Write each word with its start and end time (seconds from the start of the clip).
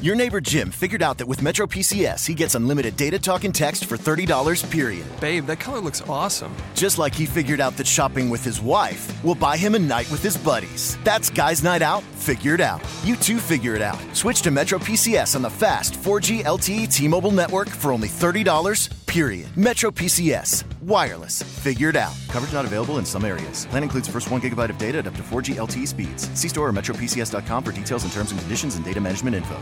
Your 0.00 0.14
neighbor 0.14 0.40
Jim 0.40 0.70
figured 0.70 1.02
out 1.02 1.18
that 1.18 1.26
with 1.26 1.42
Metro 1.42 1.66
PCS, 1.66 2.26
he 2.26 2.32
gets 2.32 2.54
unlimited 2.54 2.96
data 2.96 3.18
talk 3.18 3.44
and 3.44 3.54
text 3.54 3.84
for 3.84 3.98
$30 3.98 4.64
period. 4.70 5.04
Babe, 5.20 5.44
that 5.44 5.60
color 5.60 5.78
looks 5.78 6.00
awesome. 6.08 6.56
Just 6.74 6.96
like 6.96 7.14
he 7.14 7.26
figured 7.26 7.60
out 7.60 7.76
that 7.76 7.86
shopping 7.86 8.30
with 8.30 8.42
his 8.42 8.62
wife 8.62 9.22
will 9.22 9.34
buy 9.34 9.58
him 9.58 9.74
a 9.74 9.78
night 9.78 10.10
with 10.10 10.22
his 10.22 10.38
buddies. 10.38 10.96
That's 11.04 11.28
Guys 11.28 11.62
Night 11.62 11.82
Out, 11.82 12.02
figured 12.16 12.62
out. 12.62 12.80
You 13.04 13.14
too 13.14 13.36
figure 13.36 13.74
it 13.74 13.82
out. 13.82 14.00
Switch 14.16 14.40
to 14.40 14.50
Metro 14.50 14.78
PCS 14.78 15.36
on 15.36 15.42
the 15.42 15.50
fast 15.50 15.92
4G 15.92 16.44
LTE 16.44 16.90
T 16.90 17.06
Mobile 17.06 17.32
network 17.32 17.68
for 17.68 17.92
only 17.92 18.08
$30 18.08 18.88
period. 19.04 19.54
Metro 19.54 19.90
PCS, 19.90 20.64
wireless, 20.80 21.42
figured 21.42 21.96
out. 21.96 22.14
Coverage 22.28 22.54
not 22.54 22.64
available 22.64 22.98
in 22.98 23.04
some 23.04 23.24
areas. 23.26 23.66
Plan 23.66 23.82
includes 23.82 24.08
first 24.08 24.30
1 24.30 24.40
gigabyte 24.40 24.70
of 24.70 24.78
data 24.78 24.98
at 24.98 25.06
up 25.06 25.14
to 25.16 25.22
4G 25.22 25.56
LTE 25.56 25.86
speeds. 25.86 26.30
See 26.32 26.48
store 26.48 26.68
or 26.68 26.72
metropcs.com 26.72 27.64
for 27.64 27.72
details 27.72 28.04
and 28.04 28.12
terms 28.12 28.30
and 28.30 28.40
conditions 28.40 28.76
and 28.76 28.84
data 28.84 29.00
management 29.00 29.36
info. 29.36 29.58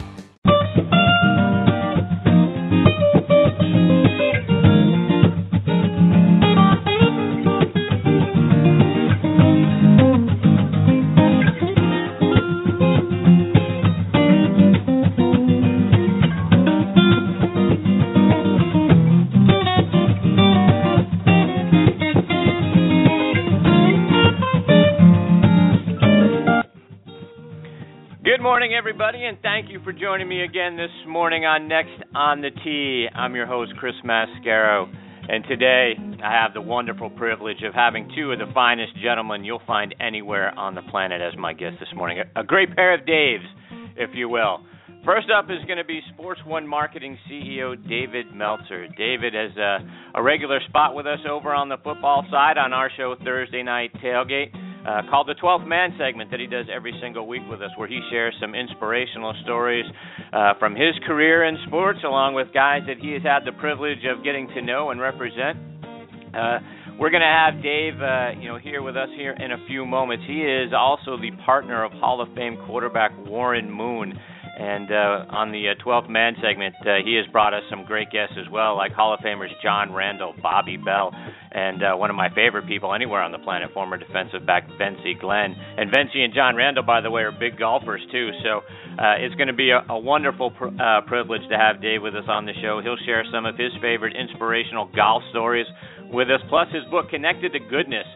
Everybody, 29.09 29.27
and 29.27 29.39
thank 29.41 29.71
you 29.71 29.81
for 29.85 29.93
joining 29.93 30.29
me 30.29 30.43
again 30.43 30.77
this 30.77 30.91
morning 31.07 31.47
on 31.47 31.67
Next 31.67 32.03
on 32.15 32.43
the 32.43 32.51
Tee. 32.63 33.07
I'm 33.15 33.35
your 33.35 33.47
host, 33.47 33.73
Chris 33.79 33.95
Mascaro, 34.05 34.87
and 35.29 35.45
today 35.49 35.95
I 36.23 36.31
have 36.31 36.53
the 36.53 36.61
wonderful 36.61 37.09
privilege 37.09 37.63
of 37.67 37.73
having 37.73 38.13
two 38.15 38.33
of 38.33 38.39
the 38.39 38.53
finest 38.53 38.93
gentlemen 39.03 39.45
you'll 39.45 39.63
find 39.67 39.95
anywhere 39.99 40.53
on 40.59 40.75
the 40.75 40.83
planet 40.91 41.23
as 41.23 41.33
my 41.39 41.55
guests 41.55 41.79
this 41.81 41.89
morning. 41.95 42.23
A 42.37 42.45
great 42.45 42.75
pair 42.77 42.93
of 42.93 43.07
Daves, 43.07 43.47
if 43.97 44.11
you 44.13 44.29
will. 44.29 44.61
First 45.07 45.29
up 45.31 45.47
is 45.47 45.65
going 45.67 45.79
to 45.79 45.85
be 45.85 46.01
Sports 46.13 46.41
One 46.45 46.67
Marketing 46.67 47.17
CEO 47.31 47.77
David 47.89 48.27
Meltzer. 48.35 48.89
David 48.89 49.33
has 49.33 49.57
a, 49.57 49.79
a 50.17 50.23
regular 50.23 50.61
spot 50.69 50.95
with 50.95 51.07
us 51.07 51.21
over 51.31 51.55
on 51.55 51.71
the 51.71 51.79
football 51.79 52.27
side 52.31 52.59
on 52.59 52.75
our 52.75 52.91
show 52.95 53.15
Thursday 53.25 53.63
Night 53.63 53.91
Tailgate 54.05 54.53
uh, 54.87 55.03
called 55.11 55.29
the 55.29 55.35
12th 55.35 55.67
Man 55.67 55.95
segment 55.99 56.31
that 56.31 56.41
he 56.41 56.47
does 56.47 56.67
every 56.75 56.95
single 57.01 57.27
week 57.27 57.43
with 57.51 57.63
us, 57.63 57.71
where 57.77 57.89
he 57.89 58.01
shares 58.11 58.35
some 58.41 58.55
inspirational 58.55 59.35
stories 59.43 59.85
uh, 60.33 60.55
from 60.59 60.75
his 60.75 60.95
career 61.07 61.45
in 61.45 61.59
sports, 61.67 62.01
along 62.05 62.35
with 62.35 62.49
guys 62.53 62.83
that 62.87 62.99
he 62.99 63.13
has 63.13 63.23
had 63.23 63.41
the 63.45 63.53
privilege 63.59 64.05
of 64.05 64.25
getting 64.25 64.49
to 64.49 64.63
know 64.63 64.91
and 64.91 65.01
represent. 65.01 65.59
Uh, 66.35 66.59
we're 66.99 67.11
going 67.11 67.23
to 67.23 67.27
have 67.27 67.63
Dave, 67.63 67.95
uh, 68.03 68.31
you 68.41 68.49
know, 68.49 68.59
here 68.59 68.83
with 68.83 68.97
us 68.97 69.09
here 69.17 69.33
in 69.33 69.53
a 69.53 69.67
few 69.69 69.87
moments. 69.87 70.25
He 70.27 70.43
is 70.43 70.73
also 70.77 71.17
the 71.17 71.31
partner 71.47 71.85
of 71.85 71.93
Hall 71.93 72.21
of 72.21 72.29
Fame 72.35 72.59
quarterback 72.67 73.13
Warren 73.25 73.71
Moon. 73.71 74.19
And 74.59 74.91
uh, 74.91 75.31
on 75.31 75.53
the 75.53 75.71
uh, 75.71 75.85
12th 75.87 76.11
Man 76.11 76.35
segment, 76.43 76.75
uh, 76.83 76.99
he 77.05 77.15
has 77.15 77.31
brought 77.31 77.55
us 77.55 77.63
some 77.71 77.85
great 77.85 78.11
guests 78.11 78.35
as 78.35 78.51
well, 78.51 78.77
like 78.77 78.91
Hall 78.91 79.15
of 79.15 79.21
Famers 79.21 79.55
John 79.63 79.93
Randle, 79.93 80.35
Bobby 80.43 80.77
Bell, 80.77 81.15
and 81.53 81.83
uh, 81.85 81.95
one 81.95 82.11
of 82.11 82.17
my 82.17 82.29
favorite 82.35 82.67
people 82.67 82.93
anywhere 82.93 83.23
on 83.23 83.31
the 83.31 83.39
planet, 83.39 83.71
former 83.73 83.97
defensive 83.97 84.45
back 84.45 84.67
Vencie 84.71 85.19
Glenn. 85.21 85.55
And 85.55 85.91
Vencie 85.93 86.25
and 86.27 86.35
John 86.35 86.57
Randle, 86.57 86.83
by 86.83 87.01
the 87.01 87.11
way, 87.11 87.23
are 87.23 87.31
big 87.31 87.57
golfers 87.57 88.03
too. 88.11 88.31
So 88.43 88.67
uh, 88.99 89.15
it's 89.23 89.35
going 89.37 89.47
to 89.47 89.55
be 89.55 89.71
a, 89.71 89.87
a 89.89 89.99
wonderful 89.99 90.51
pr- 90.51 90.75
uh, 90.75 91.03
privilege 91.07 91.43
to 91.51 91.57
have 91.57 91.81
Dave 91.81 92.03
with 92.03 92.17
us 92.17 92.27
on 92.27 92.45
the 92.45 92.55
show. 92.61 92.81
He'll 92.83 92.99
share 93.07 93.23
some 93.33 93.47
of 93.47 93.57
his 93.57 93.71
favorite 93.81 94.17
inspirational 94.17 94.91
golf 94.91 95.23
stories 95.31 95.67
with 96.11 96.29
us, 96.31 96.41
plus 96.49 96.67
his 96.75 96.83
book 96.91 97.11
Connected 97.11 97.53
to 97.53 97.61
Goodness 97.61 98.07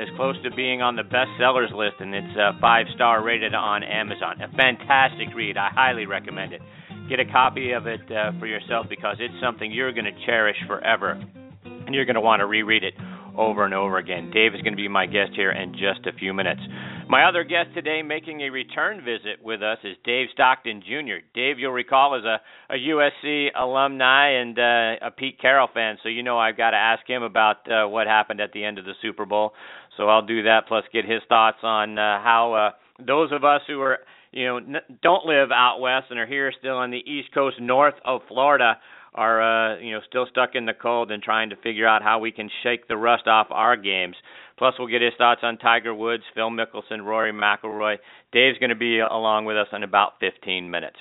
is 0.00 0.08
close 0.16 0.36
to 0.42 0.50
being 0.50 0.80
on 0.80 0.96
the 0.96 1.02
bestsellers 1.02 1.72
list, 1.72 2.00
and 2.00 2.14
it's 2.14 2.36
uh, 2.36 2.52
five 2.60 2.86
star 2.94 3.22
rated 3.22 3.54
on 3.54 3.82
Amazon. 3.82 4.40
A 4.40 4.48
fantastic 4.56 5.28
read. 5.34 5.56
I 5.56 5.68
highly 5.72 6.06
recommend 6.06 6.54
it. 6.54 6.62
Get 7.08 7.20
a 7.20 7.26
copy 7.26 7.72
of 7.72 7.86
it 7.86 8.00
uh, 8.10 8.32
for 8.38 8.46
yourself 8.46 8.86
because 8.88 9.16
it's 9.20 9.34
something 9.42 9.70
you're 9.70 9.92
going 9.92 10.06
to 10.06 10.24
cherish 10.24 10.56
forever, 10.66 11.20
and 11.64 11.94
you're 11.94 12.06
going 12.06 12.14
to 12.14 12.20
want 12.20 12.40
to 12.40 12.46
reread 12.46 12.84
it 12.84 12.94
over 13.36 13.64
and 13.64 13.74
over 13.74 13.98
again. 13.98 14.30
Dave 14.32 14.54
is 14.54 14.62
going 14.62 14.72
to 14.72 14.76
be 14.76 14.88
my 14.88 15.06
guest 15.06 15.32
here 15.34 15.50
in 15.50 15.72
just 15.72 16.06
a 16.06 16.12
few 16.18 16.32
minutes. 16.32 16.60
My 17.08 17.24
other 17.28 17.42
guest 17.42 17.74
today 17.74 18.02
making 18.02 18.42
a 18.42 18.50
return 18.50 18.98
visit 19.04 19.42
with 19.42 19.62
us 19.62 19.78
is 19.82 19.96
Dave 20.04 20.28
Stockton 20.32 20.82
Jr. 20.82 21.26
Dave, 21.34 21.58
you'll 21.58 21.72
recall, 21.72 22.16
is 22.16 22.24
a, 22.24 22.40
a 22.72 22.76
USC 22.76 23.48
alumni 23.58 24.40
and 24.40 24.56
uh, 24.56 25.06
a 25.06 25.10
Pete 25.10 25.40
Carroll 25.40 25.68
fan, 25.74 25.98
so 26.02 26.08
you 26.08 26.22
know 26.22 26.38
I've 26.38 26.56
got 26.56 26.70
to 26.70 26.76
ask 26.76 27.04
him 27.08 27.24
about 27.24 27.56
uh, 27.68 27.88
what 27.88 28.06
happened 28.06 28.40
at 28.40 28.52
the 28.52 28.64
end 28.64 28.78
of 28.78 28.84
the 28.84 28.92
Super 29.02 29.26
Bowl. 29.26 29.52
So 29.96 30.08
I'll 30.08 30.24
do 30.24 30.44
that, 30.44 30.62
plus 30.68 30.84
get 30.92 31.04
his 31.04 31.20
thoughts 31.28 31.58
on 31.62 31.98
uh, 31.98 32.22
how 32.22 32.54
uh, 32.54 33.04
those 33.04 33.32
of 33.32 33.44
us 33.44 33.60
who 33.66 33.80
are, 33.80 33.98
you 34.32 34.46
know, 34.46 34.56
n- 34.58 34.96
don't 35.02 35.26
live 35.26 35.50
out 35.52 35.80
west 35.80 36.06
and 36.10 36.18
are 36.18 36.26
here 36.26 36.52
still 36.58 36.76
on 36.76 36.90
the 36.90 36.98
East 36.98 37.34
Coast, 37.34 37.56
north 37.60 37.94
of 38.04 38.20
Florida, 38.28 38.78
are 39.14 39.42
uh, 39.74 39.78
you 39.80 39.92
know 39.92 40.00
still 40.08 40.26
stuck 40.30 40.50
in 40.54 40.66
the 40.66 40.72
cold 40.72 41.10
and 41.10 41.22
trying 41.22 41.50
to 41.50 41.56
figure 41.56 41.86
out 41.86 42.02
how 42.02 42.18
we 42.20 42.30
can 42.30 42.48
shake 42.62 42.86
the 42.88 42.96
rust 42.96 43.26
off 43.26 43.48
our 43.50 43.76
games. 43.76 44.14
Plus, 44.56 44.74
we'll 44.78 44.88
get 44.88 45.02
his 45.02 45.14
thoughts 45.16 45.40
on 45.42 45.56
Tiger 45.56 45.94
Woods, 45.94 46.22
Phil 46.34 46.50
Mickelson, 46.50 47.04
Rory 47.04 47.32
McIlroy. 47.32 47.96
Dave's 48.30 48.58
going 48.58 48.70
to 48.70 48.76
be 48.76 49.00
along 49.00 49.46
with 49.46 49.56
us 49.56 49.68
in 49.72 49.82
about 49.82 50.12
15 50.20 50.70
minutes. 50.70 50.96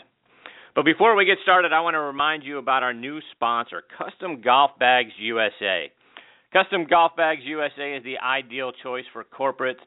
But 0.76 0.86
before 0.86 1.16
we 1.16 1.26
get 1.26 1.40
started, 1.44 1.74
I 1.74 1.82
want 1.82 1.96
to 1.96 2.00
remind 2.00 2.44
you 2.44 2.58
about 2.58 2.84
our 2.84 2.94
new 2.94 3.20
sponsor, 3.36 3.84
Custom 3.98 4.42
Golf 4.42 4.72
Bags 4.80 5.12
USA. 5.20 5.92
Custom 6.52 6.88
Golf 6.90 7.12
Bags 7.16 7.42
USA 7.44 7.96
is 7.96 8.04
the 8.04 8.18
ideal 8.18 8.72
choice 8.82 9.04
for 9.14 9.24
corporates 9.24 9.86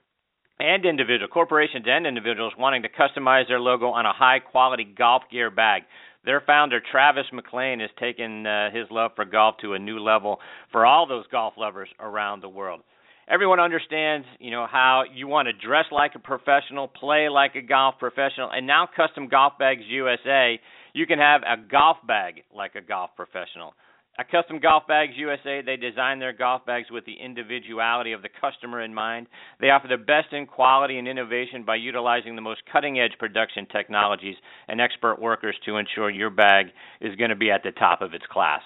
and 0.60 0.84
individual 0.84 1.26
corporations 1.26 1.84
and 1.88 2.06
individuals 2.06 2.52
wanting 2.56 2.82
to 2.82 2.88
customize 2.88 3.48
their 3.48 3.58
logo 3.58 3.86
on 3.88 4.06
a 4.06 4.12
high 4.12 4.38
quality 4.38 4.84
golf 4.96 5.24
gear 5.28 5.50
bag. 5.50 5.82
Their 6.24 6.40
founder 6.40 6.80
Travis 6.80 7.24
McLean 7.32 7.80
has 7.80 7.90
taken 7.98 8.46
uh, 8.46 8.70
his 8.70 8.86
love 8.92 9.10
for 9.16 9.24
golf 9.24 9.56
to 9.62 9.72
a 9.72 9.78
new 9.80 9.98
level 9.98 10.38
for 10.70 10.86
all 10.86 11.04
those 11.08 11.26
golf 11.32 11.54
lovers 11.56 11.88
around 11.98 12.42
the 12.44 12.48
world. 12.48 12.82
Everyone 13.28 13.58
understands, 13.58 14.26
you 14.38 14.52
know, 14.52 14.68
how 14.70 15.02
you 15.12 15.26
want 15.26 15.46
to 15.46 15.66
dress 15.66 15.86
like 15.90 16.12
a 16.14 16.20
professional, 16.20 16.86
play 16.86 17.28
like 17.28 17.56
a 17.56 17.62
golf 17.62 17.96
professional, 17.98 18.50
and 18.52 18.68
now 18.68 18.88
Custom 18.96 19.26
Golf 19.26 19.54
Bags 19.58 19.82
USA, 19.88 20.60
you 20.92 21.06
can 21.06 21.18
have 21.18 21.40
a 21.42 21.56
golf 21.68 21.96
bag 22.06 22.42
like 22.54 22.76
a 22.76 22.80
golf 22.80 23.10
professional. 23.16 23.74
At 24.18 24.30
Custom 24.30 24.60
Golf 24.60 24.86
Bags 24.86 25.14
USA, 25.16 25.62
they 25.62 25.76
design 25.76 26.18
their 26.18 26.34
golf 26.34 26.66
bags 26.66 26.90
with 26.90 27.06
the 27.06 27.14
individuality 27.18 28.12
of 28.12 28.20
the 28.20 28.28
customer 28.28 28.82
in 28.82 28.92
mind. 28.92 29.26
They 29.58 29.70
offer 29.70 29.88
the 29.88 29.96
best 29.96 30.34
in 30.34 30.44
quality 30.46 30.98
and 30.98 31.08
innovation 31.08 31.64
by 31.64 31.76
utilizing 31.76 32.36
the 32.36 32.42
most 32.42 32.60
cutting 32.70 33.00
edge 33.00 33.12
production 33.18 33.66
technologies 33.72 34.36
and 34.68 34.82
expert 34.82 35.18
workers 35.18 35.56
to 35.64 35.78
ensure 35.78 36.10
your 36.10 36.28
bag 36.28 36.66
is 37.00 37.16
going 37.16 37.30
to 37.30 37.36
be 37.36 37.50
at 37.50 37.62
the 37.62 37.70
top 37.72 38.02
of 38.02 38.12
its 38.12 38.26
class. 38.30 38.60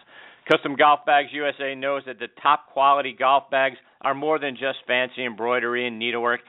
Custom 0.50 0.74
Golf 0.74 1.06
Bags 1.06 1.28
USA 1.32 1.76
knows 1.76 2.02
that 2.06 2.18
the 2.18 2.28
top 2.42 2.72
quality 2.72 3.14
golf 3.16 3.48
bags 3.48 3.76
are 4.00 4.14
more 4.14 4.40
than 4.40 4.56
just 4.56 4.78
fancy 4.88 5.24
embroidery 5.24 5.86
and 5.86 5.96
needlework. 5.96 6.40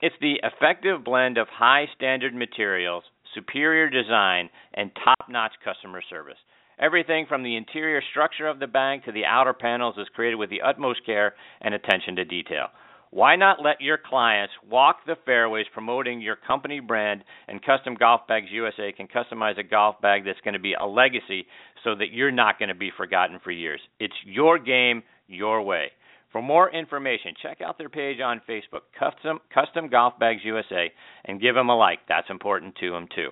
It's 0.00 0.14
the 0.20 0.38
effective 0.44 1.02
blend 1.04 1.38
of 1.38 1.48
high 1.48 1.86
standard 1.96 2.34
materials, 2.34 3.02
superior 3.34 3.90
design, 3.90 4.48
and 4.74 4.92
top 5.04 5.28
notch 5.28 5.54
customer 5.64 6.02
service. 6.08 6.38
Everything 6.78 7.26
from 7.28 7.42
the 7.42 7.56
interior 7.56 8.02
structure 8.10 8.48
of 8.48 8.58
the 8.58 8.66
bag 8.66 9.04
to 9.04 9.12
the 9.12 9.24
outer 9.24 9.52
panels 9.52 9.94
is 9.98 10.08
created 10.14 10.36
with 10.36 10.50
the 10.50 10.62
utmost 10.62 11.06
care 11.06 11.34
and 11.60 11.74
attention 11.74 12.16
to 12.16 12.24
detail. 12.24 12.66
Why 13.10 13.36
not 13.36 13.62
let 13.62 13.80
your 13.80 13.96
clients 13.96 14.52
walk 14.68 15.06
the 15.06 15.14
fairways 15.24 15.66
promoting 15.72 16.20
your 16.20 16.34
company 16.34 16.80
brand 16.80 17.22
and 17.46 17.64
Custom 17.64 17.94
Golf 17.94 18.22
Bags 18.26 18.48
USA 18.50 18.90
can 18.90 19.06
customize 19.06 19.56
a 19.56 19.62
golf 19.62 20.00
bag 20.00 20.24
that's 20.24 20.40
going 20.42 20.54
to 20.54 20.60
be 20.60 20.74
a 20.74 20.84
legacy 20.84 21.46
so 21.84 21.94
that 21.94 22.10
you're 22.12 22.32
not 22.32 22.58
going 22.58 22.70
to 22.70 22.74
be 22.74 22.90
forgotten 22.96 23.38
for 23.44 23.52
years. 23.52 23.80
It's 24.00 24.14
your 24.26 24.58
game, 24.58 25.04
your 25.28 25.62
way. 25.62 25.92
For 26.32 26.42
more 26.42 26.68
information, 26.68 27.34
check 27.40 27.60
out 27.60 27.78
their 27.78 27.88
page 27.88 28.18
on 28.20 28.42
Facebook, 28.48 28.82
Custom, 28.98 29.38
Custom 29.54 29.88
Golf 29.88 30.18
Bags 30.18 30.40
USA, 30.42 30.90
and 31.24 31.40
give 31.40 31.54
them 31.54 31.68
a 31.68 31.76
like. 31.76 32.00
That's 32.08 32.28
important 32.28 32.74
to 32.80 32.90
them, 32.90 33.06
too. 33.14 33.28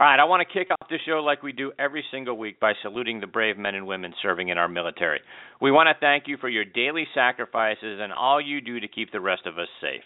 All 0.00 0.06
right, 0.06 0.18
I 0.18 0.24
want 0.24 0.40
to 0.40 0.50
kick 0.50 0.68
off 0.70 0.88
the 0.88 0.96
show 1.04 1.20
like 1.22 1.42
we 1.42 1.52
do 1.52 1.72
every 1.78 2.02
single 2.10 2.38
week 2.38 2.58
by 2.58 2.72
saluting 2.82 3.20
the 3.20 3.26
brave 3.26 3.58
men 3.58 3.74
and 3.74 3.86
women 3.86 4.14
serving 4.22 4.48
in 4.48 4.56
our 4.56 4.66
military. 4.66 5.20
We 5.60 5.70
want 5.70 5.88
to 5.88 6.00
thank 6.00 6.24
you 6.26 6.38
for 6.38 6.48
your 6.48 6.64
daily 6.64 7.06
sacrifices 7.12 8.00
and 8.00 8.10
all 8.10 8.40
you 8.40 8.62
do 8.62 8.80
to 8.80 8.88
keep 8.88 9.12
the 9.12 9.20
rest 9.20 9.42
of 9.44 9.58
us 9.58 9.68
safe. 9.78 10.00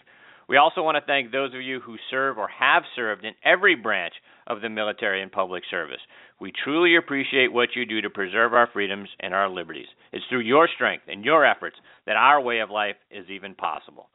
We 0.49 0.57
also 0.57 0.83
want 0.83 0.97
to 0.97 1.07
thank 1.07 1.31
those 1.31 1.53
of 1.53 1.61
you 1.61 1.79
who 1.79 1.95
serve 2.11 2.37
or 2.37 2.49
have 2.49 2.83
served 2.93 3.23
in 3.23 3.35
every 3.45 3.75
branch 3.75 4.13
of 4.47 4.59
the 4.59 4.67
military 4.67 5.21
and 5.21 5.31
public 5.31 5.63
service. 5.71 6.01
We 6.41 6.51
truly 6.65 6.97
appreciate 6.97 7.53
what 7.53 7.69
you 7.73 7.85
do 7.85 8.01
to 8.01 8.09
preserve 8.09 8.53
our 8.53 8.67
freedoms 8.73 9.07
and 9.21 9.33
our 9.33 9.47
liberties. 9.47 9.87
It's 10.11 10.25
through 10.29 10.41
your 10.41 10.67
strength 10.75 11.05
and 11.07 11.23
your 11.23 11.45
efforts 11.45 11.77
that 12.05 12.17
our 12.17 12.41
way 12.41 12.59
of 12.59 12.69
life 12.69 12.97
is 13.09 13.29
even 13.29 13.55
possible. 13.55 14.09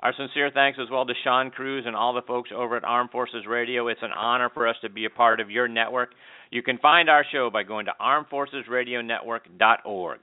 Our 0.00 0.12
sincere 0.16 0.50
thanks 0.52 0.78
as 0.82 0.90
well 0.90 1.06
to 1.06 1.14
Sean 1.22 1.50
Cruz 1.50 1.84
and 1.86 1.94
all 1.96 2.12
the 2.12 2.20
folks 2.22 2.50
over 2.54 2.76
at 2.76 2.84
Armed 2.84 3.10
Forces 3.10 3.46
Radio. 3.48 3.88
It's 3.88 4.02
an 4.02 4.12
honor 4.12 4.50
for 4.52 4.68
us 4.68 4.76
to 4.82 4.90
be 4.90 5.06
a 5.06 5.10
part 5.10 5.40
of 5.40 5.50
your 5.50 5.66
network. 5.68 6.10
You 6.50 6.62
can 6.62 6.76
find 6.78 7.08
our 7.08 7.24
show 7.32 7.48
by 7.50 7.62
going 7.62 7.86
to 7.86 7.94
armedforcesradionetwork.org. 8.00 10.20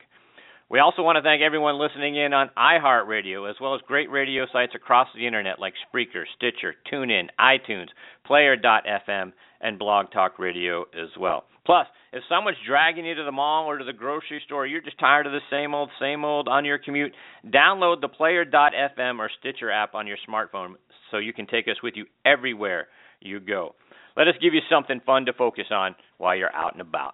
We 0.70 0.80
also 0.80 1.02
want 1.02 1.16
to 1.18 1.22
thank 1.22 1.42
everyone 1.42 1.80
listening 1.80 2.16
in 2.16 2.32
on 2.32 2.50
iHeartRadio, 2.58 3.50
as 3.50 3.58
well 3.60 3.76
as 3.76 3.82
great 3.88 4.10
radio 4.10 4.46
sites 4.54 4.72
across 4.74 5.10
the 5.14 5.28
internet 5.28 5.60
like 5.60 5.74
Spreaker, 5.94 6.24
Stitcher, 6.38 6.76
TuneIn, 6.90 7.28
iTunes, 7.38 7.90
Player.fm, 8.26 9.34
and 9.60 9.78
Blog 9.78 10.14
Talk 10.14 10.40
Radio 10.40 10.86
as 10.94 11.10
well. 11.20 11.44
Plus, 11.66 11.86
if 12.12 12.24
someone's 12.28 12.58
dragging 12.68 13.06
you 13.06 13.14
to 13.16 13.24
the 13.24 13.32
mall 13.32 13.66
or 13.66 13.78
to 13.78 13.86
the 13.86 13.94
grocery 13.94 14.42
store, 14.46 14.66
you're 14.66 14.82
just 14.82 15.00
tired 15.00 15.28
of 15.28 15.32
the 15.32 15.40
same 15.50 15.76
old, 15.76 15.90
same 16.00 16.26
old 16.26 16.48
on 16.48 16.66
your 16.66 16.80
commute, 16.80 17.14
download 17.46 18.02
the 18.02 18.08
Player.fm 18.08 19.20
or 19.20 19.30
Stitcher 19.40 19.70
app 19.70 19.94
on 19.94 20.08
your 20.08 20.18
smartphone 20.28 20.74
so 21.12 21.18
you 21.18 21.34
can 21.34 21.46
take 21.46 21.68
us 21.68 21.78
with 21.84 21.94
you 21.96 22.06
everywhere 22.26 22.88
you 23.22 23.40
go. 23.40 23.76
Let 24.18 24.28
us 24.28 24.34
give 24.42 24.54
you 24.54 24.62
something 24.70 25.02
fun 25.06 25.26
to 25.26 25.34
focus 25.34 25.68
on 25.72 25.96
while 26.18 26.36
you're 26.36 26.54
out 26.54 26.74
and 26.74 26.82
about. 26.82 27.14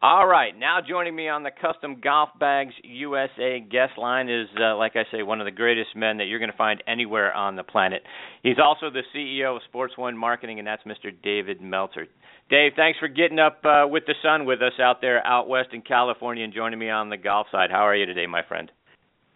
All 0.00 0.28
right, 0.28 0.56
now 0.56 0.78
joining 0.86 1.16
me 1.16 1.28
on 1.28 1.42
the 1.42 1.50
Custom 1.50 2.00
Golf 2.00 2.28
Bags 2.38 2.72
USA 2.84 3.58
guest 3.58 3.98
line 3.98 4.28
is, 4.28 4.46
uh, 4.56 4.76
like 4.76 4.92
I 4.94 5.02
say, 5.10 5.24
one 5.24 5.40
of 5.40 5.44
the 5.44 5.50
greatest 5.50 5.96
men 5.96 6.18
that 6.18 6.26
you're 6.26 6.38
going 6.38 6.52
to 6.52 6.56
find 6.56 6.80
anywhere 6.86 7.34
on 7.34 7.56
the 7.56 7.64
planet. 7.64 8.04
He's 8.44 8.58
also 8.62 8.90
the 8.90 9.02
CEO 9.12 9.56
of 9.56 9.62
Sports 9.68 9.94
One 9.98 10.16
Marketing, 10.16 10.60
and 10.60 10.68
that's 10.68 10.84
Mr. 10.84 11.10
David 11.20 11.60
Meltzer. 11.60 12.06
Dave, 12.50 12.72
thanks 12.76 12.98
for 12.98 13.08
getting 13.08 13.38
up 13.38 13.62
uh, 13.64 13.84
with 13.86 14.04
the 14.06 14.14
sun 14.22 14.46
with 14.46 14.62
us 14.62 14.72
out 14.80 15.02
there 15.02 15.24
out 15.26 15.48
west 15.48 15.68
in 15.72 15.82
California 15.82 16.44
and 16.44 16.54
joining 16.54 16.78
me 16.78 16.88
on 16.88 17.10
the 17.10 17.16
golf 17.18 17.46
side. 17.52 17.70
How 17.70 17.86
are 17.86 17.94
you 17.94 18.06
today, 18.06 18.26
my 18.26 18.42
friend? 18.42 18.70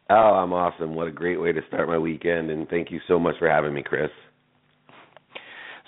Oh, 0.09 0.14
I'm 0.14 0.53
awesome. 0.53 0.94
What 0.94 1.09
a 1.09 1.12
great 1.12 1.41
way 1.41 1.53
to 1.53 1.61
start 1.69 1.88
my 1.88 1.99
weekend, 1.99 2.50
and 2.50 2.69
thank 2.69 2.91
you 2.91 3.00
so 3.06 3.19
much 3.19 3.35
for 3.38 3.49
having 3.49 3.75
me, 3.75 3.82
Chris. 3.82 4.11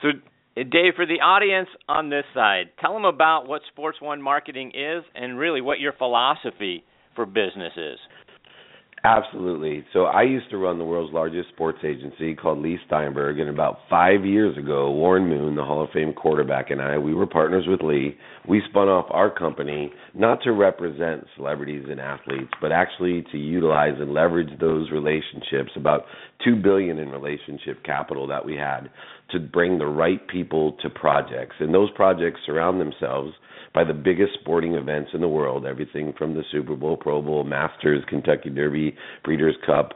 So, 0.03 0.09
Dave, 0.57 0.95
for 0.97 1.07
the 1.07 1.21
audience 1.21 1.69
on 1.89 2.11
this 2.11 2.25
side, 2.35 2.67
tell 2.81 2.93
them 2.93 3.07
about 3.07 3.49
what 3.49 3.63
Sports 3.73 4.01
One 4.01 4.21
marketing 4.21 4.73
is 4.75 5.03
and 5.15 5.39
really 5.39 5.63
what 5.63 5.81
your 5.81 5.93
philosophy 5.95 6.85
for 7.17 7.27
business 7.27 7.73
is. 7.77 7.99
Absolutely. 9.07 9.85
So 9.93 10.05
I 10.05 10.23
used 10.23 10.49
to 10.49 10.57
run 10.57 10.79
the 10.79 10.85
world's 10.87 11.13
largest 11.13 11.51
sports 11.51 11.81
agency 11.85 12.35
called 12.35 12.61
Leigh 12.61 12.79
Steinberg, 12.87 13.39
and 13.39 13.51
about 13.51 13.81
five 13.91 14.25
years 14.25 14.57
ago, 14.57 14.91
Warren 14.93 15.29
Moon, 15.29 15.55
the 15.55 15.63
Hall 15.63 15.85
of 15.85 15.91
Fame 15.91 16.15
quarterback, 16.15 16.71
and 16.71 16.81
I, 16.81 16.97
we 16.97 17.13
were 17.13 17.27
partners 17.27 17.67
with 17.69 17.83
Leigh. 17.83 18.17
We 18.49 18.63
spun 18.71 18.89
off 18.89 19.05
our 19.11 19.29
company 19.31 19.93
not 20.15 20.43
to 20.45 20.53
represent 20.53 21.27
celebrities 21.37 21.85
and 21.91 22.01
athletes, 22.01 22.51
but 22.63 22.73
actually 22.73 23.27
to 23.31 23.37
utilize 23.37 23.93
and 24.01 24.15
leverage 24.15 24.59
those 24.59 24.91
relationships, 24.91 25.73
about 25.77 26.07
two 26.43 26.57
billion 26.57 26.99
in 26.99 27.11
relationship 27.11 27.85
capital 27.85 28.27
that 28.29 28.47
we 28.47 28.55
had, 28.57 28.89
to 29.33 29.39
bring 29.39 29.77
the 29.77 29.87
right 29.87 30.27
people 30.29 30.79
to 30.81 30.89
projects. 30.89 31.57
And 31.61 31.75
those 31.75 31.91
projects 31.91 32.41
surround 32.47 32.81
themselves 32.81 33.35
by 33.75 33.85
the 33.85 33.93
biggest 33.93 34.33
sporting 34.41 34.75
events 34.75 35.11
in 35.13 35.21
the 35.21 35.29
world, 35.29 35.67
everything 35.67 36.15
from 36.17 36.35
the 36.35 36.45
Super 36.53 36.77
Bowl, 36.77 36.97
Pro 36.97 37.21
Bowl, 37.21 37.45
Masters, 37.45 38.05
Kentucky 38.09 38.51
Derby, 38.51 38.95
Breeders' 39.25 39.57
Cup, 39.67 39.95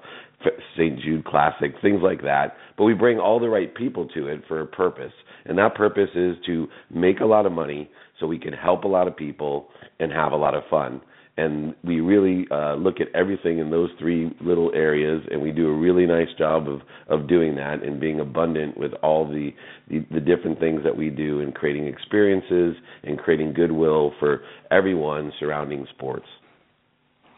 St. 0.77 1.01
Jude 1.01 1.25
Classic, 1.25 1.73
things 1.81 2.01
like 2.03 2.23
that. 2.23 2.57
But 2.77 2.85
we 2.85 2.95
bring 2.95 3.19
all 3.19 3.41
the 3.41 3.49
right 3.49 3.73
people 3.75 4.07
to 4.09 4.27
it 4.27 4.43
for 4.49 4.61
a 4.61 4.67
purpose. 4.67 5.13
And 5.45 5.57
that 5.59 5.75
purpose 5.75 6.11
is 6.15 6.37
to 6.47 6.67
make 6.93 7.21
a 7.21 7.25
lot 7.25 7.47
of 7.47 7.53
money 7.53 7.91
so 8.19 8.27
we 8.27 8.39
can 8.39 8.53
help 8.53 8.85
a 8.85 8.89
lot 8.89 9.09
of 9.09 9.17
people 9.17 9.69
and 10.01 10.13
have 10.13 10.33
a 10.33 10.37
lot 10.37 10.55
of 10.55 10.65
fun 10.69 11.01
and 11.39 11.75
we 11.85 12.01
really 12.01 12.47
uh, 12.51 12.75
look 12.75 12.97
at 13.01 13.07
everything 13.15 13.59
in 13.59 13.71
those 13.71 13.91
three 13.99 14.31
little 14.41 14.71
areas, 14.75 15.23
and 15.31 15.41
we 15.41 15.53
do 15.53 15.69
a 15.69 15.73
really 15.77 16.05
nice 16.07 16.29
job 16.37 16.69
of 16.69 16.81
of 17.09 17.29
doing 17.29 17.55
that 17.57 17.83
and 17.83 18.01
being 18.01 18.21
abundant 18.21 18.77
with 18.77 18.93
all 19.03 19.27
the, 19.27 19.51
the 19.89 20.05
the 20.11 20.21
different 20.21 20.59
things 20.59 20.83
that 20.85 20.97
we 20.97 21.11
do 21.11 21.41
in 21.41 21.53
creating 21.53 21.87
experiences 21.87 22.77
and 23.05 23.19
creating 23.19 23.53
goodwill 23.55 24.13
for 24.19 24.43
everyone 24.71 25.33
surrounding 25.39 25.87
sports. 25.95 26.27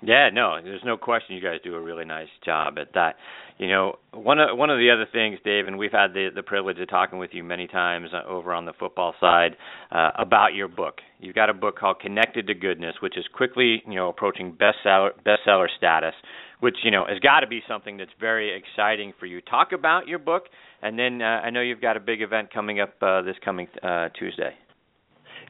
Yeah, 0.02 0.30
no, 0.32 0.58
there's 0.62 0.82
no 0.84 0.96
question 0.96 1.36
you 1.36 1.42
guys 1.42 1.58
do 1.62 1.74
a 1.74 1.80
really 1.80 2.06
nice 2.06 2.28
job 2.44 2.78
at 2.78 2.94
that. 2.94 3.16
You 3.58 3.68
know, 3.68 3.98
one 4.12 4.38
of 4.38 4.56
one 4.56 4.70
of 4.70 4.78
the 4.78 4.90
other 4.90 5.06
things, 5.12 5.38
Dave, 5.44 5.66
and 5.66 5.76
we've 5.76 5.92
had 5.92 6.14
the 6.14 6.30
the 6.34 6.42
privilege 6.42 6.78
of 6.78 6.88
talking 6.88 7.18
with 7.18 7.30
you 7.34 7.44
many 7.44 7.66
times 7.66 8.08
uh, 8.14 8.26
over 8.26 8.54
on 8.54 8.64
the 8.64 8.72
football 8.72 9.14
side 9.20 9.56
uh, 9.92 10.12
about 10.18 10.54
your 10.54 10.68
book. 10.68 11.00
You've 11.18 11.34
got 11.34 11.50
a 11.50 11.54
book 11.54 11.78
called 11.78 12.00
Connected 12.00 12.46
to 12.46 12.54
Goodness, 12.54 12.94
which 13.02 13.18
is 13.18 13.26
quickly, 13.34 13.82
you 13.86 13.96
know, 13.96 14.08
approaching 14.08 14.56
bestseller 14.56 15.10
bestseller 15.26 15.66
status, 15.76 16.14
which 16.60 16.76
you 16.82 16.90
know 16.90 17.04
has 17.06 17.18
got 17.18 17.40
to 17.40 17.46
be 17.46 17.60
something 17.68 17.98
that's 17.98 18.10
very 18.18 18.56
exciting 18.56 19.12
for 19.20 19.26
you. 19.26 19.42
Talk 19.42 19.72
about 19.72 20.08
your 20.08 20.18
book, 20.18 20.44
and 20.80 20.98
then 20.98 21.20
uh, 21.20 21.42
I 21.44 21.50
know 21.50 21.60
you've 21.60 21.82
got 21.82 21.98
a 21.98 22.00
big 22.00 22.22
event 22.22 22.50
coming 22.50 22.80
up 22.80 22.94
uh, 23.02 23.20
this 23.20 23.36
coming 23.44 23.68
uh, 23.82 24.08
Tuesday. 24.18 24.54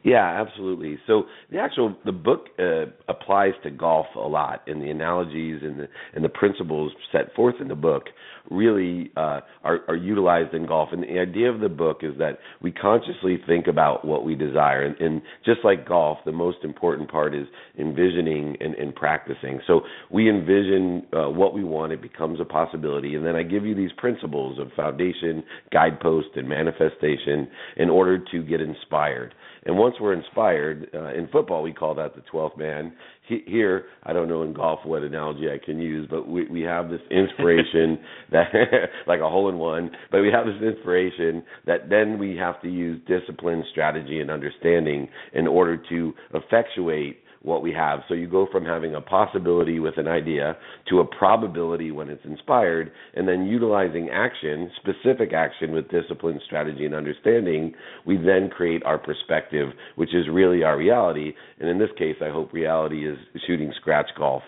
Yeah, 0.02 0.40
absolutely. 0.40 0.98
So 1.06 1.24
the 1.50 1.58
actual 1.58 1.94
the 2.06 2.12
book 2.12 2.46
uh, 2.58 2.86
applies 3.06 3.52
to 3.64 3.70
golf 3.70 4.06
a 4.16 4.20
lot, 4.20 4.62
and 4.66 4.80
the 4.80 4.88
analogies 4.88 5.60
and 5.62 5.78
the 5.78 5.88
and 6.14 6.24
the 6.24 6.30
principles 6.30 6.92
set 7.12 7.34
forth 7.34 7.56
in 7.60 7.68
the 7.68 7.74
book 7.74 8.04
really 8.50 9.10
uh, 9.18 9.40
are 9.62 9.80
are 9.88 9.96
utilized 9.96 10.54
in 10.54 10.66
golf. 10.66 10.88
And 10.92 11.02
the 11.02 11.18
idea 11.18 11.50
of 11.52 11.60
the 11.60 11.68
book 11.68 11.98
is 12.02 12.16
that 12.18 12.38
we 12.62 12.72
consciously 12.72 13.40
think 13.46 13.66
about 13.66 14.06
what 14.06 14.24
we 14.24 14.34
desire, 14.34 14.84
and, 14.86 14.96
and 15.00 15.20
just 15.44 15.60
like 15.64 15.86
golf, 15.86 16.16
the 16.24 16.32
most 16.32 16.58
important 16.64 17.10
part 17.10 17.34
is 17.34 17.46
envisioning 17.78 18.56
and, 18.60 18.74
and 18.76 18.94
practicing. 18.94 19.60
So 19.66 19.82
we 20.10 20.30
envision 20.30 21.06
uh, 21.12 21.28
what 21.28 21.52
we 21.52 21.62
want; 21.62 21.92
it 21.92 22.00
becomes 22.00 22.40
a 22.40 22.46
possibility, 22.46 23.16
and 23.16 23.26
then 23.26 23.36
I 23.36 23.42
give 23.42 23.66
you 23.66 23.74
these 23.74 23.92
principles 23.98 24.58
of 24.58 24.72
foundation, 24.72 25.44
guidepost, 25.70 26.28
and 26.36 26.48
manifestation 26.48 27.48
in 27.76 27.90
order 27.90 28.18
to 28.32 28.42
get 28.42 28.62
inspired. 28.62 29.34
And 29.64 29.76
once 29.76 29.96
we're 30.00 30.14
inspired, 30.14 30.88
uh, 30.94 31.12
in 31.14 31.28
football 31.28 31.62
we 31.62 31.72
call 31.72 31.94
that 31.96 32.14
the 32.14 32.22
12th 32.32 32.56
man. 32.58 32.92
He, 33.28 33.42
here, 33.46 33.86
I 34.02 34.12
don't 34.12 34.28
know 34.28 34.42
in 34.42 34.52
golf 34.52 34.80
what 34.84 35.02
analogy 35.02 35.48
I 35.50 35.64
can 35.64 35.78
use, 35.78 36.08
but 36.10 36.26
we 36.26 36.48
we 36.48 36.62
have 36.62 36.88
this 36.88 37.00
inspiration 37.10 37.98
that 38.32 38.48
like 39.06 39.20
a 39.20 39.28
hole 39.28 39.48
in 39.48 39.58
one, 39.58 39.90
but 40.10 40.22
we 40.22 40.30
have 40.32 40.46
this 40.46 40.62
inspiration 40.62 41.42
that 41.66 41.90
then 41.90 42.18
we 42.18 42.36
have 42.36 42.60
to 42.62 42.68
use 42.68 43.00
discipline, 43.06 43.62
strategy, 43.70 44.20
and 44.20 44.30
understanding 44.30 45.08
in 45.34 45.46
order 45.46 45.76
to 45.90 46.14
effectuate 46.34 47.18
what 47.42 47.62
we 47.62 47.72
have. 47.72 48.00
So 48.08 48.14
you 48.14 48.28
go 48.28 48.46
from 48.52 48.64
having 48.64 48.94
a 48.94 49.00
possibility 49.00 49.78
with 49.78 49.96
an 49.96 50.06
idea 50.06 50.56
to 50.88 51.00
a 51.00 51.04
probability 51.04 51.90
when 51.90 52.10
it's 52.10 52.24
inspired, 52.24 52.92
and 53.14 53.26
then 53.26 53.46
utilizing 53.46 54.10
action, 54.10 54.70
specific 54.76 55.32
action 55.32 55.72
with 55.72 55.88
discipline, 55.90 56.40
strategy, 56.44 56.84
and 56.84 56.94
understanding, 56.94 57.74
we 58.06 58.16
then 58.16 58.50
create 58.50 58.82
our 58.84 58.98
perspective, 58.98 59.70
which 59.96 60.14
is 60.14 60.26
really 60.30 60.62
our 60.62 60.76
reality. 60.76 61.32
And 61.58 61.68
in 61.68 61.78
this 61.78 61.90
case, 61.96 62.16
I 62.20 62.30
hope 62.30 62.52
reality 62.52 63.08
is 63.08 63.16
shooting 63.46 63.72
scratch 63.80 64.10
golf. 64.18 64.42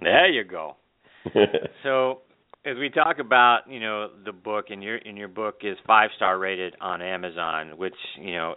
There 0.00 0.28
you 0.28 0.44
go. 0.44 0.76
so 1.82 2.20
as 2.64 2.76
we 2.78 2.90
talk 2.90 3.18
about 3.18 3.62
you 3.68 3.80
know 3.80 4.08
the 4.24 4.32
book 4.32 4.66
and 4.70 4.82
your 4.82 4.96
in 4.96 5.16
your 5.16 5.28
book 5.28 5.60
is 5.62 5.76
five 5.86 6.10
star 6.16 6.38
rated 6.38 6.74
on 6.80 7.02
Amazon, 7.02 7.76
which 7.76 7.94
you 8.18 8.32
know 8.32 8.54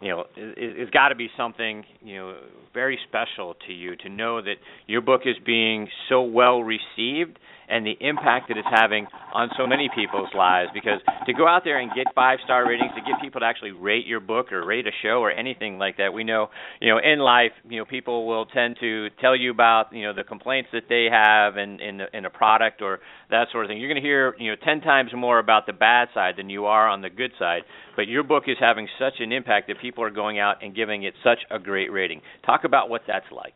you 0.00 0.08
know, 0.08 0.20
it, 0.36 0.54
it's 0.56 0.90
got 0.90 1.08
to 1.08 1.14
be 1.14 1.28
something 1.36 1.84
you 2.00 2.16
know 2.16 2.36
very 2.74 2.98
special 3.08 3.54
to 3.66 3.72
you 3.72 3.96
to 3.96 4.08
know 4.08 4.40
that 4.42 4.56
your 4.86 5.00
book 5.00 5.22
is 5.24 5.36
being 5.44 5.88
so 6.08 6.22
well 6.22 6.62
received 6.62 7.38
and 7.68 7.86
the 7.86 7.96
impact 8.00 8.48
that 8.48 8.56
it's 8.56 8.68
having 8.70 9.06
on 9.34 9.50
so 9.56 9.66
many 9.66 9.90
people's 9.94 10.30
lives. 10.34 10.70
Because 10.72 11.00
to 11.26 11.32
go 11.32 11.46
out 11.46 11.62
there 11.64 11.78
and 11.78 11.90
get 11.94 12.06
five 12.14 12.38
star 12.44 12.66
ratings, 12.66 12.90
to 12.94 13.00
get 13.00 13.20
people 13.20 13.40
to 13.40 13.46
actually 13.46 13.72
rate 13.72 14.06
your 14.06 14.20
book 14.20 14.52
or 14.52 14.64
rate 14.64 14.86
a 14.86 14.90
show 15.02 15.20
or 15.20 15.30
anything 15.30 15.78
like 15.78 15.98
that, 15.98 16.12
we 16.12 16.24
know, 16.24 16.48
you 16.80 16.92
know, 16.92 16.98
in 16.98 17.18
life, 17.18 17.52
you 17.68 17.78
know, 17.78 17.84
people 17.84 18.26
will 18.26 18.46
tend 18.46 18.76
to 18.80 19.08
tell 19.20 19.36
you 19.36 19.50
about, 19.50 19.92
you 19.92 20.02
know, 20.02 20.14
the 20.14 20.24
complaints 20.24 20.70
that 20.72 20.84
they 20.88 21.08
have 21.10 21.56
in 21.56 21.80
in, 21.80 22.00
in 22.12 22.24
a 22.24 22.30
product 22.30 22.82
or 22.82 23.00
that 23.30 23.48
sort 23.52 23.64
of 23.64 23.68
thing. 23.68 23.78
You're 23.78 23.92
going 23.92 24.02
to 24.02 24.06
hear, 24.06 24.34
you 24.38 24.50
know, 24.50 24.56
ten 24.64 24.80
times 24.80 25.10
more 25.14 25.38
about 25.38 25.66
the 25.66 25.72
bad 25.72 26.08
side 26.14 26.34
than 26.36 26.48
you 26.50 26.66
are 26.66 26.88
on 26.88 27.02
the 27.02 27.10
good 27.10 27.32
side. 27.38 27.62
But 27.96 28.06
your 28.06 28.22
book 28.22 28.44
is 28.46 28.56
having 28.60 28.88
such 28.98 29.14
an 29.20 29.32
impact 29.32 29.68
that 29.68 29.80
people 29.80 30.04
are 30.04 30.10
going 30.10 30.38
out 30.38 30.62
and 30.62 30.74
giving 30.74 31.02
it 31.02 31.14
such 31.24 31.38
a 31.50 31.58
great 31.58 31.92
rating. 31.92 32.20
Talk 32.46 32.64
about 32.64 32.88
what 32.88 33.02
that's 33.06 33.26
like. 33.32 33.54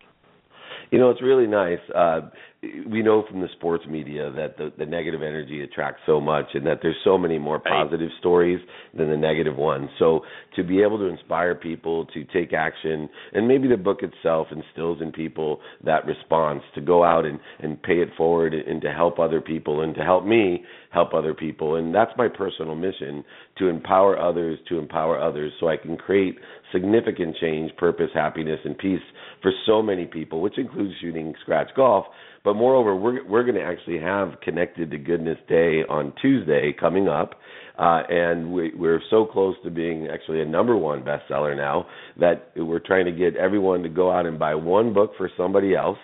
You 0.90 0.98
know, 0.98 1.10
it's 1.10 1.22
really 1.22 1.46
nice. 1.46 1.78
Uh, 1.94 2.20
we 2.62 3.02
know 3.02 3.24
from 3.28 3.40
the 3.40 3.48
sports 3.56 3.84
media 3.88 4.30
that 4.36 4.56
the, 4.56 4.72
the 4.78 4.86
negative 4.86 5.20
energy 5.20 5.62
attracts 5.62 6.00
so 6.06 6.20
much 6.20 6.46
and 6.54 6.64
that 6.64 6.78
there's 6.80 6.96
so 7.02 7.18
many 7.18 7.36
more 7.36 7.58
positive 7.58 8.08
right. 8.08 8.18
stories 8.20 8.60
than 8.96 9.10
the 9.10 9.16
negative 9.16 9.56
ones. 9.56 9.90
So 9.98 10.20
to 10.54 10.62
be 10.62 10.80
able 10.80 10.96
to 10.98 11.06
inspire 11.06 11.56
people 11.56 12.06
to 12.06 12.24
take 12.32 12.52
action 12.52 13.08
and 13.32 13.48
maybe 13.48 13.66
the 13.66 13.76
book 13.76 14.02
itself 14.02 14.46
instills 14.52 15.02
in 15.02 15.10
people 15.10 15.60
that 15.82 16.06
response 16.06 16.62
to 16.76 16.80
go 16.80 17.02
out 17.02 17.24
and, 17.24 17.40
and 17.58 17.82
pay 17.82 17.94
it 17.94 18.10
forward 18.16 18.54
and 18.54 18.80
to 18.82 18.92
help 18.92 19.18
other 19.18 19.40
people 19.40 19.80
and 19.80 19.96
to 19.96 20.02
help 20.02 20.24
me 20.24 20.64
help 20.90 21.14
other 21.14 21.34
people. 21.34 21.74
And 21.76 21.92
that's 21.92 22.12
my 22.16 22.28
personal 22.28 22.76
mission 22.76 23.24
to 23.58 23.68
empower 23.68 24.16
others, 24.16 24.60
to 24.68 24.78
empower 24.78 25.20
others 25.20 25.52
so 25.58 25.68
I 25.68 25.76
can 25.76 25.96
create 25.96 26.38
significant 26.72 27.36
change, 27.40 27.70
purpose, 27.76 28.10
happiness, 28.14 28.60
and 28.64 28.76
peace 28.76 29.00
for 29.42 29.52
so 29.66 29.82
many 29.82 30.06
people, 30.06 30.40
which 30.40 30.58
includes 30.58 30.94
shooting 31.00 31.34
scratch 31.42 31.68
golf 31.76 32.06
But 32.44 32.54
moreover, 32.54 32.96
we're 32.96 33.24
we're 33.26 33.44
going 33.44 33.56
to 33.56 33.62
actually 33.62 33.98
have 34.00 34.40
Connected 34.42 34.90
to 34.90 34.98
Goodness 34.98 35.38
Day 35.48 35.82
on 35.88 36.12
Tuesday 36.20 36.74
coming 36.78 37.08
up. 37.08 37.34
Uh, 37.78 38.02
and 38.08 38.52
we, 38.52 38.72
we're 38.74 39.00
so 39.08 39.24
close 39.24 39.56
to 39.64 39.70
being 39.70 40.06
actually 40.12 40.42
a 40.42 40.44
number 40.44 40.76
one 40.76 41.02
bestseller 41.02 41.56
now 41.56 41.86
that 42.20 42.52
we're 42.54 42.78
trying 42.78 43.06
to 43.06 43.12
get 43.12 43.34
everyone 43.36 43.82
to 43.82 43.88
go 43.88 44.12
out 44.12 44.26
and 44.26 44.38
buy 44.38 44.54
one 44.54 44.92
book 44.92 45.12
for 45.16 45.30
somebody 45.38 45.74
else, 45.74 45.98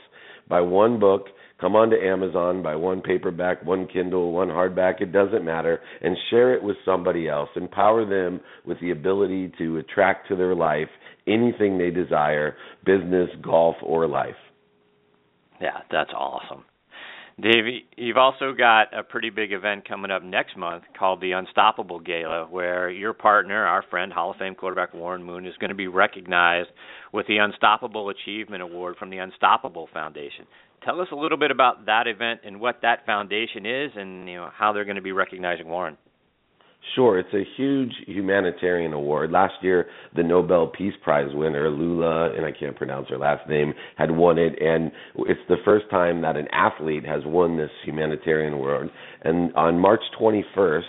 buy 0.48 0.60
one 0.62 0.98
book, 0.98 1.26
come 1.60 1.76
onto 1.76 1.96
Amazon, 1.96 2.62
buy 2.62 2.76
one 2.76 3.00
paperback, 3.00 3.64
one 3.64 3.86
Kindle, 3.86 4.32
one 4.32 4.48
hardback, 4.48 5.00
it 5.00 5.12
doesn't 5.12 5.44
matter, 5.44 5.80
and 6.02 6.16
share 6.30 6.54
it 6.54 6.62
with 6.62 6.76
somebody 6.84 7.28
else. 7.28 7.48
Empower 7.56 8.04
them 8.04 8.40
with 8.64 8.80
the 8.80 8.90
ability 8.90 9.52
to 9.58 9.78
attract 9.78 10.28
to 10.28 10.36
their 10.36 10.54
life 10.54 10.88
anything 11.26 11.78
they 11.78 11.90
desire, 11.90 12.56
business, 12.84 13.28
golf, 13.42 13.76
or 13.82 14.06
life. 14.06 14.34
Yeah, 15.60 15.78
that's 15.90 16.10
awesome. 16.14 16.64
Dave, 17.40 17.82
you've 17.96 18.16
also 18.16 18.52
got 18.52 18.92
a 18.92 19.04
pretty 19.04 19.30
big 19.30 19.52
event 19.52 19.86
coming 19.86 20.10
up 20.10 20.24
next 20.24 20.56
month 20.56 20.82
called 20.98 21.20
the 21.20 21.32
Unstoppable 21.32 22.00
Gala, 22.00 22.48
where 22.50 22.90
your 22.90 23.12
partner, 23.12 23.64
our 23.64 23.84
friend, 23.88 24.12
Hall 24.12 24.32
of 24.32 24.36
Fame 24.38 24.56
quarterback 24.56 24.92
Warren 24.92 25.22
Moon, 25.22 25.46
is 25.46 25.54
going 25.60 25.68
to 25.68 25.76
be 25.76 25.86
recognized 25.86 26.70
with 27.12 27.28
the 27.28 27.36
Unstoppable 27.36 28.08
Achievement 28.08 28.62
Award 28.62 28.96
from 28.98 29.10
the 29.10 29.18
Unstoppable 29.18 29.88
Foundation. 29.92 30.46
Tell 30.84 31.00
us 31.00 31.08
a 31.12 31.16
little 31.16 31.38
bit 31.38 31.50
about 31.50 31.86
that 31.86 32.06
event 32.06 32.40
and 32.44 32.60
what 32.60 32.80
that 32.82 33.04
foundation 33.04 33.66
is, 33.66 33.90
and 33.96 34.28
you 34.28 34.36
know 34.36 34.50
how 34.52 34.72
they're 34.72 34.84
going 34.84 34.96
to 34.96 35.02
be 35.02 35.12
recognizing 35.12 35.68
Warren. 35.68 35.96
Sure, 36.94 37.18
it's 37.18 37.34
a 37.34 37.44
huge 37.56 37.92
humanitarian 38.06 38.92
award. 38.92 39.30
Last 39.30 39.54
year, 39.62 39.86
the 40.16 40.22
Nobel 40.22 40.68
Peace 40.68 40.94
Prize 41.02 41.28
winner, 41.34 41.68
Lula, 41.68 42.32
and 42.34 42.46
I 42.46 42.52
can't 42.52 42.76
pronounce 42.76 43.08
her 43.10 43.18
last 43.18 43.48
name, 43.48 43.74
had 43.96 44.10
won 44.10 44.38
it, 44.38 44.54
and 44.60 44.90
it's 45.16 45.40
the 45.48 45.56
first 45.64 45.86
time 45.90 46.22
that 46.22 46.36
an 46.36 46.46
athlete 46.52 47.04
has 47.04 47.22
won 47.26 47.56
this 47.56 47.70
humanitarian 47.84 48.54
award. 48.54 48.90
And 49.22 49.54
on 49.54 49.78
March 49.78 50.00
21st, 50.20 50.82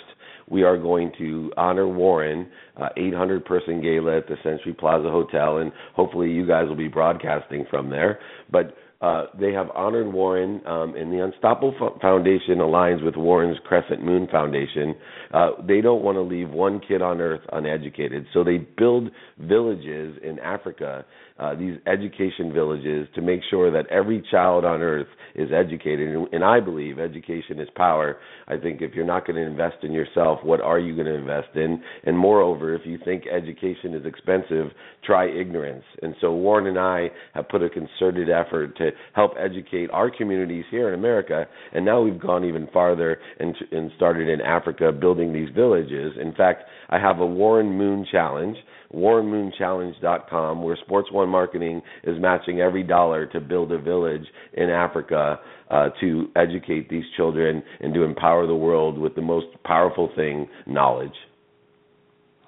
we 0.50 0.64
are 0.64 0.78
going 0.78 1.12
to 1.18 1.52
honor 1.58 1.88
Warren, 1.88 2.48
uh, 2.78 2.90
800 2.96 3.46
person 3.46 3.82
gala 3.82 4.18
at 4.18 4.28
the 4.28 4.36
Century 4.44 4.74
Plaza 4.74 5.10
Hotel, 5.10 5.58
and 5.58 5.72
hopefully 5.96 6.32
you 6.32 6.48
guys 6.48 6.68
will 6.68 6.76
be 6.76 6.88
broadcasting 6.88 7.66
from 7.70 7.90
there. 7.90 8.20
But 8.52 8.76
uh, 9.02 9.28
they 9.40 9.54
have 9.54 9.70
honored 9.76 10.12
Warren, 10.12 10.62
um, 10.66 10.94
and 10.96 11.12
the 11.12 11.24
Unstoppable 11.24 11.74
Foundation 12.02 12.58
aligns 12.58 13.04
with 13.04 13.16
Warren's 13.16 13.58
Crescent 13.66 14.04
Moon 14.04 14.28
Foundation. 14.30 14.94
Uh, 15.34 15.52
they 15.66 15.80
don't 15.80 16.04
want 16.04 16.18
to 16.18 16.22
leave 16.22 16.50
one 16.50 16.82
kid 16.86 17.02
on 17.02 17.22
Earth 17.22 17.42
uneducated, 17.54 18.26
so 18.34 18.44
they 18.44 18.58
build 18.58 19.10
villages 19.38 20.18
in 20.22 20.38
Africa 20.40 21.06
uh, 21.40 21.56
these 21.56 21.78
education 21.88 22.52
villages 22.54 23.08
to 23.16 23.22
make 23.22 23.40
sure 23.50 23.72
that 23.72 23.90
every 23.90 24.24
child 24.30 24.66
on 24.66 24.82
earth 24.82 25.08
is 25.36 25.50
educated. 25.56 26.10
And, 26.10 26.28
and 26.34 26.44
I 26.44 26.60
believe 26.60 27.00
education 27.00 27.60
is 27.60 27.68
power. 27.76 28.18
I 28.48 28.58
think 28.58 28.82
if 28.82 28.94
you're 28.94 29.06
not 29.06 29.26
going 29.26 29.38
to 29.38 29.46
invest 29.46 29.78
in 29.84 29.92
yourself, 29.92 30.40
what 30.44 30.60
are 30.60 30.80
you 30.80 30.96
going 30.96 31.08
to 31.08 31.16
invest 31.16 31.56
in? 31.56 31.82
And 32.06 32.18
moreover, 32.18 32.76
if 32.76 32.82
you 32.86 33.00
think 33.06 33.24
education 33.28 33.94
is 33.94 34.06
expensive, 34.06 34.68
try 35.06 35.30
ignorance. 35.30 35.84
And 36.02 36.14
so 36.20 36.34
Warren 36.34 36.68
and 36.68 36.78
I 36.78 37.08
have 37.34 37.48
put 37.48 37.64
a 37.64 37.70
concerted 37.70 38.30
effort 38.30 38.76
to 38.78 38.90
help 39.14 39.32
educate 39.40 39.90
our 39.92 40.12
communities 40.16 40.66
here 40.70 40.90
in 40.90 41.00
America. 41.00 41.46
And 41.74 41.86
now 41.86 42.02
we've 42.02 42.20
gone 42.20 42.44
even 42.44 42.68
farther 42.74 43.20
and, 43.40 43.56
and 43.72 43.92
started 43.96 44.28
in 44.28 44.42
Africa 44.42 44.92
building 44.92 45.32
these 45.32 45.50
villages. 45.56 46.14
In 46.22 46.34
fact, 46.34 46.64
I 46.90 47.00
have 47.00 47.20
a 47.20 47.26
Warren 47.26 47.78
Moon 47.78 48.06
Challenge 48.12 48.58
warrenmoonchallenge.com, 48.94 50.64
where 50.64 50.78
Sports 50.86 51.12
One 51.12 51.30
Marketing 51.30 51.82
is 52.04 52.20
matching 52.20 52.60
every 52.60 52.84
dollar 52.84 53.26
to 53.28 53.40
build 53.40 53.72
a 53.72 53.78
village 53.78 54.26
in 54.54 54.70
Africa 54.70 55.40
uh, 55.70 55.90
to 56.02 56.30
educate 56.36 56.90
these 56.90 57.04
children 57.16 57.64
and 57.80 57.94
to 57.94 58.04
empower 58.04 58.48
the 58.48 58.56
world 58.56 58.98
with 58.98 59.16
the 59.16 59.22
most 59.22 59.48
powerful 59.64 60.10
thing, 60.16 60.48
knowledge. 60.66 61.14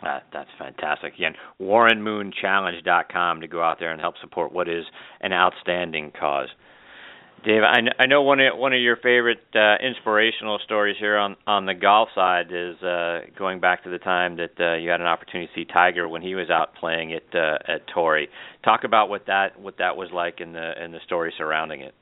Uh, 0.01 0.19
that's 0.33 0.49
fantastic. 0.57 1.13
Again, 1.13 1.33
warrenmoonchallenge.com 1.61 3.41
to 3.41 3.47
go 3.47 3.61
out 3.61 3.77
there 3.79 3.91
and 3.91 4.01
help 4.01 4.15
support 4.19 4.51
what 4.51 4.67
is 4.67 4.83
an 5.21 5.31
outstanding 5.31 6.11
cause. 6.19 6.49
Dave, 7.43 7.63
I, 7.63 7.79
I 7.97 8.05
know 8.05 8.21
one 8.21 8.39
of 8.39 8.57
one 8.57 8.71
of 8.71 8.79
your 8.79 8.97
favorite 8.97 9.41
uh, 9.55 9.75
inspirational 9.83 10.59
stories 10.63 10.95
here 10.99 11.17
on 11.17 11.35
on 11.47 11.65
the 11.65 11.73
golf 11.73 12.09
side 12.13 12.51
is 12.51 12.75
uh, 12.83 13.21
going 13.37 13.59
back 13.59 13.83
to 13.83 13.89
the 13.89 13.97
time 13.97 14.37
that 14.37 14.59
uh, 14.59 14.75
you 14.75 14.91
had 14.91 15.01
an 15.01 15.07
opportunity 15.07 15.47
to 15.47 15.61
see 15.61 15.65
Tiger 15.65 16.07
when 16.07 16.21
he 16.21 16.35
was 16.35 16.51
out 16.51 16.75
playing 16.75 17.13
at 17.13 17.23
uh, 17.33 17.57
at 17.67 17.87
Torrey. 17.87 18.29
Talk 18.63 18.83
about 18.83 19.09
what 19.09 19.25
that 19.25 19.59
what 19.59 19.79
that 19.79 19.97
was 19.97 20.09
like 20.13 20.39
in 20.39 20.53
the 20.53 20.83
in 20.83 20.91
the 20.91 20.99
story 21.03 21.33
surrounding 21.35 21.81
it. 21.81 21.95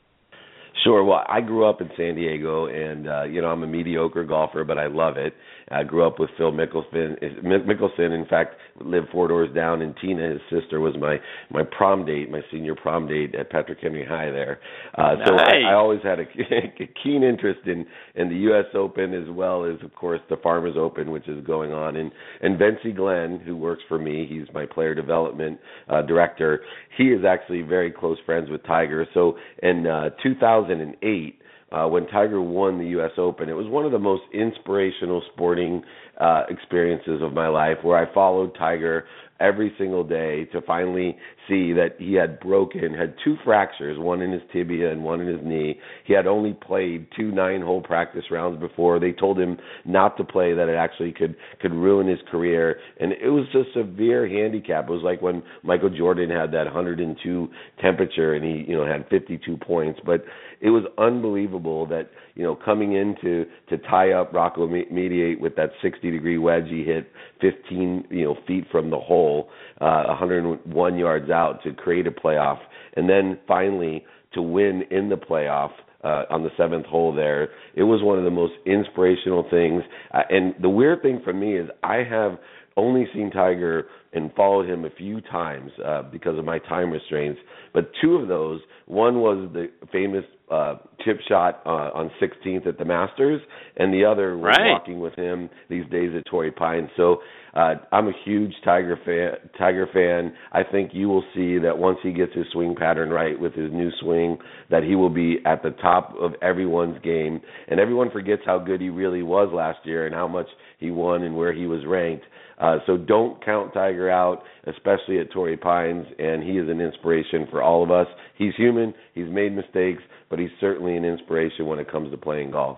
Sure. 0.84 1.04
Well, 1.04 1.24
I 1.28 1.42
grew 1.42 1.70
up 1.70 1.82
in 1.82 1.90
San 1.98 2.16
Diego, 2.16 2.68
and 2.68 3.08
uh, 3.08 3.24
you 3.24 3.42
know 3.42 3.48
I'm 3.50 3.64
a 3.64 3.68
mediocre 3.68 4.24
golfer, 4.24 4.64
but 4.64 4.78
I 4.78 4.88
love 4.88 5.18
it. 5.18 5.34
I 5.72 5.84
grew 5.84 6.06
up 6.06 6.20
with 6.20 6.30
Phil 6.38 6.52
Mickelson. 6.52 7.16
Mickelson, 7.44 8.16
in 8.16 8.26
fact, 8.28 8.56
lived 8.82 9.08
four 9.12 9.28
doors 9.28 9.54
down, 9.54 9.82
and 9.82 9.94
Tina, 10.02 10.30
his 10.32 10.42
sister, 10.50 10.80
was 10.80 10.96
my 11.00 11.18
my 11.52 11.64
prom 11.64 12.06
date, 12.06 12.32
my 12.32 12.42
senior 12.52 12.76
prom 12.76 13.08
date 13.08 13.36
at 13.36 13.50
Patrick 13.50 13.80
Henry 13.82 14.06
High 14.06 14.32
there. 14.32 14.60
Uh, 14.98 15.16
nice. 15.16 15.28
So 15.28 15.36
I, 15.36 15.72
I 15.72 15.74
always 15.74 16.00
had 16.04 16.20
a, 16.20 16.24
a 16.84 16.90
keen 17.04 17.24
interest 17.24 17.62
in 17.66 17.86
in 18.16 18.30
the 18.30 18.36
U.S. 18.36 18.66
Open 18.74 19.14
as 19.14 19.30
well 19.30 19.66
as, 19.66 19.84
of 19.84 19.94
course, 19.94 20.22
the 20.30 20.38
Farmers 20.38 20.76
Open, 20.78 21.12
which 21.12 21.28
is 21.28 21.46
going 21.46 21.72
on. 21.72 21.98
And 21.98 22.12
and 22.42 22.60
Vencie 22.60 22.96
Glenn, 22.96 23.40
who 23.46 23.56
works 23.56 23.84
for 23.88 24.00
me, 24.00 24.26
he's 24.30 24.48
my 24.54 24.66
player 24.66 24.96
development 24.96 25.60
uh, 25.90 26.02
director. 26.04 26.62
He 27.00 27.06
is 27.06 27.24
actually 27.26 27.62
very 27.62 27.92
close 27.92 28.18
friends 28.26 28.50
with 28.50 28.62
Tiger. 28.66 29.08
So 29.14 29.38
in 29.64 29.88
uh, 29.88 30.10
2008 30.22 31.40
uh, 31.72 31.88
when 31.88 32.08
Tiger 32.08 32.42
won 32.42 32.78
the 32.78 32.88
U.S. 32.88 33.12
Open. 33.18 33.48
It 33.48 33.54
was 33.54 33.68
one 33.68 33.86
of 33.86 33.92
the 33.92 34.00
most 34.00 34.24
inspirational 34.34 35.22
sporting 35.34 35.84
uh, 36.20 36.44
experiences 36.50 37.22
of 37.22 37.34
my 37.34 37.48
life, 37.48 37.78
where 37.84 37.98
I 37.98 38.12
followed 38.14 38.56
Tiger 38.58 39.06
every 39.40 39.72
single 39.78 40.04
day 40.04 40.46
to 40.46 40.62
finally 40.62 41.16
see 41.50 41.74
that 41.74 41.96
he 41.98 42.14
had 42.14 42.40
broken, 42.40 42.94
had 42.94 43.16
two 43.24 43.36
fractures, 43.44 43.98
one 43.98 44.22
in 44.22 44.32
his 44.32 44.42
tibia 44.54 44.92
and 44.92 45.04
one 45.04 45.20
in 45.20 45.28
his 45.28 45.44
knee. 45.44 45.80
He 46.06 46.14
had 46.14 46.28
only 46.28 46.54
played 46.54 47.08
two 47.18 47.32
nine-hole 47.32 47.82
practice 47.82 48.26
rounds 48.32 48.60
before. 48.60 49.00
They 49.00 49.12
told 49.12 49.40
him 49.40 49.58
not 49.86 50.16
to 50.18 50.24
play, 50.24 50.54
that 50.54 50.70
it 50.70 50.76
actually 50.76 51.12
could 51.12 51.36
could 51.62 51.74
ruin 51.74 52.08
his 52.08 52.20
career, 52.30 52.80
and 53.00 53.12
it 53.12 53.30
was 53.30 53.46
a 53.56 53.64
severe 53.78 54.28
handicap. 54.28 54.86
It 54.88 54.92
was 54.92 55.04
like 55.04 55.22
when 55.22 55.44
Michael 55.64 55.90
Jordan 55.90 56.30
had 56.30 56.52
that 56.52 56.66
102 56.66 57.50
temperature 57.82 58.34
and 58.36 58.46
he, 58.46 58.66
you 58.70 58.78
know, 58.78 58.86
had 58.86 59.08
52 59.10 59.58
points. 59.58 60.00
But 60.06 60.24
it 60.62 60.70
was 60.70 60.84
unbelievable 60.98 61.86
that 61.88 62.10
you 62.36 62.44
know 62.44 62.56
coming 62.56 62.94
in 62.94 63.16
to 63.22 63.46
to 63.70 63.78
tie 63.90 64.12
up 64.12 64.34
Rocco 64.34 64.68
Mediate 64.68 65.40
with 65.40 65.56
that 65.56 65.72
60 65.82 66.12
degree 66.12 66.38
wedge 66.38 66.68
he 66.68 66.84
hit 66.84 67.12
15 67.42 68.08
you 68.10 68.26
know 68.26 68.38
feet 68.48 68.66
from 68.72 68.90
the 68.90 69.00
hole, 69.00 69.50
uh, 69.80 70.04
101 70.08 70.98
yards 70.98 71.30
out 71.30 71.64
to 71.64 71.74
create 71.74 72.08
a 72.08 72.12
playoff, 72.12 72.60
and 72.96 73.10
then 73.10 73.40
finally 73.48 74.06
to 74.34 74.42
win 74.42 74.84
in 74.92 75.10
the 75.10 75.18
playoff. 75.18 75.72
Uh, 76.02 76.24
on 76.30 76.44
the 76.44 76.50
seventh 76.56 76.86
hole 76.86 77.14
there, 77.14 77.50
it 77.76 77.84
was 77.84 78.02
one 78.02 78.18
of 78.18 78.24
the 78.24 78.32
most 78.32 78.54
inspirational 78.66 79.46
things. 79.52 79.84
Uh, 80.14 80.22
and 80.30 80.56
the 80.62 80.70
weird 80.70 81.02
thing 81.02 81.20
for 81.26 81.34
me 81.34 81.58
is 81.58 81.68
I 81.84 82.06
have 82.10 82.40
only 82.78 83.06
seen 83.14 83.30
Tiger 83.32 83.88
and 84.14 84.34
followed 84.34 84.68
him 84.68 84.86
a 84.86 84.90
few 84.90 85.22
times 85.22 85.72
uh, 85.86 86.04
because 86.04 86.38
of 86.40 86.46
my 86.46 86.58
time 86.60 86.90
restraints. 86.92 87.40
But 87.74 87.92
two 88.02 88.16
of 88.16 88.28
those, 88.28 88.62
one 88.86 89.20
was 89.20 89.50
the 89.54 89.70
famous 89.92 90.24
uh, 90.50 90.76
chip 91.06 91.20
shot 91.28 91.62
uh, 91.66 91.92
on 91.94 92.10
16th 92.22 92.66
at 92.66 92.78
the 92.80 92.86
Masters, 92.86 93.42
and 93.78 93.94
the 93.94 94.06
other 94.06 94.36
was 94.36 94.56
right. 94.58 94.72
walking 94.72 95.00
with 95.00 95.14
him 95.16 95.50
these 95.70 95.86
days 95.92 96.12
at 96.18 96.26
Torrey 96.26 96.52
Pines. 96.52 96.90
So 96.98 97.18
uh, 97.54 97.76
I'm 97.92 98.08
a 98.08 98.14
huge 98.26 98.54
Tiger 98.64 98.98
fan. 99.06 99.50
Tiger 99.58 99.88
fan. 99.94 100.34
I 100.52 100.62
think 100.70 100.92
you 100.94 101.10
will 101.10 101.24
see 101.34 101.58
that 101.60 101.78
once 101.78 101.98
he 102.04 102.12
gets 102.12 102.34
his 102.34 102.46
swing 102.52 102.76
pattern 102.76 103.10
right 103.10 103.40
with 103.40 103.54
his 103.54 103.72
new 103.72 103.90
swing, 104.02 104.38
that 104.70 104.84
he 104.84 104.96
will 104.96 105.10
be 105.10 105.38
at 105.46 105.64
the 105.64 105.72
top 105.72 106.14
of 106.20 106.34
everyone's 106.42 107.02
game, 107.04 107.42
and 107.68 107.80
everyone 107.80 108.12
forgets 108.12 108.44
how 108.46 108.60
good 108.60 108.82
he 108.82 108.90
really 108.90 109.24
was 109.24 109.50
last 109.54 109.80
year 109.86 110.06
and 110.06 110.16
how 110.16 110.28
much 110.28 110.48
he 110.80 110.92
won 110.92 111.24
and 111.24 111.36
where 111.36 111.54
he 111.54 111.66
was 111.66 111.86
ranked. 111.86 112.26
Uh, 112.60 112.78
so 112.86 112.98
don't 112.98 113.44
count 113.44 113.74
Tiger 113.74 114.10
out, 114.10 114.44
especially 114.68 115.20
at 115.20 115.32
Torrey 115.32 115.56
Pines, 115.56 116.06
and 116.20 116.44
he 116.44 116.58
is 116.58 116.70
an 116.70 116.82
inspiration 116.82 117.48
for 117.50 117.64
all 117.64 117.84
of 117.84 117.90
us. 117.90 118.08
He's 118.38 118.54
human, 118.56 118.94
he's 119.14 119.30
made 119.30 119.56
mistakes, 119.56 120.04
but 120.30 120.40
he's 120.40 120.50
certainly 120.60 120.98
an 120.98 121.06
inspiration 121.06 121.68
when 121.68 121.80
it 121.80 121.90
comes 121.90 122.12
to 122.12 122.18
playing 122.18 122.52
golf. 122.52 122.78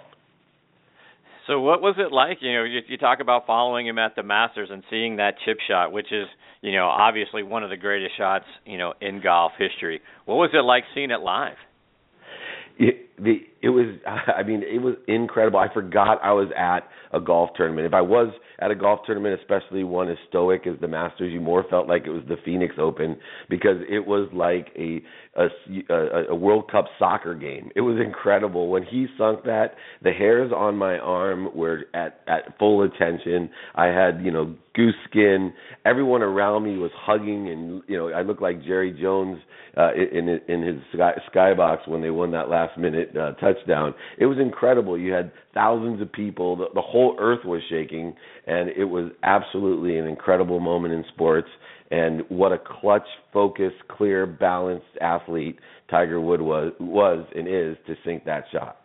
So 1.51 1.60
what 1.60 1.81
was 1.81 1.96
it 1.98 2.13
like? 2.13 2.38
You 2.39 2.53
know, 2.53 2.63
you, 2.63 2.79
you 2.88 2.98
talk 2.98 3.20
about 3.20 3.46
following 3.46 3.86
him 3.86 4.00
at 4.00 4.15
the 4.15 4.24
Masters 4.24 4.70
and 4.72 4.84
seeing 4.89 5.17
that 5.17 5.34
chip 5.43 5.58
shot, 5.67 5.91
which 5.91 6.10
is, 6.13 6.25
you 6.62 6.72
know, 6.72 6.86
obviously 6.86 7.43
one 7.43 7.62
of 7.62 7.70
the 7.70 7.75
greatest 7.75 8.17
shots, 8.17 8.46
you 8.65 8.77
know, 8.77 8.93
in 9.01 9.22
golf 9.22 9.51
history. 9.60 10.00
What 10.24 10.36
was 10.36 10.51
it 10.53 10.63
like 10.63 10.86
seeing 10.96 11.12
it 11.12 11.20
live? 11.20 11.58
The 13.21 13.41
it 13.61 13.69
was 13.69 13.85
I 14.05 14.43
mean 14.43 14.63
it 14.63 14.81
was 14.81 14.95
incredible. 15.07 15.59
I 15.59 15.73
forgot 15.73 16.19
I 16.23 16.33
was 16.33 16.49
at 16.57 16.81
a 17.13 17.19
golf 17.19 17.51
tournament. 17.55 17.85
If 17.85 17.93
I 17.93 18.01
was 18.01 18.33
at 18.59 18.71
a 18.71 18.75
golf 18.75 19.01
tournament, 19.05 19.39
especially 19.39 19.83
one 19.83 20.09
as 20.09 20.17
stoic 20.29 20.65
as 20.67 20.79
the 20.81 20.87
Masters, 20.87 21.31
you 21.33 21.41
more 21.41 21.65
felt 21.69 21.87
like 21.87 22.03
it 22.05 22.09
was 22.09 22.23
the 22.27 22.37
Phoenix 22.43 22.75
Open 22.79 23.17
because 23.49 23.77
it 23.89 24.05
was 24.05 24.29
like 24.33 24.67
a 24.77 25.01
a, 25.35 25.47
a, 25.93 26.31
a 26.31 26.35
World 26.35 26.69
Cup 26.71 26.85
soccer 26.99 27.35
game. 27.35 27.69
It 27.75 27.81
was 27.81 27.99
incredible 28.03 28.69
when 28.69 28.83
he 28.83 29.07
sunk 29.17 29.43
that. 29.43 29.75
The 30.03 30.11
hairs 30.11 30.51
on 30.55 30.75
my 30.75 30.97
arm 30.97 31.49
were 31.55 31.85
at 31.93 32.21
at 32.27 32.57
full 32.57 32.83
attention. 32.83 33.49
I 33.75 33.87
had 33.87 34.23
you 34.23 34.31
know 34.31 34.55
goose 34.73 34.95
skin. 35.09 35.53
Everyone 35.85 36.21
around 36.21 36.63
me 36.63 36.77
was 36.77 36.91
hugging, 36.95 37.49
and 37.49 37.83
you 37.87 37.97
know 37.97 38.09
I 38.09 38.21
looked 38.23 38.41
like 38.41 38.63
Jerry 38.63 38.91
Jones 38.99 39.39
uh, 39.77 39.91
in 39.93 40.27
in 40.47 40.61
his 40.61 40.75
sky, 40.93 41.13
skybox 41.33 41.87
when 41.87 42.01
they 42.01 42.09
won 42.09 42.31
that 42.31 42.49
last 42.49 42.77
minute 42.77 43.10
uh, 43.17 43.33
touchdown. 43.33 43.93
It 44.17 44.25
was 44.25 44.37
incredible. 44.39 44.97
You 44.97 45.13
had 45.13 45.31
thousands 45.53 46.01
of 46.01 46.11
people. 46.11 46.55
The, 46.55 46.65
the 46.73 46.81
whole 46.81 47.15
earth 47.19 47.45
was 47.45 47.61
shaking, 47.69 48.15
and 48.47 48.69
it 48.69 48.85
was 48.85 49.11
absolutely 49.23 49.97
an 49.97 50.05
incredible 50.05 50.59
moment 50.59 50.93
in 50.93 51.03
sports. 51.13 51.49
And 51.91 52.23
what 52.29 52.53
a 52.53 52.57
clutch, 52.57 53.07
focused, 53.33 53.87
clear, 53.89 54.25
balanced 54.25 54.85
athlete 55.01 55.59
Tiger 55.89 56.21
Wood 56.21 56.41
was 56.41 56.71
was 56.79 57.25
and 57.35 57.47
is 57.47 57.75
to 57.87 57.95
sink 58.05 58.25
that 58.25 58.45
shot. 58.51 58.80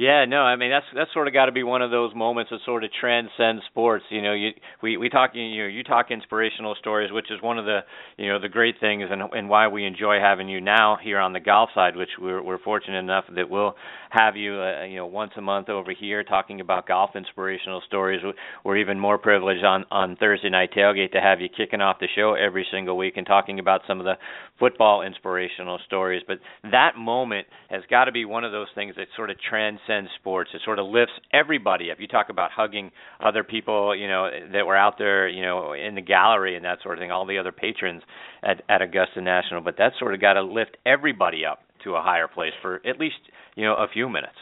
Yeah, 0.00 0.24
no, 0.24 0.40
I 0.40 0.56
mean 0.56 0.70
that's 0.70 0.86
that's 0.94 1.12
sort 1.12 1.28
of 1.28 1.34
got 1.34 1.44
to 1.44 1.52
be 1.52 1.62
one 1.62 1.82
of 1.82 1.90
those 1.90 2.14
moments 2.14 2.50
that 2.50 2.60
sort 2.64 2.84
of 2.84 2.90
transcends 2.98 3.62
sports. 3.66 4.02
You 4.08 4.22
know, 4.22 4.32
you 4.32 4.52
we 4.82 4.96
we 4.96 5.10
talk 5.10 5.32
you 5.34 5.62
know 5.62 5.68
you 5.68 5.84
talk 5.84 6.06
inspirational 6.10 6.74
stories, 6.80 7.12
which 7.12 7.30
is 7.30 7.42
one 7.42 7.58
of 7.58 7.66
the 7.66 7.80
you 8.16 8.26
know 8.28 8.40
the 8.40 8.48
great 8.48 8.76
things 8.80 9.04
and 9.10 9.20
and 9.20 9.50
why 9.50 9.68
we 9.68 9.84
enjoy 9.84 10.18
having 10.18 10.48
you 10.48 10.58
now 10.58 10.96
here 11.02 11.18
on 11.18 11.34
the 11.34 11.40
golf 11.40 11.68
side, 11.74 11.96
which 11.96 12.08
we're 12.18 12.42
we're 12.42 12.56
fortunate 12.56 12.98
enough 12.98 13.24
that 13.36 13.50
we'll 13.50 13.74
have 14.08 14.36
you 14.36 14.54
uh, 14.54 14.84
you 14.84 14.96
know 14.96 15.04
once 15.04 15.32
a 15.36 15.42
month 15.42 15.68
over 15.68 15.92
here 15.92 16.24
talking 16.24 16.62
about 16.62 16.88
golf 16.88 17.10
inspirational 17.14 17.82
stories. 17.86 18.22
We're 18.64 18.78
even 18.78 18.98
more 18.98 19.18
privileged 19.18 19.64
on 19.64 19.84
on 19.90 20.16
Thursday 20.16 20.48
night 20.48 20.70
tailgate 20.74 21.12
to 21.12 21.20
have 21.20 21.42
you 21.42 21.50
kicking 21.54 21.82
off 21.82 21.98
the 22.00 22.08
show 22.16 22.32
every 22.32 22.66
single 22.72 22.96
week 22.96 23.18
and 23.18 23.26
talking 23.26 23.58
about 23.58 23.82
some 23.86 24.00
of 24.00 24.06
the 24.06 24.14
football 24.58 25.02
inspirational 25.02 25.78
stories. 25.84 26.22
But 26.26 26.38
that 26.70 26.96
moment 26.96 27.48
has 27.68 27.82
got 27.90 28.06
to 28.06 28.12
be 28.12 28.24
one 28.24 28.44
of 28.44 28.52
those 28.52 28.68
things 28.74 28.94
that 28.96 29.08
sort 29.14 29.28
of 29.28 29.36
transcends 29.46 29.89
transcends 29.90 30.10
sports. 30.18 30.50
It 30.54 30.62
sort 30.64 30.78
of 30.78 30.86
lifts 30.86 31.12
everybody 31.32 31.90
up. 31.90 31.98
You 32.00 32.06
talk 32.06 32.28
about 32.30 32.50
hugging 32.52 32.90
other 33.20 33.44
people, 33.44 33.94
you 33.94 34.08
know, 34.08 34.28
that 34.52 34.66
were 34.66 34.76
out 34.76 34.98
there, 34.98 35.28
you 35.28 35.42
know, 35.42 35.72
in 35.72 35.94
the 35.94 36.00
gallery 36.00 36.56
and 36.56 36.64
that 36.64 36.78
sort 36.82 36.98
of 36.98 37.02
thing, 37.02 37.10
all 37.10 37.26
the 37.26 37.38
other 37.38 37.52
patrons 37.52 38.02
at, 38.42 38.62
at 38.68 38.82
Augusta 38.82 39.20
National. 39.20 39.60
But 39.60 39.76
that 39.78 39.92
sort 39.98 40.14
of 40.14 40.20
got 40.20 40.34
to 40.34 40.42
lift 40.42 40.76
everybody 40.86 41.44
up 41.44 41.60
to 41.84 41.94
a 41.94 42.02
higher 42.02 42.28
place 42.28 42.52
for 42.62 42.80
at 42.86 42.98
least, 42.98 43.16
you 43.56 43.64
know, 43.64 43.74
a 43.74 43.88
few 43.92 44.08
minutes 44.08 44.36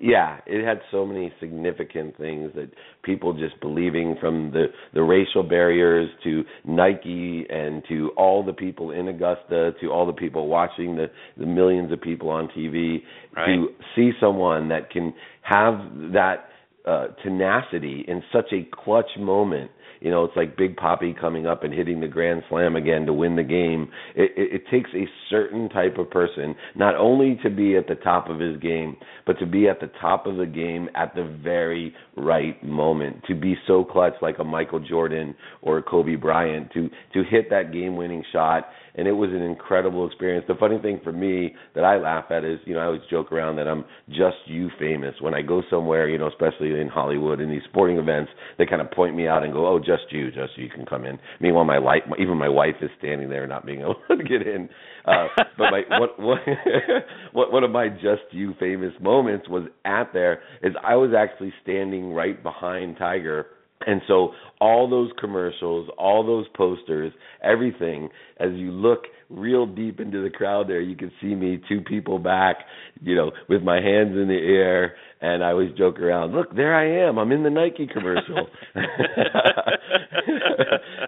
yeah, 0.00 0.38
it 0.46 0.64
had 0.64 0.80
so 0.90 1.04
many 1.04 1.30
significant 1.40 2.16
things 2.16 2.52
that 2.54 2.70
people 3.02 3.34
just 3.34 3.60
believing 3.60 4.16
from 4.18 4.50
the 4.50 4.66
the 4.94 5.02
racial 5.02 5.42
barriers 5.42 6.08
to 6.24 6.42
Nike 6.64 7.46
and 7.50 7.82
to 7.88 8.10
all 8.16 8.42
the 8.42 8.54
people 8.54 8.92
in 8.92 9.08
Augusta 9.08 9.72
to 9.80 9.88
all 9.88 10.06
the 10.06 10.14
people 10.14 10.48
watching 10.48 10.96
the 10.96 11.06
the 11.36 11.44
millions 11.44 11.92
of 11.92 12.00
people 12.00 12.30
on 12.30 12.48
TV 12.56 13.02
right. 13.36 13.46
to 13.46 13.68
see 13.94 14.12
someone 14.18 14.68
that 14.68 14.90
can 14.90 15.12
have 15.42 15.74
that 16.14 16.46
uh 16.86 17.08
tenacity 17.22 18.04
in 18.08 18.22
such 18.32 18.52
a 18.52 18.66
clutch 18.72 19.10
moment 19.18 19.70
you 20.00 20.10
know, 20.10 20.24
it's 20.24 20.36
like 20.36 20.56
Big 20.56 20.76
Papi 20.76 21.18
coming 21.18 21.46
up 21.46 21.62
and 21.62 21.72
hitting 21.72 22.00
the 22.00 22.08
grand 22.08 22.42
slam 22.48 22.74
again 22.74 23.06
to 23.06 23.12
win 23.12 23.36
the 23.36 23.42
game. 23.42 23.90
It, 24.14 24.32
it, 24.36 24.54
it 24.54 24.62
takes 24.70 24.90
a 24.94 25.06
certain 25.28 25.68
type 25.68 25.98
of 25.98 26.10
person 26.10 26.54
not 26.74 26.96
only 26.96 27.38
to 27.42 27.50
be 27.50 27.76
at 27.76 27.86
the 27.86 27.96
top 27.96 28.28
of 28.28 28.40
his 28.40 28.56
game, 28.58 28.96
but 29.26 29.38
to 29.38 29.46
be 29.46 29.68
at 29.68 29.80
the 29.80 29.90
top 30.00 30.26
of 30.26 30.36
the 30.36 30.46
game 30.46 30.88
at 30.94 31.14
the 31.14 31.38
very 31.42 31.94
right 32.16 32.62
moment. 32.64 33.22
To 33.28 33.34
be 33.34 33.56
so 33.66 33.84
clutch 33.84 34.14
like 34.22 34.38
a 34.38 34.44
Michael 34.44 34.80
Jordan 34.80 35.34
or 35.62 35.78
a 35.78 35.82
Kobe 35.82 36.16
Bryant 36.16 36.72
to 36.72 36.88
to 37.12 37.22
hit 37.28 37.50
that 37.50 37.72
game-winning 37.72 38.24
shot 38.32 38.68
and 38.94 39.06
it 39.06 39.12
was 39.12 39.30
an 39.30 39.42
incredible 39.42 40.06
experience. 40.06 40.44
The 40.48 40.54
funny 40.54 40.78
thing 40.78 41.00
for 41.02 41.12
me 41.12 41.54
that 41.74 41.84
I 41.84 41.98
laugh 41.98 42.26
at 42.30 42.44
is, 42.44 42.58
you 42.64 42.74
know, 42.74 42.80
I 42.80 42.84
always 42.86 43.00
joke 43.10 43.32
around 43.32 43.56
that 43.56 43.68
I'm 43.68 43.84
just 44.08 44.36
you 44.46 44.70
famous. 44.78 45.14
When 45.20 45.34
I 45.34 45.42
go 45.42 45.62
somewhere, 45.70 46.08
you 46.08 46.18
know, 46.18 46.28
especially 46.28 46.78
in 46.80 46.88
Hollywood 46.88 47.40
in 47.40 47.50
these 47.50 47.62
sporting 47.68 47.98
events, 47.98 48.30
they 48.58 48.66
kind 48.66 48.82
of 48.82 48.90
point 48.90 49.16
me 49.16 49.26
out 49.26 49.42
and 49.42 49.52
go, 49.52 49.66
"Oh, 49.66 49.78
just 49.78 50.10
you, 50.10 50.30
just 50.30 50.56
you 50.56 50.68
can 50.68 50.86
come 50.86 51.04
in." 51.04 51.18
Meanwhile, 51.40 51.64
my 51.64 51.78
life, 51.78 52.02
even 52.18 52.36
my 52.36 52.48
wife 52.48 52.76
is 52.82 52.90
standing 52.98 53.28
there 53.28 53.46
not 53.46 53.66
being 53.66 53.80
able 53.82 53.96
to 54.08 54.24
get 54.24 54.46
in. 54.46 54.68
Uh, 55.04 55.28
but 55.56 55.70
my 55.70 55.82
what, 55.98 56.18
what 57.32 57.52
one 57.52 57.64
of 57.64 57.70
my 57.70 57.88
just 57.88 58.22
you 58.32 58.54
famous 58.58 58.92
moments 59.00 59.48
was 59.48 59.64
at 59.84 60.12
there 60.12 60.40
is 60.62 60.74
I 60.84 60.96
was 60.96 61.10
actually 61.16 61.52
standing 61.62 62.12
right 62.12 62.42
behind 62.42 62.96
Tiger 62.98 63.46
and 63.86 64.02
so 64.06 64.32
all 64.60 64.88
those 64.88 65.10
commercials, 65.18 65.88
all 65.96 66.24
those 66.24 66.46
posters, 66.54 67.12
everything, 67.42 68.10
as 68.38 68.50
you 68.52 68.70
look 68.70 69.04
real 69.30 69.64
deep 69.66 70.00
into 70.00 70.22
the 70.22 70.28
crowd 70.28 70.68
there, 70.68 70.80
you 70.80 70.96
can 70.96 71.10
see 71.20 71.34
me 71.34 71.60
two 71.68 71.80
people 71.80 72.18
back, 72.18 72.56
you 73.00 73.14
know, 73.14 73.30
with 73.48 73.62
my 73.62 73.76
hands 73.76 74.16
in 74.16 74.28
the 74.28 74.34
air 74.34 74.96
and 75.22 75.44
I 75.44 75.50
always 75.50 75.72
joke 75.76 75.98
around, 75.98 76.34
look, 76.34 76.54
there 76.54 76.74
I 76.74 77.08
am. 77.08 77.18
I'm 77.18 77.32
in 77.32 77.42
the 77.42 77.50
Nike 77.50 77.86
commercial. 77.86 78.48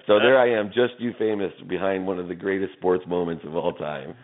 so 0.06 0.18
there 0.18 0.38
I 0.38 0.58
am, 0.58 0.68
just 0.68 0.94
you 0.98 1.12
famous 1.18 1.52
behind 1.68 2.06
one 2.06 2.18
of 2.18 2.28
the 2.28 2.34
greatest 2.34 2.74
sports 2.74 3.04
moments 3.06 3.44
of 3.46 3.56
all 3.56 3.72
time. 3.72 4.14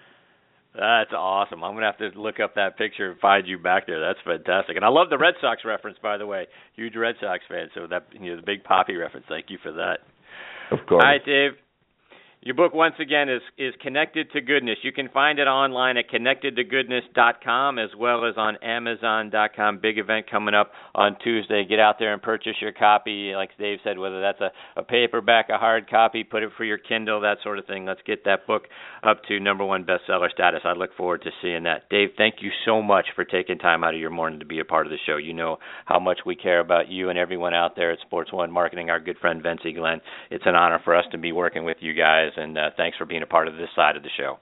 That's 0.79 1.11
awesome. 1.13 1.65
I'm 1.65 1.75
gonna 1.75 1.87
have 1.87 1.99
to 1.99 2.19
look 2.19 2.39
up 2.39 2.55
that 2.55 2.79
picture 2.79 3.11
and 3.11 3.19
find 3.19 3.49
you 3.49 3.59
back 3.59 3.89
there. 3.89 4.01
That's 4.01 4.21
fantastic. 4.25 4.77
And 4.77 4.85
I 4.85 4.89
love 4.89 5.11
the 5.11 5.19
Red 5.19 5.35
Sox 5.41 5.63
reference, 5.65 5.99
by 6.01 6.17
the 6.17 6.27
way. 6.27 6.47
Huge 6.77 6.95
Red 6.95 7.17
Sox 7.21 7.43
fan, 7.49 7.69
so 7.75 7.89
that 7.89 8.07
you 8.13 8.31
know 8.31 8.37
the 8.37 8.47
Big 8.47 8.63
Papi 8.63 8.97
reference. 8.99 9.27
Thank 9.29 9.47
you 9.49 9.59
for 9.61 9.73
that. 9.73 9.99
Of 10.71 10.87
course. 10.87 11.03
All 11.03 11.11
right, 11.11 11.25
Dave. 11.25 11.53
Your 12.41 12.55
book, 12.55 12.73
once 12.73 12.95
again, 13.01 13.29
is 13.29 13.43
is 13.59 13.75
Connected 13.83 14.31
to 14.31 14.41
Goodness. 14.41 14.79
You 14.83 14.93
can 14.93 15.09
find 15.09 15.41
it 15.41 15.49
online 15.49 15.97
at 15.97 16.09
connectedtogoodness.com 16.09 17.79
as 17.81 17.91
well 17.99 18.25
as 18.25 18.35
on 18.37 18.57
Amazon.com. 18.63 19.81
Big 19.83 19.99
event 19.99 20.31
coming 20.31 20.55
up 20.55 20.71
on 20.95 21.17
Tuesday. 21.25 21.65
Get 21.69 21.81
out 21.81 21.97
there 21.99 22.13
and 22.13 22.23
purchase 22.23 22.55
your 22.61 22.71
copy. 22.71 23.33
Like 23.35 23.51
Dave 23.59 23.81
said, 23.83 23.99
whether 23.99 24.21
that's 24.21 24.41
a, 24.41 24.53
a 24.77 24.85
paperback, 24.85 25.49
a 25.51 25.59
hard 25.59 25.91
copy, 25.91 26.23
put 26.23 26.45
it 26.45 26.51
for 26.57 26.65
your 26.65 26.79
Kindle, 26.79 27.21
that 27.23 27.39
sort 27.43 27.59
of 27.59 27.67
thing. 27.67 27.85
Let's 27.85 28.03
get 28.07 28.25
that 28.25 28.47
book 28.47 28.69
up 29.03 29.23
to 29.29 29.41
number 29.41 29.65
one 29.65 29.85
bestseller 29.85 30.31
status. 30.31 30.61
I 30.65 30.73
look 30.73 30.95
forward 30.97 31.23
to 31.23 31.31
seeing 31.41 31.63
that. 31.65 31.89
Dave, 31.89 32.11
thank 32.17 32.37
you 32.41 32.51
so 32.65 32.83
much 32.83 33.07
for 33.15 33.25
taking 33.25 33.59
time 33.59 33.85
out 33.85 33.95
of 33.95 34.01
your 34.01 34.11
morning 34.11 34.41
to 34.41 34.47
be 34.47 34.61
a 34.61 34.65
part 34.65 34.87
of 34.87 34.91
the 34.91 34.99
show. 35.07 35.17
You 35.17 35.33
know 35.33 35.59
how 35.87 35.99
much 35.99 36.21
we 36.27 36.37
care 36.37 36.61
about 36.61 36.89
you 36.89 37.11
and 37.11 37.19
everyone 37.19 37.55
out 37.55 37.77
there 37.77 37.93
at 37.93 38.01
Sports 38.01 38.33
One 38.33 38.51
Marketing. 38.51 38.91
Our 38.91 39.01
good 39.01 39.19
friend 39.19 39.43
Vince 39.43 39.61
Glenn. 39.63 40.01
It's 40.31 40.47
an 40.47 40.55
honor 40.55 40.81
for 40.85 40.95
us 40.95 41.05
to 41.13 41.19
be 41.19 41.33
working 41.33 41.65
with 41.65 41.79
you 41.81 41.95
guys 41.95 42.09
guys, 42.09 42.33
and 42.37 42.57
uh, 42.57 42.71
thanks 42.77 42.97
for 42.97 43.07
being 43.07 43.23
a 43.23 43.27
part 43.27 43.49
of 43.49 43.55
this 43.55 43.69
side 43.75 43.97
of 43.97 44.03
the 44.03 44.09
show. 44.17 44.39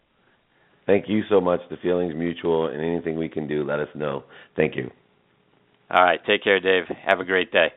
Thank 0.87 1.09
you 1.09 1.23
so 1.29 1.40
much. 1.40 1.61
The 1.69 1.77
feeling's 1.83 2.14
mutual, 2.14 2.66
and 2.66 2.81
anything 2.81 3.19
we 3.19 3.29
can 3.29 3.49
do, 3.49 3.64
let 3.64 3.81
us 3.81 3.88
know. 3.95 4.25
Thank 4.57 4.77
you. 4.77 4.90
All 5.90 6.05
right. 6.05 6.21
Take 6.27 6.45
care, 6.45 6.61
Dave. 6.61 6.85
Have 7.05 7.21
a 7.21 7.25
great 7.25 7.51
day. 7.51 7.69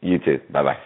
You 0.00 0.18
too. 0.18 0.38
Bye 0.52 0.62
bye. 0.62 0.76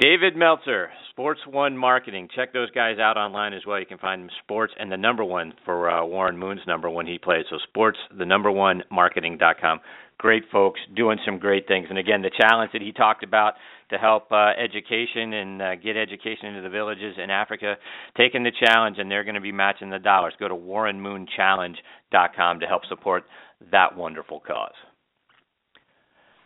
David 0.00 0.36
Meltzer, 0.36 0.90
Sports 1.18 1.40
One 1.48 1.76
Marketing. 1.76 2.28
Check 2.32 2.52
those 2.52 2.70
guys 2.70 3.00
out 3.00 3.16
online 3.16 3.52
as 3.52 3.62
well. 3.66 3.80
You 3.80 3.86
can 3.86 3.98
find 3.98 4.22
them 4.22 4.30
sports 4.44 4.72
and 4.78 4.92
the 4.92 4.96
number 4.96 5.24
one 5.24 5.52
for 5.64 5.90
uh, 5.90 6.04
Warren 6.04 6.38
Moon's 6.38 6.60
number 6.64 6.88
when 6.88 7.08
he 7.08 7.18
plays. 7.18 7.44
So 7.50 7.58
sports, 7.68 7.98
the 8.16 8.24
number 8.24 8.52
one 8.52 8.84
marketing.com. 8.92 9.80
Great 10.18 10.44
folks 10.52 10.78
doing 10.94 11.18
some 11.26 11.40
great 11.40 11.66
things. 11.66 11.88
And 11.90 11.98
again, 11.98 12.22
the 12.22 12.30
challenge 12.30 12.70
that 12.72 12.82
he 12.82 12.92
talked 12.92 13.24
about 13.24 13.54
to 13.90 13.98
help 13.98 14.30
uh, 14.30 14.50
education 14.56 15.32
and 15.32 15.60
uh, 15.60 15.74
get 15.74 15.96
education 15.96 16.50
into 16.50 16.62
the 16.62 16.68
villages 16.68 17.16
in 17.20 17.30
Africa, 17.30 17.74
taking 18.16 18.44
the 18.44 18.52
challenge, 18.64 18.98
and 19.00 19.10
they're 19.10 19.24
going 19.24 19.34
to 19.34 19.40
be 19.40 19.50
matching 19.50 19.90
the 19.90 19.98
dollars. 19.98 20.34
Go 20.38 20.46
to 20.46 20.54
warrenmoonchallenge.com 20.54 22.60
to 22.60 22.66
help 22.66 22.82
support 22.88 23.24
that 23.72 23.96
wonderful 23.96 24.38
cause. 24.38 24.70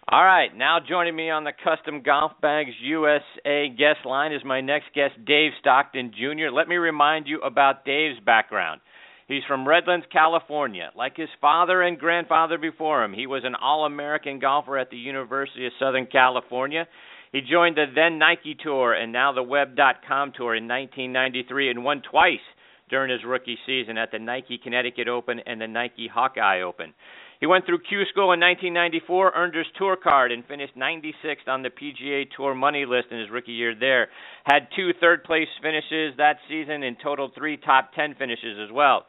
All 0.09 0.25
right, 0.25 0.55
now 0.55 0.79
joining 0.87 1.15
me 1.15 1.31
on 1.31 1.45
the 1.45 1.53
Custom 1.53 2.03
Golf 2.03 2.33
Bags 2.43 2.73
USA 2.83 3.69
guest 3.69 4.05
line 4.05 4.33
is 4.33 4.43
my 4.45 4.61
next 4.61 4.87
guest, 4.97 5.15
Dave 5.25 5.53
Stockton 5.61 6.11
Jr. 6.11 6.51
Let 6.53 6.67
me 6.67 6.75
remind 6.75 7.29
you 7.29 7.41
about 7.41 7.85
Dave's 7.85 8.19
background. 8.27 8.81
He's 9.29 9.45
from 9.47 9.67
Redlands, 9.67 10.05
California. 10.13 10.91
Like 10.97 11.17
his 11.17 11.29
father 11.41 11.83
and 11.83 12.01
grandfather 12.01 12.59
before 12.59 13.05
him, 13.05 13.13
he 13.13 13.29
was 13.29 13.45
an 13.45 13.55
All 13.55 13.87
American 13.87 14.41
golfer 14.41 14.77
at 14.77 14.91
the 14.91 14.97
University 14.97 15.67
of 15.67 15.73
Southern 15.79 16.07
California. 16.07 16.89
He 17.31 17.41
joined 17.41 17.77
the 17.77 17.87
then 17.95 18.19
Nike 18.19 18.57
Tour 18.61 18.95
and 18.95 19.13
now 19.13 19.33
the 19.33 19.43
Web.com 19.43 20.33
Tour 20.37 20.57
in 20.57 20.67
1993 20.67 21.71
and 21.71 21.85
won 21.85 22.03
twice 22.03 22.45
during 22.91 23.11
his 23.11 23.25
rookie 23.25 23.57
season 23.67 23.97
at 23.97 24.11
the 24.11 24.19
Nike 24.19 24.59
Connecticut 24.63 25.07
Open 25.07 25.39
and 25.47 25.61
the 25.61 25.69
Nike 25.69 26.11
Hawkeye 26.13 26.61
Open. 26.61 26.93
He 27.43 27.47
went 27.47 27.67
through 27.67 27.81
Q 27.81 28.05
School 28.07 28.31
in 28.31 28.39
1994, 28.39 29.33
earned 29.35 29.57
his 29.57 29.67
tour 29.77 29.97
card, 29.97 30.31
and 30.31 30.47
finished 30.47 30.79
96th 30.79 31.49
on 31.49 31.65
the 31.65 31.71
PGA 31.71 32.31
Tour 32.37 32.55
money 32.55 32.87
list 32.87 33.09
in 33.11 33.19
his 33.19 33.31
rookie 33.31 33.51
year 33.51 33.75
there. 33.75 34.07
Had 34.45 34.69
two 34.77 34.93
third 35.01 35.25
place 35.25 35.49
finishes 35.61 36.15
that 36.19 36.37
season 36.49 36.85
and 36.85 36.97
totaled 37.03 37.35
three 37.35 37.57
top 37.57 37.95
10 37.97 38.15
finishes 38.15 38.59
as 38.63 38.71
well. 38.71 39.07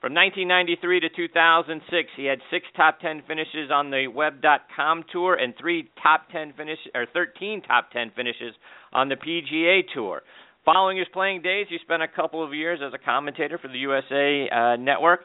From 0.00 0.14
1993 0.14 0.98
to 0.98 1.08
2006, 1.14 2.08
he 2.16 2.24
had 2.24 2.40
six 2.50 2.66
top 2.76 2.98
10 2.98 3.22
finishes 3.28 3.70
on 3.72 3.92
the 3.92 4.08
Web.com 4.08 5.04
tour 5.12 5.36
and 5.36 5.54
three 5.56 5.88
top 6.02 6.28
10 6.32 6.54
finish 6.56 6.80
or 6.92 7.06
13 7.14 7.62
top 7.62 7.92
10 7.92 8.10
finishes 8.16 8.56
on 8.92 9.08
the 9.08 9.14
PGA 9.14 9.82
tour. 9.94 10.22
Following 10.64 10.98
his 10.98 11.06
playing 11.12 11.42
days, 11.42 11.68
he 11.70 11.78
spent 11.82 12.02
a 12.02 12.08
couple 12.08 12.42
of 12.42 12.52
years 12.52 12.80
as 12.84 12.92
a 12.92 12.98
commentator 12.98 13.56
for 13.56 13.68
the 13.68 13.78
USA 13.78 14.48
uh, 14.50 14.74
Network. 14.74 15.20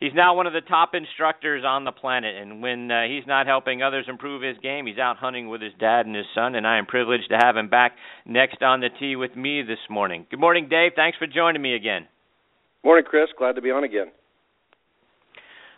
He's 0.00 0.14
now 0.14 0.34
one 0.34 0.46
of 0.46 0.54
the 0.54 0.62
top 0.62 0.94
instructors 0.94 1.62
on 1.62 1.84
the 1.84 1.92
planet, 1.92 2.34
and 2.34 2.62
when 2.62 2.90
uh, 2.90 3.02
he's 3.06 3.26
not 3.26 3.46
helping 3.46 3.82
others 3.82 4.06
improve 4.08 4.40
his 4.40 4.56
game, 4.62 4.86
he's 4.86 4.96
out 4.96 5.18
hunting 5.18 5.50
with 5.50 5.60
his 5.60 5.74
dad 5.78 6.06
and 6.06 6.16
his 6.16 6.24
son. 6.34 6.54
And 6.54 6.66
I 6.66 6.78
am 6.78 6.86
privileged 6.86 7.28
to 7.28 7.36
have 7.36 7.54
him 7.54 7.68
back 7.68 7.92
next 8.24 8.62
on 8.62 8.80
the 8.80 8.88
tee 8.98 9.14
with 9.14 9.36
me 9.36 9.60
this 9.60 9.78
morning. 9.90 10.26
Good 10.30 10.40
morning, 10.40 10.68
Dave. 10.70 10.92
Thanks 10.96 11.18
for 11.18 11.26
joining 11.26 11.60
me 11.60 11.74
again. 11.74 12.08
Morning, 12.82 13.04
Chris. 13.06 13.28
Glad 13.36 13.56
to 13.56 13.60
be 13.60 13.70
on 13.70 13.84
again. 13.84 14.06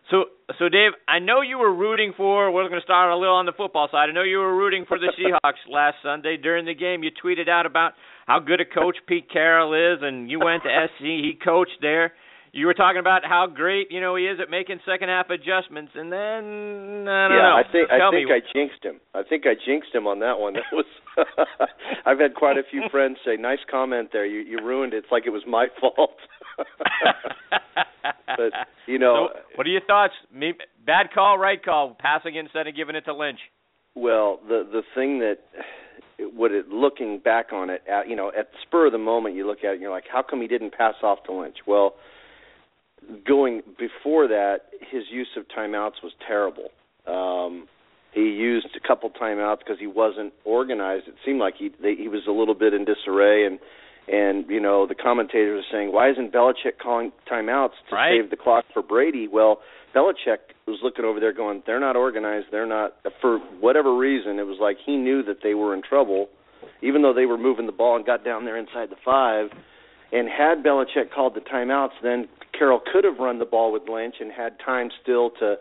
So, 0.09 0.27
so 0.57 0.69
Dave, 0.69 0.93
I 1.09 1.19
know 1.19 1.41
you 1.41 1.59
were 1.59 1.75
rooting 1.75 2.13
for. 2.17 2.53
We're 2.53 2.69
going 2.69 2.81
to 2.81 2.85
start 2.85 3.11
a 3.11 3.17
little 3.17 3.35
on 3.35 3.47
the 3.47 3.53
football 3.57 3.89
side. 3.91 4.09
I 4.09 4.13
know 4.13 4.23
you 4.23 4.39
were 4.39 4.57
rooting 4.57 4.85
for 4.87 5.01
the 5.01 5.13
Seahawks 5.19 5.69
last 5.69 5.97
Sunday 6.01 6.37
during 6.37 6.65
the 6.65 6.75
game. 6.75 7.03
You 7.03 7.11
tweeted 7.11 7.49
out 7.49 7.67
about 7.67 7.95
how 8.29 8.39
good 8.39 8.61
a 8.61 8.65
coach 8.65 8.99
Pete 9.09 9.29
Carroll 9.33 9.75
is, 9.75 10.01
and 10.01 10.31
you 10.31 10.39
went 10.39 10.63
to 10.63 10.87
SC. 10.87 11.03
He 11.03 11.37
coached 11.45 11.79
there 11.81 12.13
you 12.53 12.67
were 12.67 12.75
talking 12.75 13.01
about 13.01 13.25
how 13.25 13.47
great 13.47 13.91
you 13.91 14.01
know 14.01 14.15
he 14.15 14.25
is 14.25 14.39
at 14.41 14.51
making 14.51 14.79
second 14.85 15.09
half 15.09 15.31
adjustments, 15.31 15.93
and 15.95 16.13
then 16.13 17.09
I 17.09 17.29
don't 17.29 17.37
yeah, 17.37 17.49
know. 17.49 17.57
I 17.57 17.65
think 17.73 17.89
Tell 17.89 18.09
I 18.09 18.11
think 18.13 18.29
me. 18.29 18.35
I 18.35 18.41
jinxed 18.53 18.85
him. 18.85 19.01
I 19.15 19.23
think 19.23 19.45
I 19.47 19.55
jinxed 19.55 19.95
him 19.95 20.07
on 20.07 20.21
that 20.21 20.39
one. 20.39 20.53
That 20.55 20.69
was. 20.71 20.85
I've 22.07 22.19
had 22.19 22.35
quite 22.35 22.59
a 22.59 22.63
few 22.71 22.83
friends 22.91 23.17
say, 23.25 23.37
"Nice 23.37 23.65
comment 23.71 24.11
there. 24.13 24.27
You 24.27 24.41
you 24.41 24.59
ruined 24.63 24.93
it. 24.93 24.99
It's 24.99 25.07
like 25.11 25.25
it 25.27 25.31
was 25.31 25.43
my 25.49 25.69
fault." 25.81 26.17
but 28.27 28.53
you 28.87 28.99
know, 28.99 29.31
so, 29.33 29.41
what 29.55 29.67
are 29.67 29.71
your 29.71 29.85
thoughts? 29.87 30.13
Me, 30.31 30.53
bad 30.85 31.07
call, 31.15 31.39
right 31.39 31.63
call, 31.65 31.97
passing 31.99 32.37
instead 32.37 32.67
of 32.67 32.77
giving 32.77 32.97
it 32.97 33.07
to 33.07 33.15
Lynch. 33.15 33.41
Well, 33.95 34.41
the 34.47 34.69
the 34.71 34.83
thing 34.95 35.21
that 35.21 35.39
what 36.35 36.53
it 36.53 36.69
looking 36.69 37.19
back 37.19 37.47
on 37.55 37.71
it, 37.71 37.83
at, 37.91 38.11
you 38.11 38.15
know, 38.15 38.29
at 38.29 38.53
the 38.53 38.59
spur 38.61 38.87
of 38.87 38.93
the 38.93 38.99
moment, 38.99 39.37
you 39.37 39.47
look 39.47 39.61
at 39.61 39.71
it 39.71 39.73
and 39.73 39.81
you're 39.81 39.91
like, 39.91 40.05
how 40.13 40.23
come 40.23 40.43
he 40.43 40.47
didn't 40.47 40.75
pass 40.75 40.95
off 41.03 41.25
to 41.25 41.33
Lynch? 41.33 41.57
Well 41.67 41.95
going 43.27 43.63
before 43.79 44.29
that, 44.29 44.61
his 44.91 45.05
use 45.11 45.29
of 45.37 45.45
timeouts 45.57 46.03
was 46.03 46.13
terrible. 46.27 46.69
Um, 47.07 47.69
he 48.13 48.21
used 48.21 48.69
a 48.77 48.87
couple 48.87 49.11
timeouts 49.11 49.59
because 49.59 49.79
he 49.81 49.87
wasn't 49.87 50.33
organized. 50.45 51.09
It 51.09 51.15
seemed 51.25 51.41
like 51.41 51.55
he 51.59 51.71
they, 51.83 51.95
he 51.95 52.09
was 52.09 52.23
a 52.29 52.33
little 52.33 52.55
bit 52.55 52.75
in 52.75 52.85
disarray, 52.85 53.47
and 53.47 53.59
and 54.07 54.49
you 54.51 54.61
know 54.61 54.87
the 54.87 54.95
commentators 54.95 55.65
are 55.65 55.77
saying, 55.77 55.93
why 55.93 56.11
isn't 56.11 56.33
Belichick 56.33 56.79
calling 56.83 57.13
timeouts 57.31 57.79
to 57.89 57.97
right. 57.97 58.21
save 58.21 58.31
the 58.31 58.37
clock 58.37 58.65
for 58.73 58.83
Brady? 58.83 59.29
Well, 59.29 59.61
Belichick 59.95 60.53
was 60.67 60.79
looking 60.83 61.05
over 61.05 61.21
there 61.21 61.33
going, 61.33 61.63
they're 61.67 61.81
not 61.81 61.97
organized. 61.97 62.47
They're 62.51 62.67
not 62.67 62.95
for 63.21 63.39
whatever 63.61 63.97
reason. 63.97 64.39
It 64.39 64.47
was 64.47 64.59
like 64.61 64.77
he 64.85 64.97
knew 64.97 65.23
that 65.25 65.39
they 65.43 65.55
were 65.55 65.75
in 65.75 65.83
trouble, 65.83 66.29
even 66.83 67.03
though 67.03 67.15
they 67.15 67.27
were 67.27 67.39
moving 67.39 67.67
the 67.67 67.73
ball 67.73 67.97
and 67.97 68.05
got 68.05 68.25
down 68.25 68.45
there 68.45 68.57
inside 68.57 68.91
the 68.91 68.97
five. 69.05 69.49
And 70.13 70.29
had 70.29 70.63
Belichick 70.63 71.11
called 71.15 71.35
the 71.35 71.41
timeouts, 71.41 71.93
then 72.03 72.29
Carroll 72.57 72.81
could 72.93 73.05
have 73.05 73.19
run 73.19 73.39
the 73.39 73.47
ball 73.47 73.73
with 73.73 73.89
Lynch 73.89 74.17
and 74.21 74.31
had 74.31 74.59
time 74.65 74.91
still 75.03 75.31
to 75.41 75.57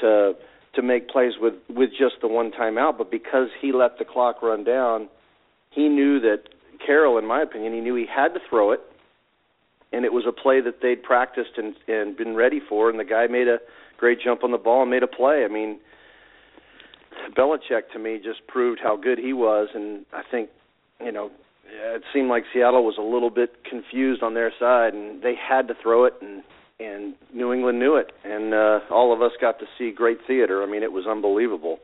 to 0.00 0.34
to 0.74 0.82
make 0.82 1.08
plays 1.08 1.34
with 1.40 1.54
with 1.68 1.90
just 1.90 2.16
the 2.20 2.28
one 2.28 2.50
timeout. 2.50 2.98
But 2.98 3.10
because 3.10 3.48
he 3.60 3.72
let 3.72 3.98
the 3.98 4.04
clock 4.04 4.42
run 4.42 4.64
down, 4.64 5.08
he 5.70 5.88
knew 5.88 6.20
that 6.20 6.48
Carroll, 6.84 7.18
in 7.18 7.26
my 7.26 7.42
opinion, 7.42 7.72
he 7.72 7.80
knew 7.80 7.94
he 7.94 8.06
had 8.06 8.34
to 8.34 8.40
throw 8.48 8.72
it, 8.72 8.80
and 9.92 10.04
it 10.04 10.12
was 10.12 10.24
a 10.26 10.32
play 10.32 10.60
that 10.60 10.82
they'd 10.82 11.02
practiced 11.02 11.56
and 11.56 11.74
and 11.86 12.16
been 12.16 12.34
ready 12.34 12.60
for. 12.68 12.90
And 12.90 12.98
the 12.98 13.04
guy 13.04 13.26
made 13.28 13.48
a 13.48 13.58
great 13.96 14.20
jump 14.20 14.42
on 14.42 14.50
the 14.50 14.58
ball 14.58 14.82
and 14.82 14.90
made 14.90 15.04
a 15.04 15.08
play. 15.08 15.44
I 15.44 15.48
mean, 15.48 15.78
Belichick 17.36 17.90
to 17.92 17.98
me 17.98 18.20
just 18.22 18.46
proved 18.48 18.80
how 18.82 18.96
good 18.96 19.18
he 19.18 19.32
was, 19.32 19.68
and 19.74 20.04
I 20.12 20.22
think 20.28 20.50
you 21.00 21.12
know 21.12 21.30
it 21.74 22.02
seemed 22.12 22.28
like 22.28 22.44
Seattle 22.52 22.84
was 22.84 22.96
a 22.98 23.02
little 23.02 23.30
bit 23.30 23.64
confused 23.68 24.22
on 24.22 24.34
their 24.34 24.52
side, 24.58 24.94
and 24.94 25.22
they 25.22 25.34
had 25.34 25.68
to 25.68 25.74
throw 25.82 26.04
it, 26.04 26.14
and 26.20 26.42
and 26.80 27.14
New 27.32 27.52
England 27.52 27.78
knew 27.78 27.96
it, 27.96 28.12
and 28.24 28.52
uh, 28.52 28.80
all 28.90 29.12
of 29.12 29.22
us 29.22 29.30
got 29.40 29.60
to 29.60 29.66
see 29.78 29.92
great 29.92 30.18
theater. 30.26 30.62
I 30.62 30.66
mean, 30.66 30.82
it 30.82 30.90
was 30.90 31.06
unbelievable. 31.06 31.78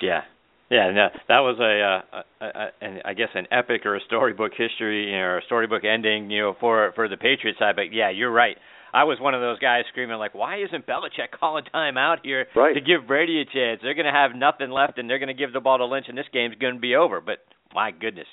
Yeah, 0.00 0.22
yeah, 0.70 0.90
no, 0.90 1.08
that 1.28 1.40
was 1.40 1.58
a, 1.60 1.72
uh, 1.78 2.22
a, 2.40 2.46
a, 2.46 2.66
an, 2.80 3.00
I 3.04 3.14
guess 3.14 3.28
an 3.34 3.46
epic 3.52 3.86
or 3.86 3.94
a 3.94 4.00
storybook 4.06 4.50
history, 4.56 5.06
you 5.06 5.12
know, 5.12 5.18
or 5.18 5.38
a 5.38 5.44
storybook 5.44 5.84
ending, 5.84 6.28
you 6.30 6.42
know, 6.42 6.56
for 6.58 6.92
for 6.96 7.08
the 7.08 7.16
Patriots 7.16 7.60
side. 7.60 7.76
But 7.76 7.92
yeah, 7.92 8.10
you're 8.10 8.32
right. 8.32 8.56
I 8.92 9.04
was 9.04 9.18
one 9.20 9.34
of 9.34 9.40
those 9.40 9.60
guys 9.60 9.84
screaming 9.90 10.16
like, 10.18 10.34
"Why 10.34 10.62
isn't 10.62 10.86
Belichick 10.86 11.30
calling 11.40 11.64
time 11.64 11.96
out 11.96 12.20
here 12.24 12.46
right. 12.56 12.74
to 12.74 12.80
give 12.80 13.06
Brady 13.06 13.40
a 13.40 13.44
chance? 13.44 13.80
They're 13.80 13.94
going 13.94 14.06
to 14.06 14.12
have 14.12 14.34
nothing 14.34 14.70
left, 14.70 14.98
and 14.98 15.08
they're 15.08 15.20
going 15.20 15.28
to 15.28 15.34
give 15.34 15.52
the 15.52 15.60
ball 15.60 15.78
to 15.78 15.86
Lynch, 15.86 16.06
and 16.08 16.18
this 16.18 16.26
game's 16.32 16.56
going 16.60 16.74
to 16.74 16.80
be 16.80 16.96
over." 16.96 17.20
But 17.20 17.44
my 17.72 17.92
goodness, 17.92 18.26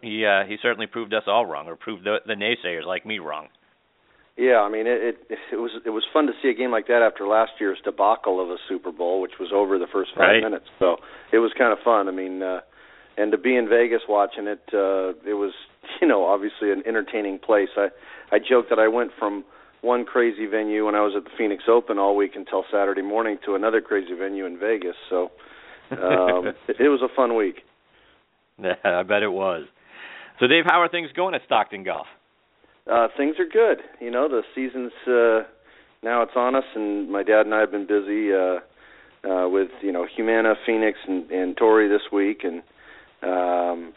he 0.00 0.24
uh, 0.24 0.44
he 0.46 0.56
certainly 0.62 0.86
proved 0.86 1.12
us 1.14 1.24
all 1.26 1.46
wrong, 1.46 1.68
or 1.68 1.76
proved 1.76 2.04
the, 2.04 2.18
the 2.26 2.34
naysayers 2.34 2.86
like 2.86 3.04
me 3.04 3.18
wrong. 3.18 3.48
Yeah, 4.36 4.60
I 4.60 4.70
mean 4.70 4.86
it, 4.86 5.18
it 5.30 5.38
it 5.52 5.56
was 5.56 5.72
it 5.84 5.90
was 5.90 6.04
fun 6.12 6.26
to 6.26 6.32
see 6.42 6.48
a 6.48 6.54
game 6.54 6.70
like 6.70 6.86
that 6.86 7.02
after 7.02 7.26
last 7.26 7.52
year's 7.60 7.78
debacle 7.84 8.42
of 8.42 8.48
a 8.48 8.56
Super 8.68 8.90
Bowl, 8.90 9.20
which 9.20 9.38
was 9.38 9.50
over 9.54 9.78
the 9.78 9.86
first 9.92 10.12
five 10.16 10.28
right. 10.28 10.42
minutes. 10.42 10.66
So 10.78 10.96
it 11.32 11.38
was 11.38 11.52
kind 11.56 11.72
of 11.72 11.78
fun. 11.84 12.08
I 12.08 12.12
mean, 12.12 12.42
uh, 12.42 12.60
and 13.18 13.30
to 13.32 13.38
be 13.38 13.54
in 13.56 13.68
Vegas 13.68 14.00
watching 14.08 14.46
it, 14.46 14.62
uh, 14.72 15.12
it 15.28 15.36
was 15.36 15.52
you 16.00 16.08
know 16.08 16.24
obviously 16.24 16.72
an 16.72 16.82
entertaining 16.86 17.38
place. 17.38 17.68
I 17.76 17.88
I 18.30 18.38
joked 18.38 18.70
that 18.70 18.78
I 18.78 18.88
went 18.88 19.10
from 19.18 19.44
one 19.82 20.04
crazy 20.04 20.46
venue 20.46 20.86
when 20.86 20.94
I 20.94 21.02
was 21.02 21.12
at 21.16 21.24
the 21.24 21.30
Phoenix 21.36 21.64
Open 21.68 21.98
all 21.98 22.16
week 22.16 22.32
until 22.34 22.64
Saturday 22.72 23.02
morning 23.02 23.36
to 23.44 23.54
another 23.54 23.80
crazy 23.80 24.14
venue 24.14 24.46
in 24.46 24.58
Vegas. 24.58 24.96
So 25.10 25.30
um, 25.90 26.54
it, 26.68 26.76
it 26.78 26.88
was 26.88 27.02
a 27.02 27.14
fun 27.14 27.36
week. 27.36 27.56
Yeah, 28.62 28.76
I 28.84 29.02
bet 29.02 29.22
it 29.22 29.32
was. 29.32 29.66
So, 30.42 30.48
Dave, 30.48 30.64
how 30.66 30.82
are 30.82 30.88
things 30.88 31.08
going 31.14 31.36
at 31.36 31.42
Stockton 31.46 31.84
Golf? 31.84 32.08
Uh, 32.90 33.06
things 33.16 33.36
are 33.38 33.46
good. 33.46 33.78
You 34.00 34.10
know, 34.10 34.28
the 34.28 34.42
season's 34.56 34.90
uh, 35.06 35.46
now 36.02 36.22
it's 36.22 36.32
on 36.34 36.56
us, 36.56 36.64
and 36.74 37.12
my 37.12 37.22
dad 37.22 37.42
and 37.42 37.54
I 37.54 37.60
have 37.60 37.70
been 37.70 37.86
busy 37.86 38.32
uh, 38.32 38.58
uh, 39.24 39.48
with 39.48 39.68
you 39.82 39.92
know 39.92 40.04
Humana, 40.16 40.54
Phoenix, 40.66 40.98
and, 41.06 41.30
and 41.30 41.56
Torrey 41.56 41.88
this 41.88 42.10
week, 42.12 42.42
and 42.42 42.60
um, 43.22 43.92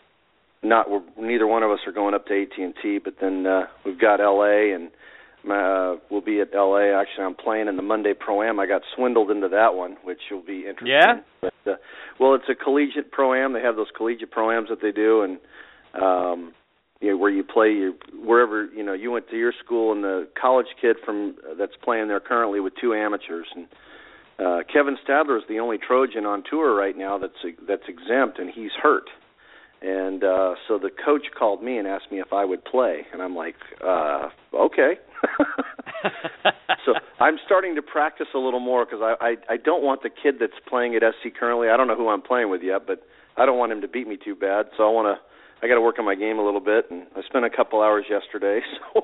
not 0.61 0.87
we're, 0.87 1.01
neither 1.19 1.47
one 1.47 1.63
of 1.63 1.71
us 1.71 1.79
are 1.87 1.91
going 1.91 2.13
up 2.13 2.27
to 2.27 2.39
AT 2.43 2.55
and 2.59 2.75
T, 2.79 2.99
but 2.99 3.15
then 3.19 3.47
uh, 3.47 3.63
we've 3.83 3.99
got 3.99 4.19
LA, 4.19 4.75
and 4.75 4.91
uh, 5.51 5.99
we'll 6.11 6.21
be 6.21 6.41
at 6.41 6.53
LA. 6.53 6.93
Actually, 6.95 7.23
I'm 7.23 7.33
playing 7.33 7.69
in 7.69 7.75
the 7.75 7.81
Monday 7.81 8.13
Pro 8.13 8.43
Am. 8.43 8.59
I 8.59 8.67
got 8.67 8.83
swindled 8.95 9.31
into 9.31 9.47
that 9.47 9.73
one, 9.73 9.97
which 10.03 10.21
will 10.29 10.45
be 10.45 10.59
interesting. 10.59 10.89
Yeah. 10.89 11.21
But 11.41 11.53
uh, 11.65 11.75
well, 12.19 12.35
it's 12.35 12.49
a 12.51 12.53
collegiate 12.53 13.11
Pro 13.11 13.33
Am. 13.33 13.53
They 13.53 13.61
have 13.61 13.77
those 13.77 13.89
collegiate 13.97 14.29
Pro 14.29 14.55
Ams 14.55 14.69
that 14.69 14.83
they 14.83 14.91
do, 14.91 15.23
and 15.23 15.39
um 16.01 16.53
you 17.01 17.11
know 17.11 17.17
where 17.17 17.29
you 17.31 17.43
play 17.43 17.67
you 17.71 17.95
wherever 18.23 18.65
you 18.65 18.83
know 18.83 18.93
you 18.93 19.11
went 19.11 19.29
to 19.29 19.37
your 19.37 19.53
school 19.63 19.91
and 19.91 20.03
the 20.03 20.27
college 20.39 20.67
kid 20.81 20.95
from 21.05 21.35
that's 21.57 21.75
playing 21.83 22.07
there 22.07 22.19
currently 22.19 22.59
with 22.59 22.73
two 22.79 22.93
amateurs 22.93 23.47
and 23.55 23.67
uh 24.39 24.59
Kevin 24.71 24.97
Stadler 25.07 25.37
is 25.37 25.43
the 25.47 25.59
only 25.59 25.77
Trojan 25.77 26.25
on 26.25 26.43
tour 26.49 26.75
right 26.75 26.97
now 26.97 27.17
that's 27.17 27.55
that's 27.67 27.83
exempt 27.87 28.39
and 28.39 28.49
he's 28.53 28.71
hurt. 28.81 29.09
And 29.81 30.23
uh 30.23 30.55
so 30.67 30.77
the 30.77 30.89
coach 30.89 31.27
called 31.37 31.63
me 31.63 31.77
and 31.77 31.87
asked 31.87 32.11
me 32.11 32.19
if 32.19 32.33
I 32.33 32.43
would 32.43 32.65
play 32.65 33.05
and 33.13 33.21
I'm 33.21 33.35
like 33.35 33.55
uh 33.85 34.29
okay. 34.53 34.95
so 36.85 36.93
I'm 37.19 37.37
starting 37.45 37.75
to 37.75 37.81
practice 37.81 38.27
a 38.35 38.37
little 38.39 38.59
more 38.59 38.85
cuz 38.85 38.99
I, 39.01 39.15
I 39.21 39.53
I 39.53 39.57
don't 39.57 39.83
want 39.83 40.03
the 40.03 40.09
kid 40.09 40.35
that's 40.39 40.59
playing 40.67 40.95
at 40.95 41.03
SC 41.03 41.33
currently. 41.37 41.69
I 41.69 41.77
don't 41.77 41.87
know 41.87 41.95
who 41.95 42.09
I'm 42.09 42.21
playing 42.21 42.49
with 42.49 42.61
yet, 42.61 42.85
but 42.85 43.03
I 43.37 43.45
don't 43.45 43.57
want 43.57 43.71
him 43.71 43.81
to 43.81 43.87
beat 43.87 44.07
me 44.07 44.17
too 44.17 44.35
bad. 44.35 44.69
So 44.75 44.87
I 44.87 44.91
want 44.91 45.17
to 45.17 45.21
I 45.65 45.67
got 45.67 45.75
to 45.75 45.81
work 45.81 45.97
on 45.97 46.05
my 46.05 46.13
game 46.13 46.37
a 46.37 46.45
little 46.45 46.59
bit, 46.59 46.91
and 46.91 47.07
I 47.15 47.21
spent 47.27 47.43
a 47.43 47.49
couple 47.49 47.81
hours 47.81 48.05
yesterday, 48.07 48.59
so 48.93 49.01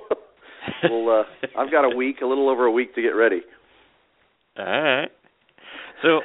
we'll. 0.84 1.10
Uh, 1.10 1.24
I've 1.58 1.72
got 1.72 1.92
a 1.92 1.96
week, 1.96 2.18
a 2.22 2.28
little 2.28 2.50
over 2.50 2.66
a 2.66 2.72
week 2.72 2.94
to 2.94 3.02
get 3.02 3.16
ready. 3.16 3.42
All 4.60 4.66
right. 4.66 5.10
So 6.04 6.20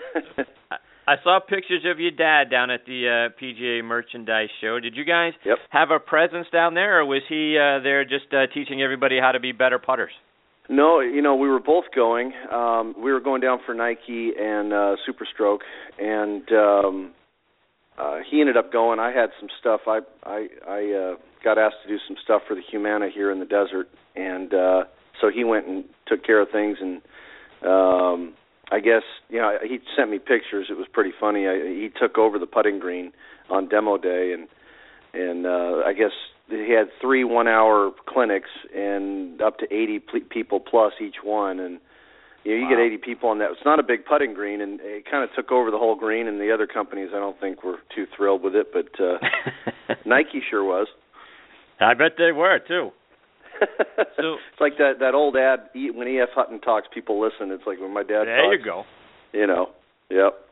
I 1.09 1.15
saw 1.25 1.41
pictures 1.41 1.87
of 1.91 2.01
your 2.01 2.11
dad 2.11 2.51
down 2.51 2.71
at 2.71 2.85
the 2.85 3.31
uh, 3.31 3.43
PGA 3.43 3.83
Merchandise 3.83 4.51
Show. 4.61 4.79
Did 4.79 4.95
you 4.95 5.07
guys 5.07 5.33
yep. 5.43 5.57
have 5.71 5.91
a 5.91 5.99
presence 5.99 6.49
down 6.53 6.75
there, 6.75 7.01
or 7.01 7.07
was 7.07 7.23
he 7.31 7.57
uh, 7.57 7.83
there 7.83 8.05
just 8.05 8.27
uh, 8.33 8.47
teaching 8.53 8.83
everybody 8.83 9.19
how 9.19 9.33
to 9.33 9.41
be 9.41 9.53
better 9.53 9.79
putters? 9.79 10.13
No, 10.69 11.01
you 11.01 11.23
know 11.23 11.37
we 11.37 11.49
were 11.49 11.61
both 11.61 11.85
going. 11.95 12.33
Um, 12.53 12.95
we 13.03 13.11
were 13.11 13.21
going 13.21 13.41
down 13.41 13.61
for 13.65 13.75
Nike 13.75 14.33
and 14.39 14.73
uh, 14.75 14.97
Superstroke, 15.09 15.61
and 15.99 16.43
um, 16.53 17.13
uh 17.99 18.19
he 18.29 18.41
ended 18.41 18.57
up 18.57 18.73
going. 18.73 18.99
I 18.99 19.13
had 19.13 19.31
some 19.41 19.49
stuff. 19.59 19.83
I 19.87 20.01
i 20.25 20.49
i 20.69 20.93
uh 20.93 21.17
got 21.45 21.59
asked 21.59 21.77
to 21.85 21.89
do 21.89 21.99
some 22.07 22.17
stuff 22.23 22.43
for 22.47 22.55
the 22.55 22.63
humana 22.63 23.09
here 23.13 23.31
in 23.31 23.39
the 23.39 23.47
desert. 23.47 23.89
And 24.15 24.53
uh 24.55 24.85
so 25.21 25.31
he 25.31 25.45
went 25.45 25.67
and 25.67 25.85
took 26.07 26.25
care 26.25 26.41
of 26.41 26.51
things. 26.51 26.79
And 26.81 27.03
um 27.63 28.35
i 28.73 28.81
guess 28.81 29.03
you 29.29 29.39
know 29.39 29.59
he 29.63 29.79
sent 29.97 30.11
me 30.11 30.19
pictures. 30.19 30.67
It 30.71 30.77
was 30.77 30.87
pretty 30.93 31.13
funny. 31.19 31.47
I, 31.47 31.57
he 31.67 31.91
took 32.01 32.19
over 32.19 32.39
the 32.39 32.47
putting 32.47 32.79
green 32.79 33.13
on 33.51 33.69
demo 33.69 33.97
day. 33.97 34.33
And 34.33 34.49
and 35.15 35.47
uh 35.47 35.83
i 35.87 35.93
guess 35.93 36.13
he 36.49 36.73
had 36.73 36.89
three 37.01 37.25
one-hour 37.25 37.93
clinics 38.07 38.51
and 38.75 39.41
up 39.43 39.59
to 39.59 39.67
80 39.73 40.01
people 40.31 40.61
plus 40.61 40.93
each 41.01 41.17
one, 41.25 41.59
and 41.59 41.81
you 42.47 42.53
know, 42.53 42.59
you 42.59 42.65
wow. 42.65 42.71
get 42.71 42.93
80 42.95 42.99
people 42.99 43.29
on 43.29 43.39
that. 43.41 43.51
It's 43.51 43.65
not 43.65 43.81
a 43.81 43.83
big 43.83 44.05
putting 44.05 44.33
green, 44.33 44.61
and 44.61 44.79
it 44.81 45.05
kind 45.11 45.25
of 45.25 45.31
took 45.35 45.51
over 45.51 45.73
the 45.73 45.79
whole 45.79 45.97
green. 45.97 46.29
And 46.29 46.41
the 46.41 46.53
other 46.55 46.69
companies, 46.69 47.09
I 47.13 47.19
don't 47.19 47.39
think 47.41 47.65
were 47.65 47.79
too 47.93 48.07
thrilled 48.17 48.43
with 48.43 48.55
it, 48.55 48.69
but 48.73 48.87
uh, 49.03 49.19
Nike 50.07 50.41
sure 50.49 50.63
was. 50.63 50.87
I 51.81 51.95
bet 51.95 52.13
they 52.17 52.31
were 52.31 52.61
too. 52.61 52.91
so 54.17 54.35
it's 54.35 54.61
like 54.61 54.77
that 54.79 55.01
that 55.01 55.15
old 55.15 55.35
ad 55.37 55.71
when 55.75 56.07
E.F. 56.07 56.29
Hutton 56.35 56.61
talks, 56.61 56.87
people 56.93 57.21
listen. 57.21 57.51
It's 57.51 57.67
like 57.67 57.81
when 57.81 57.93
my 57.93 58.03
dad. 58.03 58.25
There 58.27 58.43
talks, 58.43 58.57
you 58.59 58.65
go. 58.65 58.85
You 59.33 59.47
know. 59.47 59.71
Yep. 60.11 60.46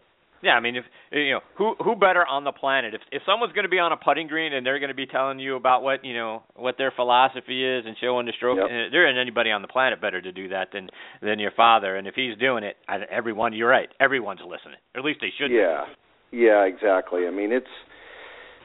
Yeah, 0.44 0.52
I 0.52 0.60
mean, 0.60 0.76
if 0.76 0.84
you 1.10 1.32
know 1.32 1.40
who 1.56 1.74
who 1.82 1.96
better 1.96 2.24
on 2.26 2.44
the 2.44 2.52
planet? 2.52 2.94
If 2.94 3.00
if 3.10 3.22
someone's 3.24 3.52
going 3.52 3.64
to 3.64 3.70
be 3.70 3.78
on 3.78 3.92
a 3.92 3.96
putting 3.96 4.28
green 4.28 4.52
and 4.52 4.64
they're 4.64 4.78
going 4.78 4.88
to 4.88 4.94
be 4.94 5.06
telling 5.06 5.38
you 5.38 5.56
about 5.56 5.82
what 5.82 6.04
you 6.04 6.14
know 6.14 6.42
what 6.54 6.76
their 6.76 6.92
philosophy 6.94 7.64
is 7.64 7.84
and 7.86 7.96
showing 8.00 8.26
the 8.26 8.32
stroke, 8.36 8.58
yep. 8.58 8.66
Eh, 8.70 8.90
there 8.92 9.08
isn't 9.08 9.18
anybody 9.18 9.50
on 9.50 9.62
the 9.62 9.68
planet 9.68 10.00
better 10.00 10.20
to 10.20 10.32
do 10.32 10.48
that 10.48 10.68
than 10.72 10.90
than 11.22 11.38
your 11.38 11.52
father. 11.52 11.96
And 11.96 12.06
if 12.06 12.14
he's 12.14 12.36
doing 12.38 12.62
it, 12.62 12.76
everyone, 13.10 13.54
you're 13.54 13.68
right, 13.68 13.88
everyone's 13.98 14.40
listening. 14.40 14.78
Or 14.94 15.00
at 15.00 15.04
least 15.04 15.20
they 15.20 15.32
should. 15.38 15.50
Yeah, 15.50 15.84
be. 16.30 16.38
yeah, 16.38 16.64
exactly. 16.64 17.26
I 17.26 17.30
mean, 17.30 17.50
it's 17.50 17.66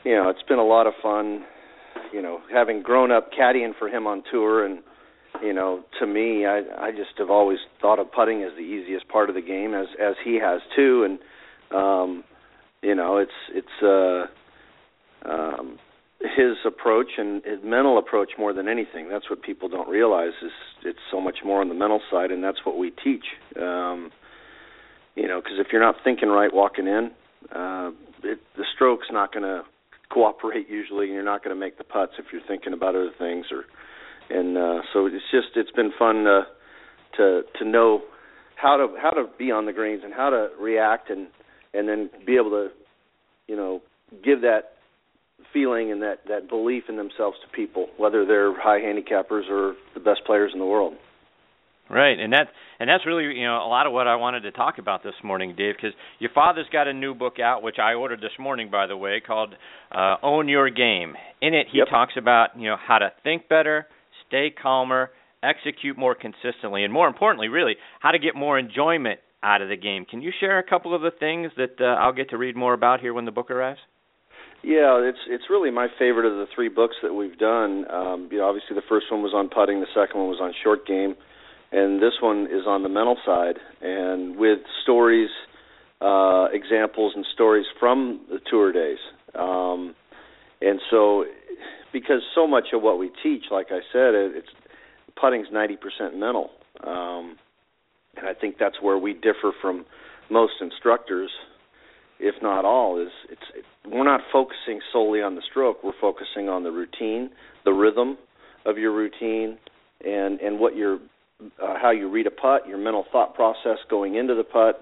you 0.04 0.16
know, 0.16 0.30
it's 0.30 0.44
been 0.48 0.60
a 0.60 0.68
lot 0.68 0.86
of 0.86 0.94
fun. 1.02 1.46
You 2.14 2.22
know, 2.22 2.42
having 2.52 2.82
grown 2.82 3.12
up 3.12 3.30
caddying 3.32 3.72
for 3.78 3.88
him 3.88 4.06
on 4.06 4.24
tour 4.32 4.66
and 4.66 4.80
you 5.44 5.54
know, 5.54 5.84
to 6.00 6.08
me, 6.08 6.46
I 6.46 6.62
I 6.78 6.92
just 6.92 7.18
have 7.18 7.30
always 7.30 7.60
thought 7.82 8.00
of 8.00 8.12
putting 8.12 8.44
as 8.44 8.52
the 8.56 8.64
easiest 8.64 9.08
part 9.08 9.30
of 9.30 9.36
the 9.36 9.42
game, 9.42 9.74
as 9.74 9.88
as 10.02 10.16
he 10.24 10.40
has 10.42 10.62
too, 10.76 11.04
and 11.06 11.20
um, 11.72 12.24
you 12.82 12.96
know, 12.96 13.18
it's 13.18 13.32
it's 13.54 13.84
uh, 13.84 15.30
um, 15.30 15.80
his 16.22 16.58
approach 16.66 17.12
and 17.18 17.44
his 17.44 17.60
mental 17.64 17.98
approach 17.98 18.32
more 18.38 18.54
than 18.54 18.68
anything. 18.68 19.10
That's 19.10 19.30
what 19.30 19.42
people 19.42 19.70
don't 19.70 19.90
realize 19.90 20.34
is 20.44 20.52
it's 20.84 21.00
so 21.12 21.22
much 21.22 21.40
more 21.44 21.62
on 21.62 21.70
the 21.70 21.76
mental 21.76 22.02
side, 22.12 22.32
and 22.32 22.44
that's 22.44 22.60
what 22.66 22.78
we 22.78 22.92
teach. 22.92 23.26
Um, 23.60 24.12
you 25.16 25.28
know, 25.28 25.42
because 25.42 25.58
if 25.60 25.68
you're 25.72 25.82
not 25.82 25.96
thinking 26.04 26.30
right 26.30 26.54
walking 26.54 26.88
in, 26.88 27.12
uh, 27.54 27.92
it, 28.24 28.40
the 28.56 28.66
stroke's 28.76 29.08
not 29.12 29.34
going 29.34 29.44
to 29.44 29.64
cooperate 30.10 30.70
usually, 30.70 31.06
and 31.06 31.14
you're 31.14 31.24
not 31.24 31.44
going 31.44 31.56
to 31.56 31.60
make 31.60 31.78
the 31.78 31.84
putts 31.84 32.14
if 32.18 32.26
you're 32.32 32.42
thinking 32.48 32.74
about 32.74 32.96
other 32.96 33.12
things. 33.18 33.46
Or, 33.52 33.66
and 34.30 34.58
uh, 34.58 34.82
so 34.94 35.06
it's 35.06 35.16
just 35.32 35.50
it's 35.56 35.72
been 35.72 35.92
fun 35.98 36.28
uh, 36.28 36.44
to 37.18 37.42
to 37.60 37.66
know 37.66 38.02
how 38.56 38.78
to 38.78 38.96
how 39.02 39.12
to 39.12 39.26
be 39.38 39.52
on 39.52 39.66
the 39.66 39.74
greens 39.74 40.02
and 40.04 40.14
how 40.14 40.30
to 40.30 40.50
react 40.60 41.10
and 41.10 41.28
and 41.74 41.88
then 41.88 42.10
be 42.26 42.36
able 42.36 42.52
to, 42.52 42.70
you 43.48 43.56
know, 43.56 43.82
give 44.24 44.42
that 44.42 44.74
feeling 45.54 45.92
and 45.92 46.02
that 46.02 46.20
that 46.28 46.50
belief 46.50 46.84
in 46.90 46.98
themselves 46.98 47.38
to 47.42 47.56
people, 47.56 47.88
whether 47.98 48.26
they're 48.26 48.60
high 48.60 48.80
handicappers 48.80 49.50
or 49.50 49.76
the 49.94 50.00
best 50.00 50.22
players 50.26 50.52
in 50.54 50.60
the 50.60 50.66
world. 50.66 50.94
Right, 51.90 52.20
and 52.20 52.32
that 52.34 52.50
and 52.80 52.88
that's 52.88 53.06
really 53.08 53.24
you 53.36 53.46
know 53.46 53.66
a 53.66 53.68
lot 53.68 53.88
of 53.88 53.94
what 53.94 54.08
I 54.08 54.16
wanted 54.16 54.42
to 54.42 54.52
talk 54.52 54.78
about 54.78 55.02
this 55.02 55.16
morning, 55.24 55.56
Dave, 55.58 55.74
because 55.76 55.94
your 56.20 56.30
father's 56.36 56.68
got 56.72 56.88
a 56.88 56.94
new 56.94 57.16
book 57.16 57.40
out, 57.40 57.64
which 57.64 57.78
I 57.82 57.96
ordered 57.96 58.22
this 58.22 58.38
morning, 58.38 58.70
by 58.70 58.86
the 58.86 58.96
way, 58.96 59.22
called 59.26 59.56
uh, 59.92 60.18
"Own 60.22 60.48
Your 60.48 60.70
Game." 60.70 61.16
In 61.42 61.56
it, 61.56 61.66
he 61.72 61.80
yep. 61.80 61.88
talks 61.90 62.14
about 62.16 62.50
you 62.58 62.70
know 62.70 62.76
how 62.80 63.00
to 63.00 63.12
think 63.24 63.50
better, 63.50 63.88
stay 64.28 64.52
calmer, 64.52 65.10
execute 65.42 65.98
more 65.98 66.14
consistently, 66.14 66.84
and 66.84 66.94
more 66.94 67.08
importantly, 67.08 67.48
really 67.48 67.76
how 68.00 68.12
to 68.12 68.20
get 68.20 68.36
more 68.36 68.60
enjoyment 68.60 69.20
out 69.42 69.62
of 69.62 69.70
the 69.70 69.78
game. 69.78 70.06
Can 70.06 70.22
you 70.22 70.32
share 70.40 70.60
a 70.60 70.64
couple 70.64 70.94
of 70.94 71.02
the 71.02 71.12
things 71.12 71.52
that 71.58 71.80
uh, 71.80 72.00
I'll 72.02 72.14
get 72.14 72.30
to 72.32 72.38
read 72.38 72.56
more 72.56 72.74
about 72.74 73.00
here 73.00 73.14
when 73.14 73.26
the 73.26 73.32
book 73.32 73.50
arrives? 73.52 73.80
Yeah, 74.62 75.00
it's 75.02 75.20
it's 75.30 75.46
really 75.50 75.72
my 75.72 75.88
favorite 75.98 76.26
of 76.26 76.34
the 76.34 76.48
three 76.54 76.68
books 76.68 76.96
that 77.02 77.14
we've 77.14 77.38
done. 77.38 77.86
Um, 77.90 78.28
you 78.30 78.40
know, 78.40 78.46
obviously 78.50 78.76
the 78.76 78.84
first 78.90 79.06
one 79.10 79.22
was 79.22 79.32
on 79.34 79.48
putting, 79.48 79.80
the 79.80 79.88
second 79.96 80.20
one 80.20 80.30
was 80.30 80.40
on 80.42 80.54
short 80.62 80.86
game, 80.86 81.16
and 81.72 82.02
this 82.02 82.16
one 82.22 82.46
is 82.48 82.68
on 82.68 82.84
the 82.84 82.90
mental 82.90 83.16
side, 83.26 83.56
and 83.82 84.36
with 84.36 84.60
stories, 84.84 85.30
uh, 86.02 86.48
examples, 86.52 87.14
and 87.16 87.26
stories 87.34 87.68
from 87.80 88.20
the 88.30 88.40
tour 88.52 88.74
days. 88.74 89.00
Um, 89.34 89.96
and 90.62 90.82
so, 90.92 91.24
because 91.94 92.22
so 92.36 92.46
much 92.46 92.74
of 92.74 92.82
what 92.82 93.00
we 93.00 93.12
teach, 93.24 93.44
like 93.52 93.68
I 93.72 93.80
said, 93.94 94.14
it, 94.14 94.36
it's 94.36 94.50
putting's 95.16 95.48
ninety 95.54 95.78
percent 95.78 96.20
mental. 96.20 96.50
Um, 96.86 97.38
and 98.20 98.28
I 98.28 98.34
think 98.34 98.56
that's 98.60 98.82
where 98.82 98.98
we 98.98 99.14
differ 99.14 99.52
from 99.62 99.86
most 100.30 100.54
instructors, 100.62 101.30
if 102.20 102.36
not 102.42 102.66
all. 102.66 103.02
Is 103.02 103.12
it's 103.30 103.42
it, 103.56 103.66
we're 103.88 104.04
not 104.04 104.22
focusing 104.32 104.80
solely 104.92 105.22
on 105.22 105.36
the 105.36 105.42
stroke. 105.50 105.84
We're 105.84 106.00
focusing 106.00 106.50
on 106.50 106.64
the 106.64 106.72
routine, 106.72 107.30
the 107.66 107.72
rhythm 107.72 108.18
of 108.66 108.78
your 108.78 108.94
routine, 108.94 109.58
and 110.06 110.40
and 110.40 110.60
what 110.60 110.76
your 110.76 111.00
uh, 111.62 111.76
how 111.82 111.92
you 111.92 112.10
read 112.10 112.28
a 112.28 112.32
putt, 112.32 112.68
your 112.68 112.78
mental 112.78 113.06
thought 113.12 113.36
process 113.36 113.78
going 113.90 114.16
into 114.16 114.36
the 114.36 114.44
putt, 114.44 114.82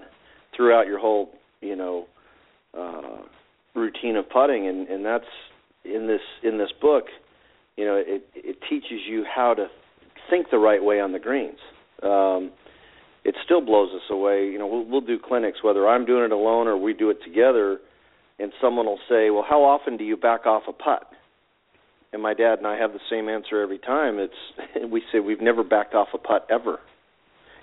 throughout 0.56 0.86
your 0.86 0.98
whole 0.98 1.30
you 1.60 1.76
know 1.76 2.06
uh, 2.76 3.22
routine 3.74 4.16
of 4.16 4.28
putting, 4.28 4.66
and 4.66 4.88
and 4.88 5.04
that's 5.04 5.24
in 5.84 6.06
this 6.06 6.20
in 6.42 6.58
this 6.58 6.70
book. 6.80 7.04
You 7.76 7.84
know, 7.84 7.94
it 7.94 8.26
it 8.34 8.58
teaches 8.68 9.00
you 9.08 9.24
how 9.24 9.54
to 9.54 9.68
think 10.28 10.50
the 10.50 10.58
right 10.58 10.82
way 10.82 11.00
on 11.00 11.12
the 11.12 11.18
greens. 11.18 11.58
Um, 12.02 12.50
it 13.28 13.34
still 13.44 13.60
blows 13.60 13.90
us 13.94 14.08
away. 14.10 14.46
You 14.46 14.58
know, 14.58 14.66
we'll, 14.66 14.84
we'll 14.86 15.00
do 15.02 15.18
clinics 15.18 15.62
whether 15.62 15.86
I'm 15.86 16.06
doing 16.06 16.24
it 16.24 16.32
alone 16.32 16.66
or 16.66 16.78
we 16.78 16.94
do 16.94 17.10
it 17.10 17.18
together, 17.22 17.78
and 18.38 18.52
someone 18.58 18.86
will 18.86 19.00
say, 19.06 19.28
"Well, 19.28 19.44
how 19.46 19.64
often 19.64 19.98
do 19.98 20.04
you 20.04 20.16
back 20.16 20.46
off 20.46 20.62
a 20.66 20.72
putt?" 20.72 21.06
And 22.10 22.22
my 22.22 22.32
dad 22.32 22.54
and 22.56 22.66
I 22.66 22.78
have 22.78 22.94
the 22.94 23.00
same 23.10 23.28
answer 23.28 23.60
every 23.60 23.78
time. 23.78 24.18
It's 24.18 24.32
we 24.90 25.02
say 25.12 25.20
we've 25.20 25.42
never 25.42 25.62
backed 25.62 25.94
off 25.94 26.08
a 26.14 26.18
putt 26.18 26.46
ever, 26.50 26.80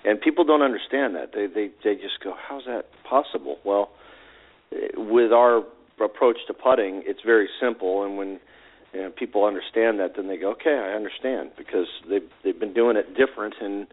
and 0.04 0.20
people 0.20 0.44
don't 0.44 0.62
understand 0.62 1.16
that. 1.16 1.32
They 1.34 1.46
they 1.46 1.70
they 1.82 1.96
just 1.96 2.22
go, 2.22 2.32
"How's 2.48 2.64
that 2.66 2.84
possible?" 3.02 3.58
Well, 3.64 3.90
with 4.96 5.32
our 5.32 5.64
approach 6.00 6.38
to 6.46 6.54
putting, 6.54 7.02
it's 7.06 7.22
very 7.26 7.48
simple, 7.60 8.04
and 8.04 8.16
when 8.16 8.38
you 8.94 9.10
people 9.16 9.44
understand 9.44 9.98
that, 9.98 10.14
then 10.14 10.28
they 10.28 10.36
go, 10.36 10.52
"Okay, 10.52 10.78
I 10.78 10.94
understand," 10.94 11.50
because 11.58 11.88
they've 12.08 12.30
they've 12.44 12.60
been 12.60 12.72
doing 12.72 12.96
it 12.96 13.16
different 13.16 13.54
and 13.60 13.88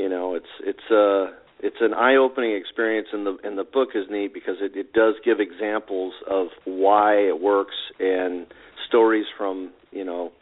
you 0.00 0.08
know 0.08 0.34
it's 0.34 0.52
it's 0.60 0.90
uh 0.90 1.36
it's 1.62 1.76
an 1.80 1.92
eye-opening 1.92 2.56
experience 2.56 3.08
and 3.12 3.26
the 3.26 3.36
and 3.44 3.58
the 3.58 3.64
book 3.64 3.90
is 3.94 4.06
neat 4.10 4.32
because 4.32 4.56
it, 4.60 4.74
it 4.74 4.94
does 4.94 5.14
give 5.22 5.40
examples 5.40 6.14
of 6.28 6.46
why 6.64 7.16
it 7.16 7.38
works 7.40 7.74
and 7.98 8.46
stories 8.88 9.26
from 9.36 9.70
you 9.92 10.04
know 10.04 10.32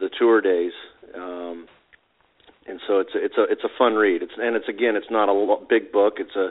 the 0.00 0.10
tour 0.18 0.40
days. 0.40 0.72
Um 1.14 1.68
and 2.66 2.80
so 2.86 2.98
it's 2.98 3.14
a, 3.14 3.24
it's 3.24 3.38
a 3.38 3.44
it's 3.44 3.64
a 3.64 3.72
fun 3.78 3.94
read. 3.94 4.22
It's 4.22 4.32
and 4.36 4.56
it's 4.56 4.68
again 4.68 4.96
it's 4.96 5.10
not 5.10 5.28
a 5.28 5.64
big 5.68 5.92
book. 5.92 6.14
It's 6.18 6.34
a 6.34 6.48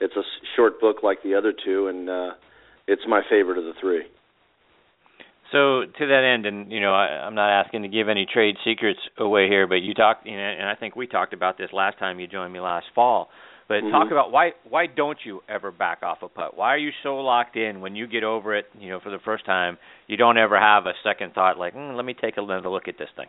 it's 0.00 0.16
a 0.16 0.22
short 0.56 0.80
book 0.80 1.02
like 1.02 1.22
the 1.22 1.34
other 1.34 1.52
two 1.52 1.86
and 1.88 2.08
uh 2.08 2.30
it's 2.86 3.02
my 3.06 3.20
favorite 3.28 3.58
of 3.58 3.64
the 3.64 3.74
three 3.78 4.04
so 5.52 5.82
to 5.82 6.06
that 6.06 6.32
end, 6.34 6.46
and 6.46 6.70
you 6.70 6.80
know, 6.80 6.92
I, 6.94 7.26
I'm 7.26 7.34
not 7.34 7.50
asking 7.50 7.82
to 7.82 7.88
give 7.88 8.08
any 8.08 8.26
trade 8.32 8.56
secrets 8.64 9.00
away 9.18 9.48
here, 9.48 9.66
but 9.66 9.76
you 9.76 9.94
talked, 9.94 10.26
you 10.26 10.36
know, 10.36 10.42
and 10.42 10.68
I 10.68 10.74
think 10.74 10.96
we 10.96 11.06
talked 11.06 11.32
about 11.32 11.58
this 11.58 11.70
last 11.72 11.98
time 11.98 12.20
you 12.20 12.26
joined 12.26 12.52
me 12.52 12.60
last 12.60 12.86
fall. 12.94 13.28
But 13.68 13.82
mm-hmm. 13.82 13.92
talk 13.92 14.10
about 14.10 14.32
why 14.32 14.50
why 14.68 14.86
don't 14.86 15.18
you 15.24 15.42
ever 15.48 15.70
back 15.70 16.02
off 16.02 16.18
a 16.22 16.28
putt? 16.28 16.56
Why 16.56 16.74
are 16.74 16.78
you 16.78 16.90
so 17.02 17.16
locked 17.16 17.56
in 17.56 17.80
when 17.80 17.94
you 17.94 18.06
get 18.06 18.24
over 18.24 18.56
it? 18.56 18.66
You 18.78 18.90
know, 18.90 19.00
for 19.00 19.10
the 19.10 19.20
first 19.24 19.46
time, 19.46 19.78
you 20.08 20.16
don't 20.16 20.38
ever 20.38 20.58
have 20.58 20.86
a 20.86 20.92
second 21.04 21.34
thought 21.34 21.56
like, 21.56 21.74
mm, 21.74 21.94
let 21.96 22.04
me 22.04 22.14
take 22.20 22.36
another 22.36 22.68
look 22.68 22.88
at 22.88 22.98
this 22.98 23.08
thing. 23.16 23.28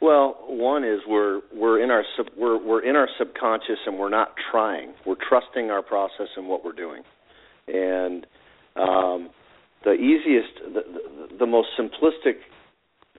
Well, 0.00 0.36
one 0.48 0.84
is 0.84 1.00
we're 1.08 1.40
we're 1.54 1.82
in 1.82 1.90
our 1.90 2.04
sub, 2.16 2.26
we're 2.36 2.62
we're 2.62 2.82
in 2.82 2.94
our 2.94 3.08
subconscious 3.18 3.78
and 3.86 3.98
we're 3.98 4.10
not 4.10 4.34
trying. 4.50 4.92
We're 5.06 5.16
trusting 5.28 5.70
our 5.70 5.82
process 5.82 6.28
and 6.36 6.46
what 6.46 6.62
we're 6.62 6.72
doing, 6.72 7.02
and 7.68 8.26
um, 8.76 9.30
the 9.84 9.92
easiest, 9.92 10.74
the, 10.74 10.82
the, 10.82 11.36
the 11.40 11.46
most 11.46 11.68
simplistic 11.78 12.36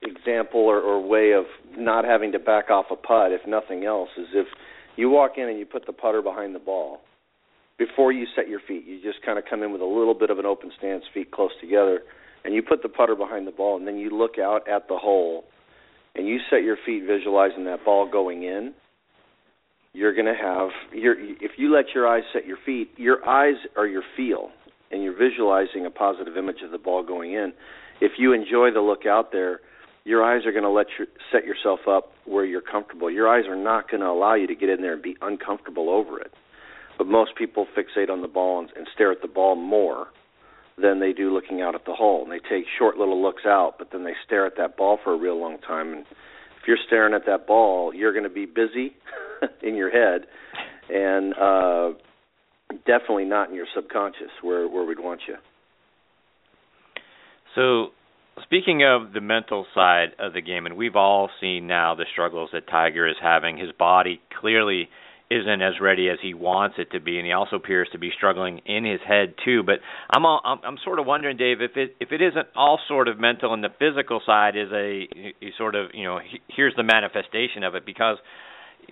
example 0.02 0.60
or, 0.60 0.80
or 0.80 1.06
way 1.06 1.32
of 1.32 1.46
not 1.78 2.06
having 2.06 2.32
to 2.34 2.40
back 2.40 2.70
off 2.70 2.86
a 2.92 2.96
putt, 2.96 3.32
if 3.32 3.42
nothing 3.48 3.86
else, 3.86 4.10
is 4.18 4.28
if 4.34 4.48
you 4.96 5.10
walk 5.10 5.34
in 5.38 5.48
and 5.48 5.60
you 5.60 5.66
put 5.66 5.86
the 5.86 5.94
putter 5.94 6.22
behind 6.22 6.56
the 6.56 6.60
ball 6.60 7.02
before 7.78 8.12
you 8.12 8.26
set 8.36 8.48
your 8.48 8.62
feet. 8.68 8.86
You 8.86 9.02
just 9.02 9.24
kind 9.26 9.38
of 9.38 9.46
come 9.50 9.64
in 9.64 9.72
with 9.72 9.82
a 9.82 9.86
little 9.86 10.14
bit 10.14 10.30
of 10.30 10.40
an 10.40 10.46
open 10.46 10.72
stance, 10.78 11.04
feet 11.14 11.32
close 11.32 11.52
together, 11.62 12.02
and 12.44 12.54
you 12.54 12.62
put 12.62 12.82
the 12.82 12.90
putter 12.90 13.16
behind 13.16 13.48
the 13.48 13.52
ball, 13.52 13.78
and 13.78 13.88
then 13.88 13.98
you 13.98 14.10
look 14.10 14.38
out 14.40 14.68
at 14.68 14.88
the 14.88 14.98
hole 14.98 15.46
and 16.16 16.28
you 16.28 16.40
set 16.50 16.64
your 16.64 16.78
feet 16.86 17.04
visualizing 17.06 17.66
that 17.66 17.84
ball 17.84 18.10
going 18.10 18.44
in. 18.44 18.74
You're 19.92 20.14
going 20.14 20.28
to 20.28 20.36
have 20.36 20.70
your 20.94 21.16
if 21.20 21.52
you 21.58 21.74
let 21.74 21.86
your 21.94 22.08
eyes 22.08 22.24
set 22.34 22.46
your 22.46 22.58
feet, 22.66 22.92
your 22.98 23.26
eyes 23.28 23.56
are 23.78 23.88
your 23.88 24.04
feel 24.16 24.50
and 24.92 25.04
you're 25.04 25.18
visualizing 25.18 25.86
a 25.86 25.92
positive 25.92 26.38
image 26.38 26.62
of 26.64 26.72
the 26.72 26.78
ball 26.78 27.04
going 27.04 27.34
in, 27.34 27.54
if 28.02 28.14
you 28.18 28.34
enjoy 28.34 28.72
the 28.72 28.82
look 28.82 29.06
out 29.06 29.32
there, 29.32 29.62
your 30.04 30.24
eyes 30.24 30.46
are 30.46 30.52
going 30.52 30.64
to 30.64 30.70
let 30.70 30.88
you 31.00 31.08
set 31.32 31.46
yourself 31.46 31.82
up 31.90 32.12
where 32.26 32.46
you're 32.46 32.62
comfortable. 32.62 33.10
Your 33.10 33.28
eyes 33.28 33.46
are 33.48 33.56
not 33.56 33.90
going 33.90 34.02
to 34.02 34.08
allow 34.08 34.36
you 34.36 34.48
to 34.48 34.56
get 34.56 34.70
in 34.70 34.82
there 34.82 34.94
and 34.94 35.02
be 35.02 35.18
uncomfortable 35.22 35.90
over 35.90 36.20
it. 36.20 36.32
But 36.98 37.08
most 37.08 37.36
people 37.36 37.66
fixate 37.76 38.10
on 38.10 38.22
the 38.22 38.28
ball 38.28 38.60
and, 38.60 38.70
and 38.76 38.88
stare 38.94 39.12
at 39.12 39.22
the 39.22 39.28
ball 39.28 39.56
more 39.56 40.08
than 40.78 41.00
they 41.00 41.14
do 41.14 41.34
looking 41.34 41.62
out 41.62 41.74
at 41.74 41.86
the 41.86 41.94
hole. 41.94 42.24
And 42.24 42.32
they 42.32 42.40
take 42.40 42.66
short 42.78 42.98
little 42.98 43.22
looks 43.22 43.44
out, 43.46 43.76
but 43.80 43.92
then 43.92 44.04
they 44.04 44.14
stare 44.26 44.46
at 44.46 44.58
that 44.58 44.78
ball 44.78 45.00
for 45.04 45.14
a 45.14 45.18
real 45.18 45.40
long 45.40 45.58
time. 45.60 45.94
And 45.94 46.06
if 46.66 46.68
you're 46.68 46.78
staring 46.86 47.14
at 47.14 47.26
that 47.26 47.48
ball, 47.48 47.94
you're 47.94 48.12
going 48.12 48.24
to 48.24 48.30
be 48.30 48.46
busy 48.46 48.96
in 49.64 49.76
your 49.76 49.90
head, 49.90 50.28
and 50.90 51.34
uh, 51.34 51.92
definitely 52.86 53.26
not 53.26 53.50
in 53.50 53.56
your 53.56 53.68
subconscious 53.76 54.32
where 54.42 54.68
where 54.68 54.86
we'd 54.86 55.00
want 55.00 55.22
you. 55.28 55.36
So, 57.56 57.92
speaking 58.44 58.84
of 58.84 59.14
the 59.14 59.22
mental 59.22 59.66
side 59.74 60.10
of 60.20 60.34
the 60.34 60.42
game, 60.42 60.66
and 60.66 60.76
we've 60.76 60.96
all 60.96 61.30
seen 61.40 61.68
now 61.68 61.96
the 61.96 62.06
struggles 62.12 62.50
that 62.54 62.68
Tiger 62.68 63.08
is 63.08 63.16
having. 63.22 63.58
His 63.58 63.72
body 63.72 64.22
clearly 64.42 64.90
isn't 65.32 65.62
as 65.62 65.74
ready 65.82 66.10
as 66.10 66.18
he 66.22 66.34
wants 66.34 66.76
it 66.78 66.92
to 66.92 67.00
be, 67.00 67.18
and 67.18 67.26
he 67.26 67.32
also 67.32 67.56
appears 67.56 67.88
to 67.94 67.98
be 67.98 68.12
struggling 68.16 68.60
in 68.66 68.86
his 68.86 69.00
head 69.08 69.34
too. 69.44 69.64
But 69.64 69.80
I'm 70.12 70.26
all, 70.26 70.40
I'm, 70.44 70.60
I'm 70.64 70.78
sort 70.84 71.00
of 71.00 71.06
wondering, 71.06 71.38
Dave, 71.38 71.62
if 71.62 71.76
it 71.76 71.96
if 72.00 72.12
it 72.12 72.22
isn't 72.22 72.48
all 72.56 72.80
sort 72.88 73.08
of 73.08 73.20
mental, 73.20 73.54
and 73.54 73.64
the 73.64 73.74
physical 73.80 74.22
side 74.26 74.56
is 74.56 74.72
a, 74.72 75.08
a 75.42 75.52
sort 75.58 75.76
of 75.76 75.92
you 75.94 76.04
know 76.04 76.20
here's 76.48 76.76
the 76.76 76.84
manifestation 76.84 77.64
of 77.64 77.74
it 77.74 77.86
because 77.86 78.18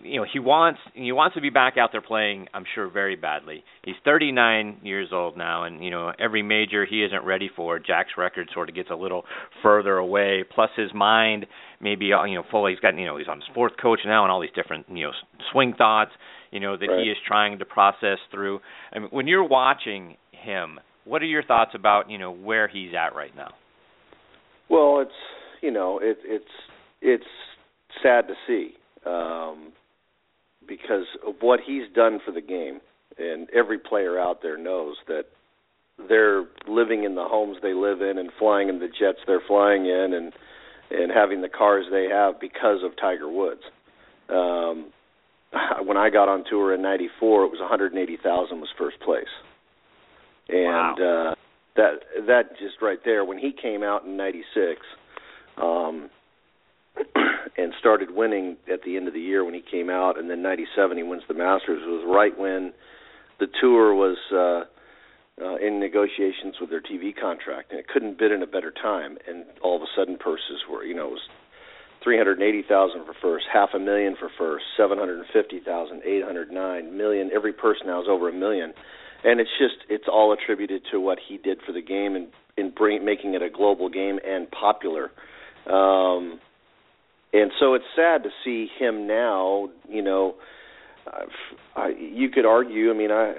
you 0.01 0.19
know 0.19 0.25
he 0.31 0.39
wants 0.39 0.79
he 0.93 1.11
wants 1.11 1.35
to 1.35 1.41
be 1.41 1.49
back 1.49 1.75
out 1.77 1.89
there 1.91 2.01
playing 2.01 2.47
i'm 2.53 2.65
sure 2.73 2.89
very 2.89 3.15
badly. 3.15 3.63
He's 3.83 3.95
39 4.05 4.79
years 4.83 5.09
old 5.11 5.37
now 5.37 5.63
and 5.63 5.83
you 5.83 5.91
know 5.91 6.11
every 6.19 6.41
major 6.41 6.85
he 6.85 7.03
isn't 7.03 7.23
ready 7.23 7.49
for 7.55 7.79
jack's 7.79 8.11
record 8.17 8.49
sort 8.53 8.69
of 8.69 8.75
gets 8.75 8.89
a 8.89 8.95
little 8.95 9.23
further 9.61 9.97
away. 9.97 10.43
Plus 10.53 10.69
his 10.75 10.93
mind 10.93 11.45
maybe 11.81 12.05
you 12.05 12.35
know 12.35 12.43
fully 12.49 12.71
he's 12.71 12.79
got 12.79 12.97
you 12.97 13.05
know 13.05 13.17
he's 13.17 13.27
on 13.27 13.37
his 13.37 13.49
fourth 13.53 13.73
coach 13.81 13.99
now 14.05 14.23
and 14.23 14.31
all 14.31 14.41
these 14.41 14.49
different 14.55 14.85
you 14.89 15.03
know 15.03 15.11
swing 15.51 15.73
thoughts 15.77 16.11
you 16.51 16.59
know 16.59 16.77
that 16.77 16.87
right. 16.87 17.03
he 17.03 17.09
is 17.09 17.17
trying 17.27 17.59
to 17.59 17.65
process 17.65 18.17
through. 18.31 18.59
I 18.93 18.99
mean 18.99 19.09
when 19.11 19.27
you're 19.27 19.47
watching 19.47 20.17
him 20.31 20.79
what 21.05 21.21
are 21.21 21.25
your 21.25 21.43
thoughts 21.43 21.71
about 21.75 22.09
you 22.09 22.17
know 22.17 22.31
where 22.31 22.67
he's 22.67 22.91
at 22.93 23.15
right 23.15 23.35
now? 23.35 23.51
Well 24.69 24.99
it's 25.01 25.11
you 25.61 25.71
know 25.71 25.99
it 26.01 26.17
it's 26.23 26.45
it's 27.01 27.25
sad 28.01 28.27
to 28.27 28.33
see. 28.47 28.71
Um 29.05 29.73
because 30.67 31.05
of 31.25 31.35
what 31.41 31.59
he's 31.65 31.83
done 31.93 32.19
for 32.25 32.31
the 32.31 32.41
game. 32.41 32.79
And 33.17 33.47
every 33.51 33.77
player 33.77 34.19
out 34.19 34.41
there 34.41 34.57
knows 34.57 34.95
that 35.07 35.25
they're 36.09 36.45
living 36.67 37.03
in 37.03 37.15
the 37.15 37.23
homes 37.23 37.57
they 37.61 37.73
live 37.73 38.01
in 38.01 38.17
and 38.17 38.31
flying 38.39 38.69
in 38.69 38.79
the 38.79 38.87
jets 38.87 39.19
they're 39.27 39.43
flying 39.47 39.85
in 39.85 40.13
and 40.13 40.33
and 40.89 41.11
having 41.11 41.41
the 41.41 41.49
cars 41.49 41.85
they 41.91 42.07
have 42.09 42.39
because 42.39 42.79
of 42.83 42.95
Tiger 42.99 43.29
Woods. 43.29 43.61
Um 44.29 44.87
when 45.85 45.97
I 45.97 46.09
got 46.09 46.29
on 46.29 46.43
tour 46.49 46.73
in 46.73 46.81
94 46.81 47.45
it 47.45 47.51
was 47.51 47.59
180,000 47.59 48.59
was 48.59 48.69
first 48.77 48.99
place. 49.01 49.25
And 50.49 50.99
wow. 50.99 51.29
uh 51.31 51.35
that 51.75 51.93
that 52.27 52.57
just 52.59 52.81
right 52.81 52.99
there 53.05 53.23
when 53.23 53.37
he 53.37 53.51
came 53.51 53.83
out 53.83 54.05
in 54.05 54.17
96 54.17 54.81
um 55.61 56.09
and 57.57 57.73
started 57.79 58.11
winning 58.11 58.57
at 58.71 58.83
the 58.83 58.97
end 58.97 59.07
of 59.07 59.13
the 59.13 59.19
year 59.19 59.43
when 59.43 59.53
he 59.53 59.61
came 59.61 59.89
out, 59.89 60.17
and 60.17 60.29
then 60.29 60.41
'97 60.41 60.97
he 60.97 61.03
wins 61.03 61.23
the 61.27 61.33
Masters. 61.33 61.81
It 61.83 61.89
was 61.89 62.03
right 62.05 62.37
when 62.37 62.73
the 63.39 63.47
tour 63.61 63.93
was 63.93 64.17
uh, 64.31 65.43
uh, 65.43 65.55
in 65.55 65.79
negotiations 65.79 66.55
with 66.59 66.69
their 66.69 66.81
TV 66.81 67.13
contract, 67.15 67.71
and 67.71 67.79
it 67.79 67.87
couldn't 67.87 68.17
bid 68.17 68.31
in 68.31 68.41
a 68.41 68.47
better 68.47 68.71
time. 68.71 69.17
And 69.27 69.45
all 69.61 69.75
of 69.75 69.81
a 69.81 69.91
sudden, 69.95 70.17
purses 70.17 70.63
were, 70.69 70.83
you 70.83 70.93
know, 70.93 71.07
it 71.07 71.11
was 71.11 71.27
three 72.03 72.17
hundred 72.17 72.41
eighty 72.41 72.63
thousand 72.67 73.05
for 73.05 73.13
first, 73.21 73.45
half 73.51 73.69
a 73.73 73.79
million 73.79 74.15
for 74.19 74.29
first, 74.37 74.65
seven 74.77 74.97
hundred 74.97 75.25
fifty 75.31 75.59
thousand, 75.59 76.01
eight 76.05 76.23
hundred 76.23 76.51
nine 76.51 76.97
million. 76.97 77.31
Every 77.33 77.53
purse 77.53 77.77
now 77.85 78.01
is 78.01 78.07
over 78.09 78.29
a 78.29 78.33
million, 78.33 78.73
and 79.23 79.39
it's 79.39 79.49
just 79.57 79.75
it's 79.89 80.07
all 80.11 80.33
attributed 80.33 80.83
to 80.91 80.99
what 80.99 81.17
he 81.27 81.37
did 81.37 81.59
for 81.65 81.71
the 81.71 81.81
game 81.81 82.15
and 82.15 82.27
in 82.57 82.69
bring, 82.69 83.03
making 83.03 83.33
it 83.33 83.41
a 83.41 83.49
global 83.49 83.89
game 83.89 84.19
and 84.25 84.49
popular. 84.51 85.11
Um, 85.65 86.39
and 87.33 87.51
so 87.59 87.73
it's 87.73 87.85
sad 87.95 88.23
to 88.23 88.29
see 88.45 88.67
him 88.79 89.07
now. 89.07 89.69
You 89.89 90.03
know, 90.03 90.35
I, 91.75 91.89
you 91.97 92.29
could 92.29 92.45
argue. 92.45 92.91
I 92.91 92.93
mean, 92.93 93.11
I 93.11 93.33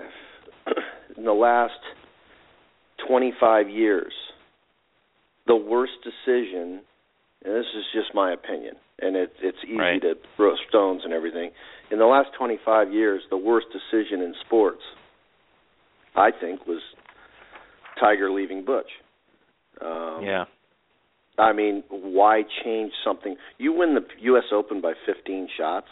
in 1.16 1.24
the 1.24 1.32
last 1.32 1.78
25 3.06 3.70
years, 3.70 4.12
the 5.46 5.56
worst 5.56 5.92
decision, 6.02 6.80
and 7.44 7.54
this 7.54 7.66
is 7.76 7.84
just 7.94 8.14
my 8.14 8.32
opinion, 8.32 8.74
and 9.00 9.16
it, 9.16 9.32
it's 9.40 9.58
easy 9.64 9.78
right. 9.78 10.02
to 10.02 10.14
throw 10.36 10.54
stones 10.68 11.02
and 11.04 11.12
everything. 11.12 11.50
In 11.90 11.98
the 11.98 12.06
last 12.06 12.30
25 12.36 12.92
years, 12.92 13.22
the 13.30 13.36
worst 13.36 13.66
decision 13.72 14.20
in 14.22 14.34
sports, 14.44 14.82
I 16.16 16.30
think, 16.32 16.66
was 16.66 16.80
Tiger 18.00 18.30
leaving 18.30 18.64
Butch. 18.64 18.90
Um, 19.80 20.20
yeah. 20.22 20.44
I 21.38 21.52
mean, 21.52 21.82
why 21.88 22.42
change 22.64 22.92
something? 23.04 23.36
You 23.58 23.72
win 23.72 23.94
the 23.94 24.02
U.S. 24.22 24.44
Open 24.52 24.80
by 24.80 24.92
15 25.04 25.48
shots, 25.56 25.88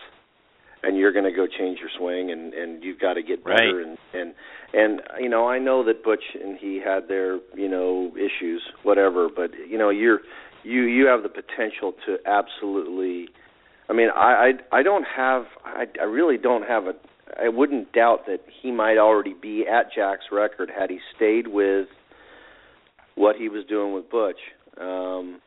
and 0.83 0.97
you're 0.97 1.13
going 1.13 1.25
to 1.25 1.33
go 1.33 1.47
change 1.47 1.79
your 1.81 1.91
swing, 1.99 2.31
and 2.31 2.55
and 2.55 2.83
you've 2.83 3.01
got 3.01 3.15
to 3.15 3.23
get 3.23 3.45
better. 3.45 3.55
Right. 3.55 3.87
And 3.87 3.99
and 4.15 4.35
and 4.73 5.01
you 5.21 5.29
know, 5.29 5.49
I 5.49 5.59
know 5.59 5.85
that 5.85 6.05
Butch 6.05 6.23
and 6.41 6.59
he 6.59 6.81
had 6.85 7.09
their 7.09 7.39
you 7.57 7.69
know 7.69 8.13
issues, 8.17 8.63
whatever. 8.83 9.29
But 9.35 9.51
you 9.69 9.79
know, 9.79 9.91
you're 9.91 10.21
you 10.63 10.83
you 10.83 11.07
have 11.07 11.23
the 11.23 11.29
potential 11.29 11.95
to 12.07 12.19
absolutely. 12.27 13.29
I 13.89 13.95
mean, 13.95 14.09
I 14.15 14.53
I, 14.73 14.79
I 14.79 14.83
don't 14.83 15.07
have 15.17 15.45
I 15.65 15.87
I 16.01 16.05
really 16.05 16.39
don't 16.39 16.67
have 16.67 16.87
a. 16.87 16.95
I 17.41 17.49
wouldn't 17.49 17.93
doubt 17.93 18.27
that 18.27 18.41
he 18.63 18.71
might 18.71 18.99
already 18.99 19.35
be 19.35 19.65
at 19.67 19.93
Jack's 19.95 20.27
record 20.31 20.71
had 20.77 20.91
he 20.91 20.99
stayed 21.17 21.49
with 21.49 21.89
what 23.15 23.37
he 23.37 23.49
was 23.49 23.65
doing 23.67 23.95
with 23.95 24.11
Butch. 24.11 24.39
Um, 24.81 25.41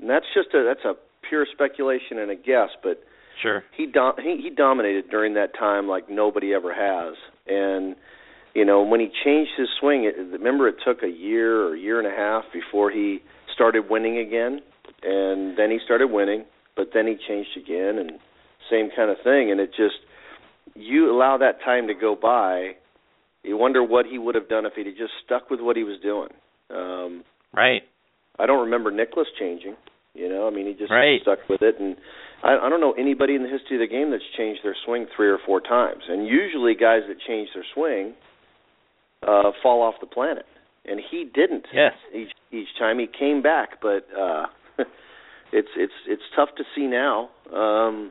and 0.00 0.08
that's 0.08 0.26
just 0.34 0.48
a 0.54 0.64
that's 0.64 0.84
a 0.84 0.94
pure 1.28 1.46
speculation 1.52 2.18
and 2.18 2.30
a 2.30 2.36
guess, 2.36 2.70
but 2.82 3.02
sure 3.42 3.62
he 3.76 3.86
do- 3.86 4.12
he, 4.22 4.40
he 4.42 4.50
dominated 4.50 5.10
during 5.10 5.34
that 5.34 5.54
time 5.58 5.88
like 5.88 6.08
nobody 6.08 6.54
ever 6.54 6.72
has. 6.72 7.16
And 7.46 7.96
you 8.54 8.64
know 8.64 8.82
when 8.82 9.00
he 9.00 9.08
changed 9.24 9.52
his 9.56 9.68
swing, 9.78 10.04
it, 10.04 10.16
remember 10.16 10.68
it 10.68 10.76
took 10.84 11.02
a 11.02 11.08
year 11.08 11.62
or 11.62 11.74
a 11.74 11.78
year 11.78 11.98
and 11.98 12.06
a 12.06 12.16
half 12.16 12.44
before 12.52 12.90
he 12.90 13.22
started 13.54 13.90
winning 13.90 14.18
again, 14.18 14.60
and 15.02 15.58
then 15.58 15.70
he 15.70 15.78
started 15.84 16.10
winning, 16.10 16.44
but 16.76 16.88
then 16.94 17.06
he 17.06 17.16
changed 17.28 17.56
again, 17.56 17.98
and 17.98 18.12
same 18.70 18.88
kind 18.94 19.10
of 19.10 19.18
thing. 19.22 19.50
And 19.50 19.60
it 19.60 19.70
just 19.76 19.96
you 20.74 21.10
allow 21.10 21.36
that 21.38 21.60
time 21.64 21.88
to 21.88 21.94
go 21.94 22.16
by, 22.20 22.72
you 23.42 23.56
wonder 23.56 23.82
what 23.82 24.06
he 24.06 24.18
would 24.18 24.34
have 24.34 24.48
done 24.48 24.66
if 24.66 24.74
he'd 24.74 24.84
just 24.96 25.12
stuck 25.24 25.50
with 25.50 25.60
what 25.60 25.76
he 25.76 25.84
was 25.84 25.98
doing. 26.02 26.28
Um, 26.70 27.24
right. 27.52 27.82
I 28.40 28.46
don't 28.46 28.60
remember 28.60 28.90
Nicklaus 28.90 29.26
changing. 29.38 29.76
You 30.14 30.28
know, 30.28 30.46
I 30.46 30.50
mean, 30.50 30.66
he 30.66 30.72
just 30.72 30.90
right. 30.90 31.20
stuck 31.22 31.38
with 31.48 31.62
it, 31.62 31.76
and 31.78 31.96
I, 32.42 32.66
I 32.66 32.68
don't 32.68 32.80
know 32.80 32.92
anybody 32.98 33.36
in 33.36 33.42
the 33.42 33.48
history 33.48 33.76
of 33.76 33.88
the 33.88 33.92
game 33.92 34.10
that's 34.10 34.24
changed 34.36 34.60
their 34.64 34.76
swing 34.84 35.06
three 35.14 35.28
or 35.28 35.38
four 35.46 35.60
times. 35.60 36.02
And 36.08 36.26
usually, 36.26 36.74
guys 36.74 37.02
that 37.06 37.18
change 37.26 37.50
their 37.54 37.64
swing 37.74 38.14
uh, 39.22 39.52
fall 39.62 39.82
off 39.82 39.94
the 40.00 40.06
planet, 40.06 40.46
and 40.84 41.00
he 41.10 41.24
didn't. 41.32 41.66
Yes. 41.72 41.92
Each 42.14 42.30
each 42.50 42.68
time 42.78 42.98
he 42.98 43.06
came 43.06 43.40
back, 43.40 43.80
but 43.80 44.06
uh, 44.18 44.46
it's 45.52 45.68
it's 45.76 45.92
it's 46.08 46.22
tough 46.34 46.48
to 46.56 46.64
see 46.74 46.86
now. 46.86 47.30
Um, 47.54 48.10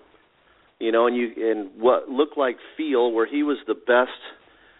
you 0.80 0.94
know, 0.94 1.08
and 1.08 1.18
you 1.18 1.32
and 1.38 1.82
what 1.82 2.08
looked 2.08 2.38
like 2.38 2.58
feel 2.78 3.12
where 3.12 3.28
he 3.28 3.44
was 3.44 3.58
the 3.68 3.76
best. 3.76 4.18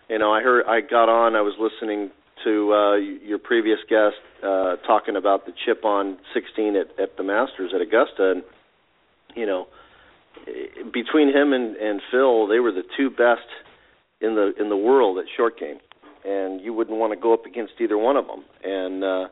You 0.10 0.20
know, 0.20 0.32
I 0.32 0.42
heard 0.42 0.66
I 0.68 0.80
got 0.82 1.10
on. 1.10 1.36
I 1.36 1.42
was 1.42 1.54
listening 1.60 2.12
to 2.44 2.74
uh, 2.74 2.96
your 2.96 3.40
previous 3.40 3.80
guest 3.90 4.16
uh, 4.44 4.76
talking 4.88 5.16
about 5.16 5.46
the 5.46 5.54
chip 5.66 5.86
on 5.86 6.18
16 6.34 6.76
at, 6.76 7.00
at 7.00 7.18
the 7.18 7.24
Masters 7.24 7.72
at 7.74 7.82
Augusta, 7.82 8.32
and 8.32 8.44
you 9.36 9.46
know, 9.46 9.68
between 10.92 11.30
him 11.30 11.54
and, 11.54 11.76
and 11.76 12.02
Phil, 12.12 12.48
they 12.48 12.60
were 12.60 12.72
the 12.72 12.84
two 12.98 13.10
best 13.10 13.48
in 14.22 14.36
the 14.36 14.54
in 14.60 14.70
the 14.70 14.78
world 14.78 15.18
at 15.18 15.26
short 15.36 15.60
game, 15.60 15.80
and 16.26 16.62
you 16.62 16.74
wouldn't 16.74 16.98
want 16.98 17.14
to 17.14 17.20
go 17.20 17.34
up 17.34 17.46
against 17.46 17.74
either 17.80 17.98
one 17.98 18.18
of 18.18 18.28
them. 18.28 18.44
And 18.64 19.04
uh, 19.04 19.28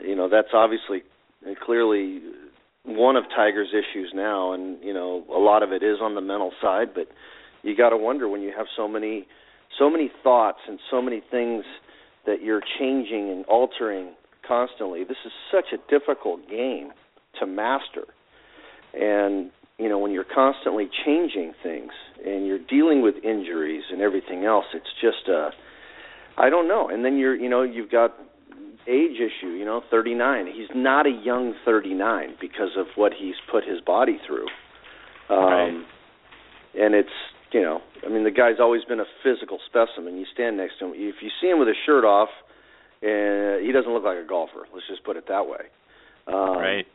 you 0.00 0.16
know, 0.16 0.28
that's 0.28 0.54
obviously 0.54 1.02
clearly 1.64 2.20
one 2.84 3.16
of 3.16 3.24
Tiger's 3.34 3.70
issues 3.70 4.12
now, 4.14 4.52
and 4.52 4.82
you 4.82 4.92
know, 4.92 5.24
a 5.30 5.38
lot 5.38 5.62
of 5.62 5.72
it 5.72 5.82
is 5.82 5.98
on 6.00 6.14
the 6.14 6.20
mental 6.20 6.52
side, 6.60 6.94
but 6.94 7.08
you 7.62 7.76
got 7.76 7.90
to 7.90 7.96
wonder 7.96 8.28
when 8.28 8.42
you 8.42 8.52
have 8.56 8.66
so 8.76 8.88
many 8.88 9.26
so 9.78 9.88
many 9.88 10.10
thoughts 10.22 10.58
and 10.68 10.78
so 10.90 11.00
many 11.00 11.22
things 11.30 11.64
that 12.26 12.42
you're 12.42 12.62
changing 12.78 13.30
and 13.30 13.44
altering 13.46 14.12
constantly. 14.46 15.04
This 15.04 15.16
is 15.24 15.32
such 15.50 15.66
a 15.72 15.90
difficult 15.90 16.48
game 16.48 16.90
to 17.40 17.46
master. 17.46 18.04
And, 18.94 19.50
you 19.78 19.88
know, 19.88 19.98
when 19.98 20.12
you're 20.12 20.24
constantly 20.24 20.88
changing 21.04 21.54
things 21.62 21.92
and 22.24 22.46
you're 22.46 22.58
dealing 22.58 23.02
with 23.02 23.16
injuries 23.24 23.84
and 23.90 24.00
everything 24.00 24.44
else, 24.44 24.66
it's 24.74 24.92
just 25.00 25.28
uh 25.28 25.50
I 26.36 26.48
don't 26.48 26.66
know. 26.66 26.88
And 26.88 27.04
then 27.04 27.18
you're, 27.18 27.34
you 27.34 27.48
know, 27.48 27.62
you've 27.62 27.90
got 27.90 28.14
age 28.86 29.18
issue, 29.20 29.50
you 29.50 29.64
know, 29.64 29.82
39. 29.90 30.46
He's 30.46 30.68
not 30.74 31.06
a 31.06 31.10
young 31.10 31.54
39 31.64 32.36
because 32.40 32.70
of 32.76 32.86
what 32.96 33.12
he's 33.18 33.34
put 33.50 33.64
his 33.64 33.80
body 33.80 34.18
through. 34.26 34.46
Um 35.28 35.38
right. 35.38 35.84
and 36.78 36.94
it's 36.94 37.08
you 37.52 37.62
know, 37.62 37.80
I 38.04 38.08
mean, 38.08 38.24
the 38.24 38.30
guy's 38.30 38.60
always 38.60 38.84
been 38.84 39.00
a 39.00 39.08
physical 39.22 39.58
specimen. 39.66 40.16
You 40.16 40.26
stand 40.32 40.56
next 40.56 40.78
to 40.78 40.86
him. 40.86 40.92
If 40.94 41.16
you 41.22 41.30
see 41.40 41.48
him 41.48 41.58
with 41.58 41.68
his 41.68 41.76
shirt 41.84 42.04
off, 42.04 42.30
and 43.02 43.64
he 43.64 43.72
doesn't 43.72 43.92
look 43.92 44.04
like 44.04 44.18
a 44.18 44.26
golfer. 44.26 44.66
Let's 44.72 44.86
just 44.88 45.04
put 45.04 45.16
it 45.16 45.26
that 45.28 45.46
way. 45.46 45.66
Um, 46.26 46.58
right. 46.58 46.86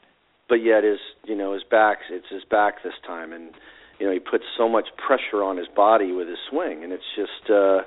But 0.49 0.63
yet 0.63 0.83
his 0.83 0.99
you 1.25 1.35
know 1.35 1.53
his 1.53 1.63
back 1.63 1.99
it's 2.09 2.29
his 2.29 2.43
back 2.49 2.83
this 2.83 2.93
time, 3.05 3.33
and 3.33 3.51
you 3.99 4.07
know 4.07 4.13
he 4.13 4.19
puts 4.19 4.45
so 4.57 4.69
much 4.69 4.87
pressure 4.95 5.43
on 5.43 5.57
his 5.57 5.67
body 5.67 6.11
with 6.13 6.27
his 6.27 6.37
swing, 6.49 6.83
and 6.83 6.93
it's 6.93 7.03
just 7.15 7.51
uh, 7.51 7.79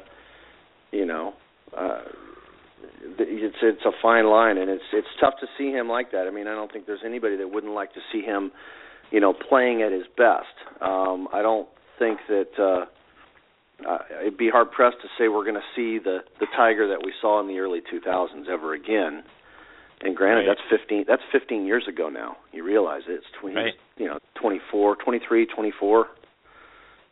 you 0.92 1.06
know. 1.06 1.34
Uh, 1.76 2.02
it's 3.02 3.56
it's 3.62 3.84
a 3.84 3.92
fine 4.02 4.26
line, 4.26 4.58
and 4.58 4.70
it's 4.70 4.84
it's 4.92 5.08
tough 5.20 5.34
to 5.40 5.46
see 5.58 5.70
him 5.70 5.88
like 5.88 6.12
that. 6.12 6.26
I 6.26 6.30
mean, 6.30 6.46
I 6.46 6.54
don't 6.54 6.72
think 6.72 6.86
there's 6.86 7.04
anybody 7.04 7.36
that 7.36 7.50
wouldn't 7.50 7.74
like 7.74 7.92
to 7.94 8.00
see 8.12 8.22
him, 8.22 8.52
you 9.10 9.20
know, 9.20 9.32
playing 9.32 9.82
at 9.82 9.92
his 9.92 10.04
best. 10.16 10.52
Um, 10.80 11.28
I 11.32 11.42
don't 11.42 11.68
think 12.00 12.18
that 12.28 12.58
uh, 12.58 12.86
uh, 13.88 13.98
it'd 14.22 14.36
be 14.36 14.50
hard 14.50 14.72
pressed 14.72 14.96
to 15.02 15.08
say 15.16 15.28
we're 15.28 15.44
going 15.44 15.54
to 15.54 15.70
see 15.76 16.02
the 16.02 16.18
the 16.40 16.46
Tiger 16.56 16.88
that 16.88 17.04
we 17.04 17.12
saw 17.20 17.40
in 17.40 17.46
the 17.46 17.58
early 17.58 17.80
2000s 17.80 18.48
ever 18.48 18.74
again. 18.74 19.22
And 20.02 20.16
granted, 20.16 20.48
right. 20.48 20.56
that's 20.70 20.80
15 20.82 21.04
that's 21.06 21.22
15 21.30 21.66
years 21.66 21.84
ago 21.86 22.08
now. 22.08 22.36
You 22.52 22.64
realize 22.64 23.02
it. 23.06 23.12
It's 23.12 23.26
20, 23.40 23.54
right. 23.54 23.74
you 23.98 24.06
know, 24.06 24.18
24, 24.40 24.96
23, 24.96 25.46
24. 25.46 26.06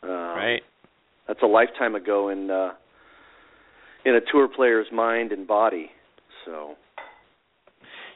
Um, 0.03 0.11
right. 0.11 0.63
That's 1.29 1.43
a 1.43 1.47
lifetime 1.47 1.95
ago 1.95 2.31
in 2.31 2.51
uh 2.51 2.73
in 4.05 4.15
a 4.15 4.21
tour 4.33 4.49
player's 4.49 4.87
mind 4.91 5.33
and 5.33 5.47
body. 5.47 5.91
So 6.45 6.77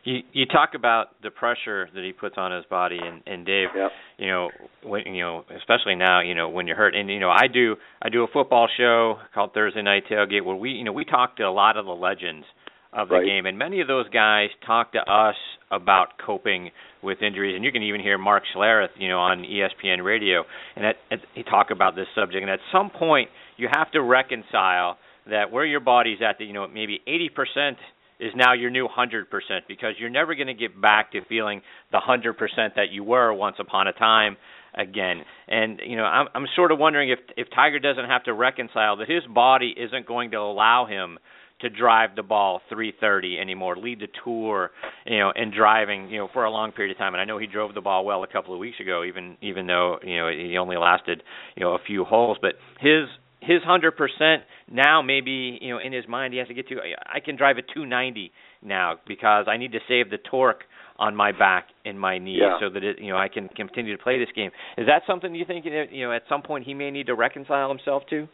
you 0.05 0.20
you 0.32 0.46
talk 0.46 0.70
about 0.74 1.09
the 1.22 1.30
pressure 1.30 1.88
that 1.94 2.05
he 2.05 2.12
puts 2.12 2.34
on 2.36 2.53
his 2.53 2.64
body 2.66 2.98
and 3.00 3.22
and 3.26 3.46
Dave 3.46 3.68
yep. 3.74 3.90
you 4.18 4.26
know 4.26 4.50
when 4.82 5.03
you 5.07 5.22
know 5.22 5.44
especially 5.57 5.94
now 5.94 6.20
you 6.20 6.34
know 6.34 6.48
when 6.48 6.66
you're 6.66 6.76
hurt. 6.76 6.94
And 6.94 7.09
you 7.09 7.20
know 7.20 7.30
I 7.30 7.46
do 7.53 7.76
I 8.00 8.09
do 8.09 8.24
a 8.24 8.26
football 8.32 8.68
show 8.76 9.16
called 9.34 9.53
Thursday 9.55 9.82
Night 9.82 10.05
Tailgate 10.11 10.44
where 10.44 10.57
we 10.57 10.70
you 10.70 10.84
know 10.84 10.92
we 10.92 11.05
talk 11.05 11.36
to 11.36 11.44
a 11.44 11.53
lot 11.53 11.76
of 11.76 11.86
the 11.86 11.92
legends 11.92 12.44
of 12.92 13.09
the 13.09 13.14
right. 13.14 13.26
game. 13.26 13.46
And 13.46 13.57
many 13.57 13.80
of 13.80 13.88
those 13.88 14.09
guys 14.11 14.48
talk 14.66 14.92
to 14.92 14.98
us 14.98 15.36
about 15.70 16.09
coping 16.24 16.70
with 17.03 17.22
injuries. 17.22 17.55
And 17.57 17.64
you 17.64 17.72
can 17.72 17.82
even 17.82 18.03
hear 18.03 18.18
Mark 18.18 18.42
Schlereth 18.55 18.90
you 18.98 19.09
know 19.09 19.18
on 19.18 19.44
ESPN 19.44 20.05
radio. 20.05 20.44
And 20.76 20.84
at, 20.84 20.96
at, 21.11 21.18
he 21.34 21.42
talk 21.44 21.70
about 21.70 21.94
this 21.94 22.07
subject. 22.14 22.42
And 22.42 22.50
at 22.50 22.61
some 22.72 22.90
point 22.90 23.30
you 23.57 23.68
have 23.72 23.90
to 23.92 24.03
reconcile 24.03 24.98
that 25.30 25.53
where 25.53 25.64
your 25.64 25.80
body's 25.80 26.18
at 26.28 26.38
that 26.38 26.44
you 26.44 26.53
know 26.53 26.66
maybe 26.66 27.00
80% 27.07 27.76
is 28.22 28.32
now 28.36 28.52
your 28.54 28.70
new 28.70 28.88
100% 28.88 29.24
because 29.66 29.94
you're 29.98 30.10
never 30.10 30.34
going 30.34 30.46
to 30.46 30.54
get 30.54 30.80
back 30.80 31.12
to 31.12 31.20
feeling 31.28 31.60
the 31.90 31.98
100% 31.98 32.34
that 32.76 32.90
you 32.90 33.02
were 33.02 33.32
once 33.34 33.56
upon 33.58 33.88
a 33.88 33.92
time 33.92 34.36
again. 34.74 35.22
And 35.48 35.80
you 35.84 35.96
know, 35.96 36.04
I'm 36.04 36.28
I'm 36.34 36.46
sort 36.56 36.72
of 36.72 36.78
wondering 36.78 37.10
if 37.10 37.18
if 37.36 37.48
Tiger 37.54 37.78
doesn't 37.78 38.06
have 38.06 38.24
to 38.24 38.32
reconcile 38.32 38.96
that 38.96 39.08
his 39.08 39.22
body 39.32 39.74
isn't 39.76 40.06
going 40.06 40.30
to 40.30 40.38
allow 40.38 40.86
him 40.86 41.18
to 41.60 41.70
drive 41.70 42.16
the 42.16 42.22
ball 42.22 42.60
330 42.68 43.38
anymore, 43.38 43.76
lead 43.76 44.00
the 44.00 44.08
tour, 44.24 44.72
you 45.06 45.18
know, 45.18 45.32
and 45.34 45.52
driving, 45.52 46.08
you 46.10 46.18
know, 46.18 46.28
for 46.32 46.44
a 46.44 46.50
long 46.50 46.72
period 46.72 46.90
of 46.90 46.98
time. 46.98 47.14
And 47.14 47.20
I 47.20 47.24
know 47.24 47.38
he 47.38 47.46
drove 47.46 47.72
the 47.72 47.80
ball 47.80 48.04
well 48.04 48.24
a 48.24 48.26
couple 48.26 48.52
of 48.52 48.58
weeks 48.58 48.80
ago, 48.80 49.04
even 49.04 49.36
even 49.40 49.66
though 49.66 49.98
you 50.02 50.16
know 50.16 50.28
he 50.28 50.56
only 50.58 50.76
lasted 50.76 51.22
you 51.56 51.64
know 51.64 51.74
a 51.74 51.78
few 51.86 52.04
holes. 52.04 52.38
But 52.40 52.52
his 52.80 53.08
his 53.43 53.62
hundred 53.64 53.97
percent 53.97 54.43
now 54.70 55.03
maybe 55.03 55.59
you 55.61 55.70
know 55.70 55.78
in 55.78 55.93
his 55.93 56.07
mind 56.09 56.32
he 56.32 56.38
has 56.38 56.49
to 56.49 56.55
get 56.55 56.68
to 56.68 56.76
I 57.05 57.20
can 57.20 57.36
drive 57.36 57.59
a 57.59 57.62
290 57.62 58.32
now 58.62 58.95
because 59.07 59.47
I 59.49 59.57
need 59.57 59.72
to 59.72 59.80
save 59.88 60.11
the 60.11 60.18
torque 60.30 60.64
on 60.99 61.16
my 61.16 61.32
back 61.32 61.68
and 61.84 61.99
my 61.99 62.18
knees 62.18 62.38
yeah. 62.40 62.59
so 62.61 62.72
that 62.72 62.84
it 62.84 62.99
you 63.01 63.11
know 63.12 63.18
I 63.18 63.28
can 63.28 63.49
continue 63.49 63.97
to 63.97 64.03
play 64.03 64.18
this 64.18 64.28
game. 64.34 64.51
Is 64.78 64.86
that 64.86 65.03
something 65.07 65.34
you 65.34 65.45
think 65.45 65.64
you 65.64 66.07
know 66.07 66.12
at 66.12 66.22
some 66.28 66.43
point 66.43 66.64
he 66.64 66.74
may 66.74 66.90
need 66.90 67.07
to 67.07 67.14
reconcile 67.14 67.68
himself 67.68 68.05
to? 68.11 68.28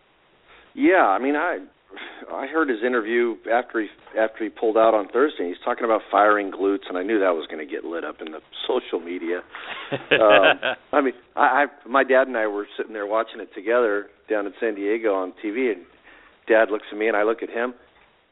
Yeah, 0.74 1.06
I 1.06 1.18
mean 1.18 1.34
I 1.36 1.58
I 2.32 2.46
heard 2.46 2.68
his 2.68 2.80
interview 2.86 3.36
after 3.50 3.80
he 3.80 3.88
after 4.18 4.44
he 4.44 4.50
pulled 4.50 4.76
out 4.76 4.94
on 4.94 5.08
Thursday. 5.08 5.48
He's 5.48 5.62
talking 5.64 5.84
about 5.84 6.02
firing 6.10 6.50
glutes, 6.50 6.88
and 6.88 6.98
I 6.98 7.02
knew 7.02 7.18
that 7.20 7.30
was 7.30 7.46
going 7.50 7.66
to 7.66 7.70
get 7.70 7.84
lit 7.84 8.04
up 8.04 8.16
in 8.20 8.32
the 8.32 8.40
social 8.66 9.00
media. 9.00 9.38
um, 9.92 10.76
I 10.92 11.00
mean, 11.00 11.14
I, 11.34 11.40
I 11.40 11.88
my 11.88 12.04
dad 12.04 12.28
and 12.28 12.36
I 12.36 12.46
were 12.46 12.66
sitting 12.76 12.92
there 12.92 13.06
watching 13.06 13.40
it 13.40 13.48
together 13.54 14.08
down 14.28 14.46
in 14.46 14.52
San 14.60 14.74
Diego 14.74 15.14
on 15.14 15.32
TV, 15.42 15.72
and 15.72 15.84
Dad 16.48 16.70
looks 16.70 16.84
at 16.92 16.98
me, 16.98 17.08
and 17.08 17.16
I 17.16 17.22
look 17.22 17.42
at 17.42 17.50
him. 17.50 17.74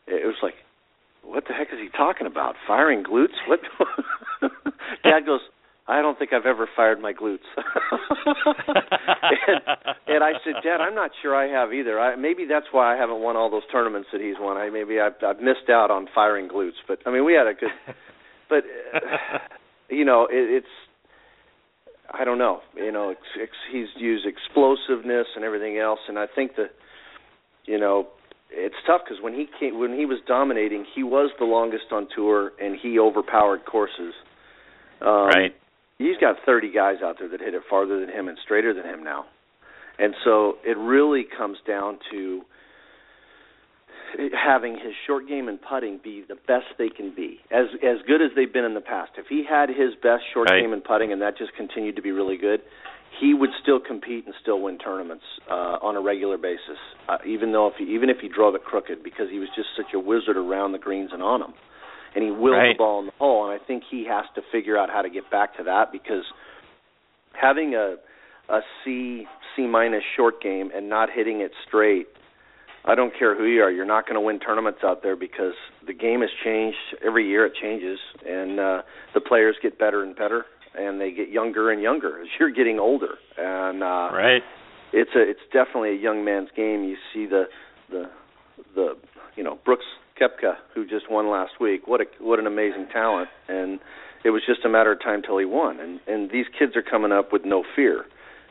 It 0.07 0.27
was 0.27 0.37
like, 0.43 0.55
what 1.23 1.45
the 1.49 1.55
heck 1.55 1.69
is 1.73 1.79
he 1.81 1.89
talking 1.97 2.27
about? 2.27 2.55
Firing 2.67 3.03
glutes? 3.03 3.37
What? 3.49 3.61
Dad 5.03 5.27
goes, 5.27 5.41
I 5.89 6.03
don't 6.03 6.19
think 6.19 6.33
I've 6.33 6.47
ever 6.47 6.69
fired 6.75 7.01
my 7.01 7.13
glutes. 7.13 7.47
and, 8.27 9.61
and 10.09 10.25
I 10.25 10.33
said, 10.45 10.55
Dad, 10.65 10.81
I'm 10.81 10.97
not 10.97 11.13
sure 11.23 11.35
I 11.35 11.47
have 11.49 11.73
either. 11.73 12.01
I, 12.01 12.17
maybe 12.17 12.45
that's 12.49 12.67
why 12.73 12.93
I 12.93 12.99
haven't 12.99 13.21
won 13.21 13.37
all 13.37 13.51
those 13.51 13.63
tournaments 13.71 14.09
that 14.13 14.21
he's 14.21 14.35
won. 14.39 14.57
I 14.57 14.69
maybe 14.71 14.99
I've, 14.99 15.13
I've 15.25 15.41
missed 15.41 15.71
out 15.71 15.93
on 15.93 16.09
firing 16.13 16.49
glutes. 16.49 16.83
But 16.89 16.99
I 17.07 17.13
mean, 17.13 17.25
we 17.25 17.35
had 17.35 17.47
a 17.47 17.55
good. 17.55 17.71
But 18.49 18.63
uh, 18.95 19.39
you 19.91 20.05
know, 20.05 20.29
it, 20.31 20.63
it's. 20.63 20.67
I 22.15 22.25
don't 22.25 22.39
know. 22.39 22.61
You 22.77 22.93
know, 22.93 23.11
it's, 23.11 23.21
it's, 23.37 23.53
he's 23.73 23.89
used 24.01 24.25
explosiveness 24.25 25.27
and 25.35 25.45
everything 25.45 25.79
else, 25.79 25.99
and 26.07 26.17
I 26.17 26.27
think 26.33 26.55
that, 26.55 26.71
you 27.65 27.77
know, 27.77 28.07
it's 28.53 28.77
tough 28.87 29.01
because 29.05 29.21
when 29.21 29.35
he 29.35 29.49
came, 29.59 29.81
when 29.81 29.99
he 29.99 30.07
was 30.07 30.21
dominating, 30.29 30.87
he 30.95 31.03
was 31.03 31.33
the 31.41 31.45
longest 31.45 31.87
on 31.91 32.07
tour, 32.15 32.53
and 32.63 32.77
he 32.81 33.01
overpowered 33.01 33.65
courses. 33.65 34.15
Um, 35.01 35.27
right 35.27 35.55
he's 35.99 36.17
got 36.21 36.37
30 36.45 36.73
guys 36.73 36.97
out 37.03 37.17
there 37.19 37.29
that 37.29 37.41
hit 37.41 37.55
it 37.55 37.63
farther 37.69 38.01
than 38.01 38.09
him 38.09 38.29
and 38.29 38.39
straighter 38.43 38.75
than 38.75 38.85
him 38.85 39.05
now. 39.05 39.27
And 39.99 40.15
so 40.25 40.59
it 40.65 40.77
really 40.77 41.25
comes 41.25 41.59
down 41.67 41.99
to 42.11 42.43
having 44.33 44.75
his 44.75 44.93
short 45.07 45.27
game 45.29 45.49
and 45.49 45.59
putting 45.61 45.99
be 46.03 46.25
the 46.27 46.35
best 46.35 46.67
they 46.79 46.89
can 46.89 47.15
be, 47.15 47.41
as 47.51 47.67
as 47.83 47.99
good 48.07 48.23
as 48.23 48.31
they've 48.37 48.53
been 48.53 48.65
in 48.65 48.75
the 48.75 48.81
past. 48.81 49.13
If 49.19 49.27
he 49.29 49.45
had 49.49 49.69
his 49.69 49.95
best 50.01 50.23
short 50.33 50.51
right. 50.51 50.61
game 50.61 50.73
and 50.73 50.85
putting, 50.85 51.13
and 51.13 51.23
that 51.23 51.37
just 51.37 51.55
continued 51.57 51.97
to 51.97 52.03
be 52.03 52.13
really 52.13 52.37
good, 52.37 52.61
he 53.19 53.35
would 53.35 53.51
still 53.63 53.81
compete 53.81 54.27
and 54.27 54.35
still 54.41 54.61
win 54.61 54.79
tournaments 54.79 55.25
uh, 55.51 55.79
on 55.83 55.97
a 55.97 56.01
regular 56.01 56.39
basis, 56.39 56.79
uh, 57.09 57.19
even 57.27 57.53
though 57.53 57.69
if 57.69 57.75
he, 57.79 57.85
even 57.95 58.11
if 58.11 58.19
he 58.21 58.29
drove 58.29 58.55
it 58.55 58.65
crooked, 58.65 59.03
because 59.03 59.29
he 59.31 59.39
was 59.39 59.49
just 59.57 59.69
such 59.77 59.93
a 59.95 59.99
wizard 59.99 60.37
around 60.37 60.73
the 60.73 60.79
greens 60.79 61.11
and 61.13 61.23
on 61.23 61.41
them 61.41 61.55
and 62.17 62.25
he 62.25 62.31
willed 62.31 62.57
right. 62.57 62.73
the 62.75 62.79
ball 62.79 63.01
in 63.01 63.07
the 63.07 63.13
hole. 63.19 63.49
And 63.49 63.61
I 63.61 63.65
think 63.65 63.85
he 63.89 64.07
has 64.09 64.25
to 64.35 64.43
figure 64.51 64.77
out 64.77 64.89
how 64.91 65.03
to 65.03 65.11
get 65.11 65.31
back 65.31 65.57
to 65.59 65.63
that 65.65 65.93
because 65.93 66.25
having 67.41 67.75
a 67.75 67.97
a 68.49 68.61
C 68.85 69.27
C 69.55 69.67
minus 69.67 70.03
short 70.17 70.41
game 70.43 70.71
and 70.75 70.89
not 70.89 71.09
hitting 71.15 71.41
it 71.41 71.51
straight, 71.67 72.07
I 72.85 72.95
don't 72.95 73.13
care 73.17 73.37
who 73.37 73.45
you 73.45 73.61
are, 73.63 73.71
you're 73.71 73.85
not 73.85 74.07
going 74.07 74.15
to 74.15 74.21
win 74.21 74.39
tournaments 74.39 74.81
out 74.85 75.03
there 75.03 75.17
because 75.17 75.55
the 75.87 75.93
game 75.93 76.21
has 76.21 76.31
changed 76.45 76.79
every 77.05 77.29
year. 77.29 77.45
It 77.45 77.55
changes, 77.61 77.99
and 78.25 78.61
uh, 78.61 78.83
the 79.15 79.21
players 79.21 79.57
get 79.61 79.79
better 79.79 80.03
and 80.05 80.15
better, 80.15 80.47
and 80.79 81.01
they 81.01 81.11
get 81.11 81.29
younger 81.29 81.71
and 81.71 81.83
younger 81.83 82.23
as 82.23 82.29
you're 82.39 82.51
getting 82.51 82.79
older. 82.79 83.17
And 83.37 83.83
uh, 83.83 84.09
right, 84.13 84.43
it's 84.93 85.11
a 85.17 85.21
it's 85.21 85.41
definitely 85.53 85.91
a 85.91 86.01
young 86.01 86.25
man's 86.25 86.51
game. 86.57 86.85
You 86.85 86.97
see 87.13 87.27
the 87.27 87.45
the 87.91 88.05
the 88.75 88.95
you 89.35 89.43
know 89.43 89.59
Brooks 89.65 89.85
Koepka, 90.21 90.55
who 90.75 90.87
just 90.87 91.11
won 91.11 91.31
last 91.31 91.61
week. 91.61 91.87
What 91.87 92.01
a 92.01 92.05
what 92.21 92.39
an 92.39 92.47
amazing 92.47 92.89
talent, 92.93 93.29
and 93.49 93.79
it 94.25 94.31
was 94.31 94.43
just 94.47 94.65
a 94.65 94.69
matter 94.69 94.93
of 94.93 95.01
time 95.01 95.23
till 95.23 95.39
he 95.39 95.45
won. 95.45 95.79
And 95.79 96.01
and 96.07 96.31
these 96.31 96.47
kids 96.59 96.77
are 96.77 96.83
coming 96.83 97.13
up 97.13 97.33
with 97.33 97.43
no 97.45 97.65
fear, 97.75 98.05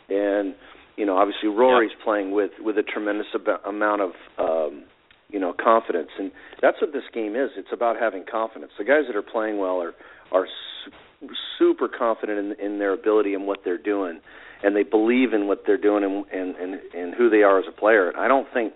and 0.10 0.56
you 0.96 1.06
know 1.06 1.18
obviously 1.18 1.50
Rory's 1.50 1.92
yep. 1.92 2.04
playing 2.04 2.32
with 2.32 2.52
with 2.60 2.78
a 2.78 2.84
tremendous 2.84 3.28
ab- 3.34 3.66
amount 3.66 4.02
of 4.02 4.12
um, 4.38 4.84
you 5.30 5.40
know 5.40 5.54
confidence, 5.54 6.10
and 6.20 6.32
that's 6.62 6.80
what 6.82 6.94
this 6.94 7.04
game 7.14 7.36
is. 7.36 7.52
It's 7.58 7.74
about 7.74 7.98
having 8.00 8.26
confidence. 8.30 8.72
The 8.78 8.86
guys 8.86 9.04
that 9.08 9.16
are 9.16 9.24
playing 9.24 9.58
well 9.58 9.82
are 9.82 9.94
are 10.32 10.48
su- 10.86 11.30
super 11.58 11.88
confident 11.88 12.40
in 12.60 12.66
in 12.66 12.80
their 12.80 12.94
ability 12.94 13.34
and 13.34 13.48
what 13.48 13.62
they're 13.66 13.82
doing, 13.82 14.22
and 14.64 14.76
they 14.76 14.84
believe 14.84 15.34
in 15.34 15.48
what 15.48 15.64
they're 15.66 15.78
doing 15.78 16.04
and 16.04 16.26
and 16.32 16.56
and, 16.56 16.80
and 16.94 17.16
who 17.16 17.30
they 17.30 17.42
are 17.42 17.60
as 17.60 17.66
a 17.68 17.72
player. 17.72 18.14
I 18.16 18.28
don't 18.28 18.48
think 18.54 18.74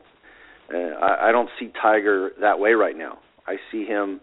uh, 0.73 0.77
I, 0.77 1.29
I 1.29 1.31
don't 1.31 1.49
see 1.59 1.71
Tiger 1.81 2.31
that 2.41 2.59
way 2.59 2.73
right 2.73 2.97
now. 2.97 3.19
I 3.47 3.55
see 3.71 3.85
him, 3.85 4.21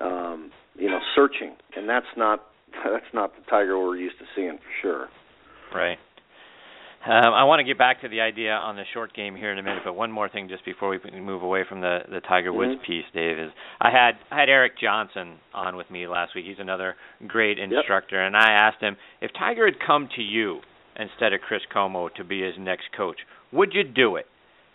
um, 0.00 0.50
you 0.74 0.88
know, 0.88 1.00
searching, 1.14 1.56
and 1.76 1.88
that's 1.88 2.06
not 2.16 2.40
that's 2.84 3.12
not 3.14 3.34
the 3.36 3.42
Tiger 3.50 3.78
we're 3.78 3.96
used 3.96 4.18
to 4.18 4.24
seeing 4.34 4.58
for 4.58 4.82
sure. 4.82 5.08
Right. 5.74 5.98
Um, 7.02 7.32
I 7.32 7.44
want 7.44 7.60
to 7.60 7.64
get 7.64 7.78
back 7.78 8.02
to 8.02 8.08
the 8.08 8.20
idea 8.20 8.52
on 8.52 8.76
the 8.76 8.82
short 8.92 9.14
game 9.14 9.34
here 9.34 9.50
in 9.50 9.58
a 9.58 9.62
minute, 9.62 9.80
but 9.86 9.94
one 9.94 10.12
more 10.12 10.28
thing 10.28 10.50
just 10.50 10.66
before 10.66 10.90
we 10.90 10.98
move 11.18 11.42
away 11.42 11.64
from 11.66 11.80
the 11.80 12.00
the 12.10 12.20
Tiger 12.20 12.52
Woods 12.52 12.72
mm-hmm. 12.72 12.84
piece, 12.84 13.04
Dave 13.14 13.38
is 13.38 13.50
I 13.80 13.90
had 13.90 14.12
I 14.30 14.40
had 14.40 14.50
Eric 14.50 14.72
Johnson 14.78 15.38
on 15.54 15.76
with 15.76 15.90
me 15.90 16.06
last 16.06 16.34
week. 16.34 16.44
He's 16.44 16.58
another 16.58 16.96
great 17.26 17.58
instructor, 17.58 18.16
yep. 18.16 18.26
and 18.26 18.36
I 18.36 18.52
asked 18.52 18.82
him 18.82 18.96
if 19.22 19.30
Tiger 19.32 19.64
had 19.64 19.76
come 19.84 20.10
to 20.16 20.22
you 20.22 20.60
instead 20.98 21.32
of 21.32 21.40
Chris 21.40 21.62
Como 21.72 22.10
to 22.10 22.24
be 22.24 22.42
his 22.42 22.54
next 22.58 22.88
coach, 22.94 23.16
would 23.50 23.72
you 23.72 23.82
do 23.82 24.16
it? 24.16 24.26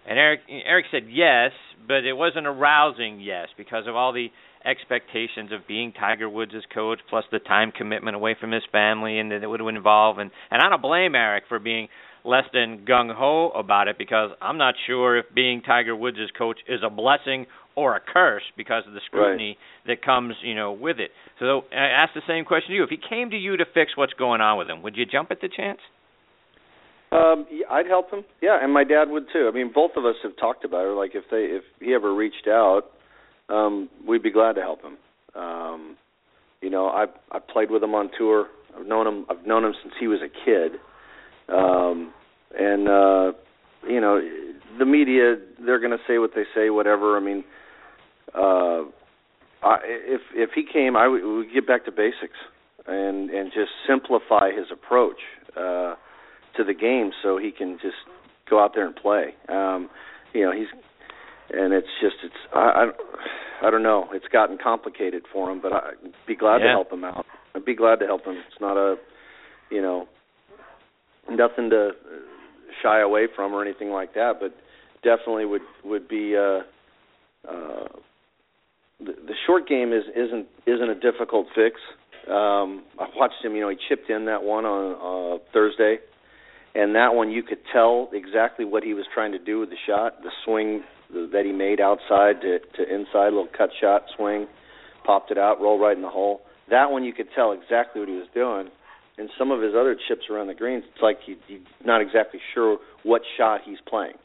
And 0.08 0.20
Eric 0.20 0.41
Eric 0.49 0.86
said 0.91 1.03
yes, 1.10 1.51
but 1.88 2.06
it 2.06 2.14
wasn't 2.14 2.47
a 2.47 2.51
rousing 2.51 3.20
yes 3.20 3.47
because 3.58 3.88
of 3.88 3.95
all 3.95 4.14
the 4.14 4.28
expectations 4.64 5.51
of 5.51 5.68
being 5.68 5.93
Tiger 5.93 6.30
Woods' 6.30 6.53
coach, 6.74 6.99
plus 7.10 7.24
the 7.32 7.39
time 7.39 7.72
commitment 7.72 8.16
away 8.16 8.36
from 8.39 8.51
his 8.51 8.64
family, 8.72 9.20
and 9.20 9.32
that 9.32 9.43
it 9.43 9.47
would 9.47 9.62
involve. 9.62 10.18
And 10.20 10.32
and 10.51 10.62
I 10.62 10.70
don't 10.70 10.82
blame 10.82 11.16
Eric 11.16 11.45
for 11.47 11.60
being 11.60 11.88
less 12.24 12.45
than 12.53 12.86
gung 12.86 13.14
ho 13.14 13.51
about 13.51 13.88
it 13.88 13.97
because 13.97 14.32
I'm 14.41 14.58
not 14.58 14.76
sure 14.88 15.18
if 15.18 15.26
being 15.34 15.62
Tiger 15.62 15.95
Woods' 15.95 16.32
coach 16.38 16.58
is 16.68 16.82
a 16.84 16.89
blessing 16.89 17.45
or 17.76 17.95
a 17.95 17.99
curse 17.99 18.43
because 18.58 18.84
of 18.88 18.93
the 18.93 19.01
scrutiny 19.06 19.58
right. 19.86 19.97
that 19.97 20.06
comes, 20.06 20.34
you 20.43 20.56
know, 20.56 20.72
with 20.72 20.99
it. 20.99 21.12
So 21.39 21.64
I 21.72 22.03
ask 22.03 22.14
the 22.14 22.22
same 22.28 22.45
question 22.45 22.70
to 22.70 22.76
you: 22.76 22.84
If 22.84 22.89
he 22.89 22.97
came 22.97 23.32
to 23.32 23.38
you 23.38 23.58
to 23.58 23.66
fix 23.74 23.95
what's 23.95 24.14
going 24.14 24.41
on 24.41 24.58
with 24.58 24.70
him, 24.70 24.82
would 24.82 24.95
you 24.95 25.06
jump 25.06 25.32
at 25.32 25.41
the 25.41 25.49
chance? 25.49 25.80
Um, 27.12 27.45
I'd 27.70 27.88
help 27.88 28.12
him. 28.12 28.26
Yeah, 28.41 28.58
and 28.62 28.74
my 28.74 28.84
dad 28.84 29.10
would 29.10 29.26
too. 29.32 29.47
I 29.47 29.56
mean, 29.56 29.72
both 29.74 29.91
of 29.95 30.06
us 30.06 30.16
have 30.24 30.36
talked 30.38 30.66
about 30.66 30.86
it. 30.86 30.95
Like 30.95 31.12
if 31.14 31.24
they 31.30 31.45
if 31.56 31.64
he 31.80 31.93
ever 31.93 32.14
reached 32.14 32.47
out, 32.47 32.84
um, 33.49 33.89
we'd 34.08 34.24
be 34.24 34.32
glad 34.32 34.53
to 34.53 34.62
help 34.62 34.82
him. 34.82 34.97
Um, 35.39 35.97
you 36.62 36.70
know, 36.70 36.88
I 36.88 37.06
I 37.32 37.39
played 37.39 37.72
with 37.72 37.84
him 37.84 37.93
on 37.93 38.10
tour. 38.18 38.47
I've 38.78 38.86
known 38.86 39.08
him. 39.08 39.26
I've 39.30 39.45
known 39.45 39.64
him 39.64 39.74
since 39.84 39.93
he 39.99 40.08
was 40.08 40.20
a 40.22 40.45
kid. 40.45 40.80
Um, 41.47 42.14
and 42.58 42.88
uh, 42.88 43.32
you 43.88 44.01
know, 44.01 44.20
the 44.80 44.86
media 44.86 45.36
they're 45.64 45.80
going 45.80 45.91
to 45.91 46.03
say 46.08 46.18
what 46.18 46.32
they 46.36 46.43
say, 46.56 46.70
whatever. 46.70 47.18
I 47.18 47.20
mean, 47.20 47.43
uh, 48.34 48.84
I, 49.64 49.78
if 49.84 50.22
if 50.34 50.49
he 50.56 50.64
came, 50.72 50.95
I 50.95 51.08
would 51.08 51.53
get 51.53 51.68
back 51.68 51.86
to 51.86 51.91
basics 51.91 52.38
and 52.88 53.30
and 53.30 53.51
just 53.53 53.72
simplify 53.88 54.51
his 54.51 54.68
approach 54.72 55.20
uh, 55.56 55.95
to 56.58 56.64
the 56.64 56.74
game 56.74 57.12
so 57.24 57.38
he 57.38 57.51
can 57.51 57.78
just 57.82 57.95
go 58.49 58.64
out 58.64 58.74
there 58.76 58.86
and 58.86 58.95
play. 58.95 59.34
Um, 59.49 59.89
you 60.34 60.41
know, 60.45 60.51
he's 60.51 60.68
and 61.49 61.74
it's 61.74 61.88
just 62.01 62.16
it's 62.24 62.34
I 62.53 62.91
I, 63.62 63.68
I 63.68 63.72
don't 63.72 63.84
know. 63.84 64.08
It's 64.12 64.28
gotten 64.32 64.58
complicated 64.62 65.24
for 65.32 65.49
him, 65.51 65.62
but 65.62 65.74
I'd 65.74 65.93
be 66.28 66.36
glad 66.36 66.58
yeah. 66.62 66.68
to 66.68 66.72
help 66.72 66.91
him 66.91 67.03
out. 67.03 67.26
I'd 67.56 67.66
be 67.66 67.76
glad 67.76 67.99
to 67.99 68.06
help 68.06 68.26
him. 68.26 68.36
It's 68.36 68.62
not 68.62 68.78
a 68.78 68.95
you 69.70 69.82
know 69.82 70.08
nothing 71.30 71.70
to 71.72 71.91
shy 72.84 73.01
away 73.01 73.28
from 73.36 73.53
or 73.53 73.64
anything 73.64 73.89
like 73.89 74.14
that, 74.14 74.34
but 74.39 74.56
definitely 75.03 75.45
would 75.45 75.62
would 75.84 76.08
be 76.08 76.36
uh 76.36 76.62
uh 77.47 77.88
the, 78.99 79.14
the 79.28 79.34
short 79.45 79.68
game 79.68 79.93
is 79.93 80.03
isn't 80.16 80.47
isn't 80.66 80.89
a 80.89 80.99
difficult 80.99 81.47
fix. 81.56 81.80
Um 82.28 82.84
I 82.99 83.08
watched 83.16 83.43
him, 83.43 83.56
you 83.56 83.62
know, 83.62 83.70
he 83.70 83.78
chipped 83.88 84.10
in 84.10 84.26
that 84.26 84.43
one 84.43 84.66
on 84.66 85.38
uh 85.38 85.43
Thursday 85.53 85.99
and 86.76 86.95
that 86.95 87.15
one 87.15 87.32
you 87.32 87.41
could 87.41 87.59
tell 87.71 88.09
exactly 88.13 88.65
what 88.65 88.84
he 88.84 88.93
was 88.93 89.05
trying 89.13 89.32
to 89.32 89.39
do 89.39 89.59
with 89.59 89.69
the 89.69 89.78
shot, 89.88 90.21
the 90.21 90.32
swing 90.43 90.84
that 91.09 91.43
he 91.45 91.51
made 91.51 91.80
outside 91.80 92.41
to 92.41 92.59
to 92.59 92.93
inside, 92.93 93.30
little 93.30 93.47
cut 93.57 93.69
shot 93.80 94.03
swing, 94.15 94.47
popped 95.05 95.32
it 95.32 95.38
out, 95.38 95.61
roll 95.61 95.80
right 95.80 95.95
in 95.95 96.01
the 96.01 96.09
hole. 96.09 96.41
That 96.69 96.91
one 96.91 97.03
you 97.03 97.13
could 97.13 97.28
tell 97.36 97.51
exactly 97.51 98.01
what 98.01 98.09
he 98.09 98.15
was 98.15 98.28
doing. 98.34 98.69
And 99.17 99.30
some 99.39 99.51
of 99.51 99.61
his 99.61 99.71
other 99.73 99.95
chips 100.07 100.23
around 100.30 100.47
the 100.47 100.53
greens, 100.53 100.84
it's 100.91 101.01
like 101.01 101.19
he, 101.26 101.38
he's 101.47 101.59
not 101.86 102.01
exactly 102.01 102.41
sure 102.53 102.80
what 103.03 103.21
shot 103.38 103.61
he's 103.63 103.78
playing. 103.88 104.15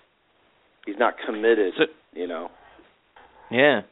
He's 0.84 0.96
not 0.98 1.14
committed, 1.24 1.74
so, 1.78 1.84
you 2.12 2.26
know. 2.26 2.48
Yeah. 3.52 3.82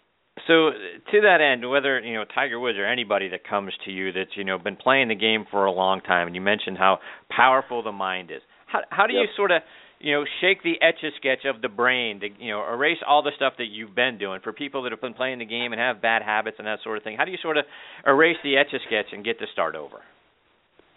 So 0.48 0.70
to 1.12 1.20
that 1.20 1.40
end, 1.42 1.68
whether 1.68 2.00
you 2.00 2.14
know 2.14 2.24
Tiger 2.34 2.58
Woods 2.58 2.78
or 2.78 2.86
anybody 2.86 3.28
that 3.28 3.46
comes 3.46 3.72
to 3.84 3.90
you 3.92 4.12
that's 4.12 4.30
you 4.34 4.44
know 4.44 4.58
been 4.58 4.76
playing 4.76 5.08
the 5.08 5.14
game 5.14 5.44
for 5.50 5.66
a 5.66 5.72
long 5.72 6.00
time, 6.00 6.26
and 6.26 6.34
you 6.34 6.40
mentioned 6.40 6.78
how 6.78 6.98
powerful 7.30 7.82
the 7.82 7.92
mind 7.92 8.30
is. 8.30 8.40
How 8.66 8.80
how 8.88 9.06
do 9.06 9.12
yep. 9.12 9.24
you 9.24 9.28
sort 9.36 9.50
of 9.50 9.60
you 10.00 10.14
know 10.14 10.24
shake 10.40 10.62
the 10.62 10.80
etch 10.80 11.04
a 11.04 11.10
sketch 11.18 11.44
of 11.44 11.60
the 11.60 11.68
brain 11.68 12.20
to 12.20 12.28
you 12.40 12.50
know 12.50 12.66
erase 12.66 12.96
all 13.06 13.22
the 13.22 13.32
stuff 13.36 13.52
that 13.58 13.66
you've 13.66 13.94
been 13.94 14.16
doing 14.16 14.40
for 14.42 14.54
people 14.54 14.82
that 14.84 14.92
have 14.92 15.02
been 15.02 15.12
playing 15.12 15.38
the 15.38 15.44
game 15.44 15.72
and 15.72 15.80
have 15.80 16.00
bad 16.00 16.22
habits 16.22 16.56
and 16.58 16.66
that 16.66 16.78
sort 16.82 16.96
of 16.96 17.04
thing? 17.04 17.16
How 17.18 17.26
do 17.26 17.30
you 17.30 17.38
sort 17.42 17.58
of 17.58 17.66
erase 18.06 18.38
the 18.42 18.56
etch 18.56 18.72
a 18.72 18.78
sketch 18.86 19.12
and 19.12 19.22
get 19.22 19.38
to 19.40 19.46
start 19.52 19.76
over? 19.76 19.98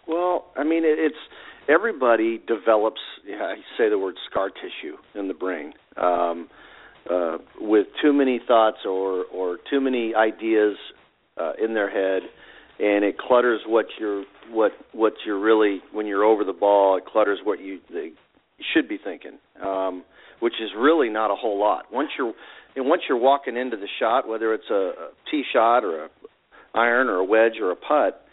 Well, 0.08 0.46
I 0.56 0.64
mean, 0.64 0.82
it's 0.84 1.14
everybody 1.68 2.40
develops. 2.48 3.00
Yeah, 3.26 3.36
I 3.36 3.56
say 3.76 3.90
the 3.90 3.98
word 3.98 4.14
scar 4.30 4.48
tissue 4.48 4.96
in 5.14 5.28
the 5.28 5.34
brain. 5.34 5.74
Um, 5.98 6.48
uh, 7.10 7.38
with 7.60 7.86
too 8.00 8.12
many 8.12 8.40
thoughts 8.46 8.78
or 8.86 9.24
or 9.24 9.58
too 9.70 9.80
many 9.80 10.14
ideas 10.14 10.76
uh, 11.40 11.52
in 11.62 11.74
their 11.74 11.90
head, 11.90 12.28
and 12.78 13.04
it 13.04 13.18
clutters 13.18 13.60
what 13.66 13.86
you're 13.98 14.24
what 14.50 14.72
what 14.92 15.14
you're 15.26 15.40
really 15.40 15.80
when 15.92 16.06
you're 16.06 16.24
over 16.24 16.44
the 16.44 16.52
ball. 16.52 16.96
It 16.96 17.04
clutters 17.06 17.40
what 17.44 17.60
you, 17.60 17.80
you 17.90 18.12
should 18.74 18.88
be 18.88 18.98
thinking, 19.02 19.38
um, 19.62 20.04
which 20.40 20.54
is 20.62 20.70
really 20.76 21.08
not 21.08 21.30
a 21.30 21.36
whole 21.36 21.58
lot. 21.58 21.86
Once 21.92 22.10
you're 22.18 22.34
and 22.76 22.86
once 22.86 23.02
you're 23.08 23.18
walking 23.18 23.56
into 23.56 23.76
the 23.76 23.88
shot, 23.98 24.28
whether 24.28 24.54
it's 24.54 24.70
a, 24.70 24.74
a 24.74 25.08
tee 25.30 25.42
shot 25.52 25.84
or 25.84 26.04
a 26.04 26.08
iron 26.74 27.08
or 27.08 27.16
a 27.16 27.24
wedge 27.24 27.60
or 27.60 27.70
a 27.70 27.76
putt, 27.76 28.24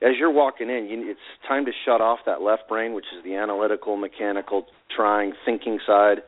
as 0.00 0.12
you're 0.18 0.30
walking 0.30 0.70
in, 0.70 0.88
you, 0.88 1.10
it's 1.10 1.20
time 1.46 1.64
to 1.66 1.72
shut 1.84 2.00
off 2.00 2.20
that 2.26 2.40
left 2.40 2.68
brain, 2.68 2.94
which 2.94 3.06
is 3.16 3.22
the 3.24 3.34
analytical, 3.34 3.96
mechanical, 3.96 4.66
trying, 4.94 5.32
thinking 5.44 5.78
side, 5.86 6.18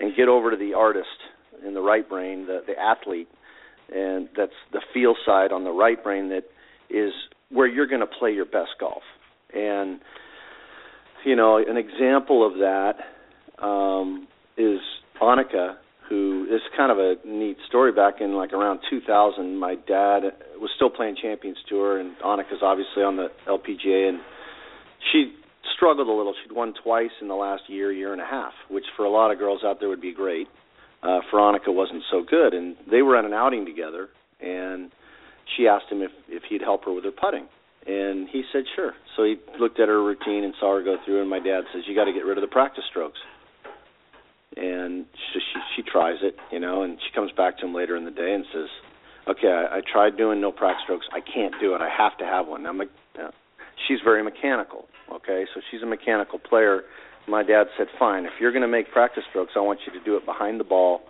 and 0.00 0.16
get 0.16 0.28
over 0.28 0.50
to 0.50 0.56
the 0.56 0.74
artist 0.74 1.08
in 1.66 1.74
the 1.74 1.80
right 1.80 2.08
brain, 2.08 2.46
the 2.46 2.60
the 2.66 2.78
athlete, 2.78 3.28
and 3.94 4.28
that's 4.36 4.52
the 4.72 4.80
feel 4.92 5.14
side 5.26 5.52
on 5.52 5.64
the 5.64 5.70
right 5.70 6.02
brain 6.02 6.28
that 6.28 6.44
is 6.90 7.12
where 7.50 7.66
you're 7.66 7.86
going 7.86 8.00
to 8.00 8.06
play 8.06 8.32
your 8.32 8.44
best 8.44 8.70
golf. 8.78 9.02
And 9.54 10.00
you 11.24 11.36
know, 11.36 11.58
an 11.58 11.76
example 11.76 12.46
of 12.46 12.54
that 12.58 13.64
um, 13.64 14.28
is 14.56 14.80
Annika, 15.20 15.76
who 16.08 16.46
is 16.50 16.60
kind 16.76 16.92
of 16.92 16.98
a 16.98 17.14
neat 17.26 17.56
story. 17.66 17.92
Back 17.92 18.20
in 18.20 18.34
like 18.34 18.52
around 18.52 18.80
2000, 18.88 19.56
my 19.56 19.74
dad 19.74 20.20
was 20.56 20.70
still 20.76 20.90
playing 20.90 21.16
Champions 21.20 21.58
Tour, 21.68 21.98
and 21.98 22.16
Annika's 22.24 22.62
obviously 22.62 23.02
on 23.02 23.16
the 23.16 23.28
LPGA, 23.46 24.08
and 24.08 24.20
she 25.12 25.32
struggled 25.76 26.08
a 26.08 26.12
little. 26.12 26.34
She'd 26.42 26.54
won 26.54 26.74
twice 26.82 27.10
in 27.20 27.28
the 27.28 27.34
last 27.34 27.62
year, 27.68 27.92
year 27.92 28.12
and 28.12 28.20
a 28.20 28.26
half, 28.26 28.52
which 28.68 28.84
for 28.96 29.04
a 29.04 29.10
lot 29.10 29.30
of 29.30 29.38
girls 29.38 29.60
out 29.64 29.80
there 29.80 29.88
would 29.88 30.00
be 30.00 30.14
great. 30.14 30.48
Uh, 31.02 31.20
Annika, 31.32 31.68
wasn't 31.68 32.02
so 32.10 32.24
good, 32.28 32.54
and 32.54 32.76
they 32.90 33.02
were 33.02 33.16
at 33.16 33.24
an 33.24 33.32
outing 33.32 33.64
together, 33.64 34.08
and 34.40 34.90
she 35.56 35.68
asked 35.68 35.86
him 35.90 36.02
if 36.02 36.10
if 36.28 36.42
he'd 36.48 36.60
help 36.60 36.84
her 36.84 36.92
with 36.92 37.04
her 37.04 37.12
putting, 37.12 37.46
and 37.86 38.28
he 38.28 38.42
said 38.52 38.64
sure. 38.74 38.94
So 39.16 39.22
he 39.22 39.36
looked 39.60 39.78
at 39.78 39.88
her 39.88 40.02
routine 40.02 40.42
and 40.42 40.54
saw 40.58 40.74
her 40.76 40.82
go 40.82 40.96
through, 41.04 41.20
and 41.20 41.30
my 41.30 41.38
dad 41.38 41.62
says 41.72 41.82
you 41.86 41.94
got 41.94 42.06
to 42.06 42.12
get 42.12 42.24
rid 42.24 42.36
of 42.36 42.42
the 42.42 42.48
practice 42.48 42.84
strokes 42.90 43.18
and 44.58 45.06
she, 45.32 45.40
she 45.40 45.60
she 45.76 45.82
tries 45.82 46.18
it, 46.22 46.36
you 46.50 46.58
know, 46.58 46.82
and 46.82 46.98
she 46.98 47.14
comes 47.14 47.30
back 47.32 47.58
to 47.58 47.66
him 47.66 47.74
later 47.74 47.96
in 47.96 48.04
the 48.04 48.10
day 48.10 48.32
and 48.34 48.44
says, 48.52 48.68
"Okay, 49.28 49.48
I, 49.48 49.78
I 49.78 49.80
tried 49.80 50.16
doing 50.16 50.40
no 50.40 50.50
practice 50.52 50.82
strokes. 50.84 51.06
I 51.12 51.20
can't 51.20 51.54
do 51.60 51.74
it. 51.74 51.80
I 51.80 51.88
have 51.88 52.16
to 52.18 52.24
have 52.24 52.46
one." 52.46 52.66
I'm 52.66 52.78
like, 52.78 52.90
uh, 53.18 53.30
she's 53.86 53.98
very 54.02 54.22
mechanical. 54.22 54.86
Okay, 55.12 55.46
so 55.54 55.60
she's 55.70 55.82
a 55.82 55.86
mechanical 55.86 56.38
player. 56.38 56.82
My 57.26 57.42
dad 57.42 57.68
said, 57.76 57.88
"Fine, 57.98 58.26
if 58.26 58.32
you're 58.40 58.52
going 58.52 58.62
to 58.62 58.68
make 58.68 58.90
practice 58.90 59.24
strokes, 59.28 59.52
I 59.56 59.60
want 59.60 59.80
you 59.86 59.92
to 59.98 60.04
do 60.04 60.16
it 60.16 60.24
behind 60.24 60.60
the 60.60 60.64
ball, 60.64 61.02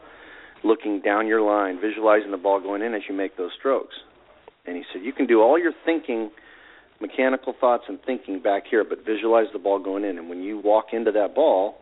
looking 0.65 1.01
down 1.01 1.27
your 1.27 1.41
line, 1.41 1.81
visualizing 1.81 2.31
the 2.31 2.37
ball 2.37 2.61
going 2.61 2.83
in 2.83 2.95
as 2.95 3.03
you 3.09 3.15
make 3.15 3.37
those 3.37 3.53
strokes." 3.59 3.95
And 4.67 4.77
he 4.77 4.85
said, 4.93 5.03
"You 5.03 5.13
can 5.13 5.27
do 5.27 5.41
all 5.43 5.59
your 5.59 5.73
thinking." 5.85 6.31
mechanical 7.01 7.55
thoughts 7.61 7.85
and 7.89 8.03
thinking 8.03 8.41
back 8.41 8.65
here, 8.69 8.85
but 8.85 9.05
visualize 9.05 9.47
the 9.53 9.59
ball 9.59 9.79
going 9.79 10.05
in. 10.05 10.19
And 10.19 10.29
when 10.29 10.43
you 10.43 10.59
walk 10.59 10.87
into 10.93 11.13
that 11.13 11.35
ball, 11.35 11.79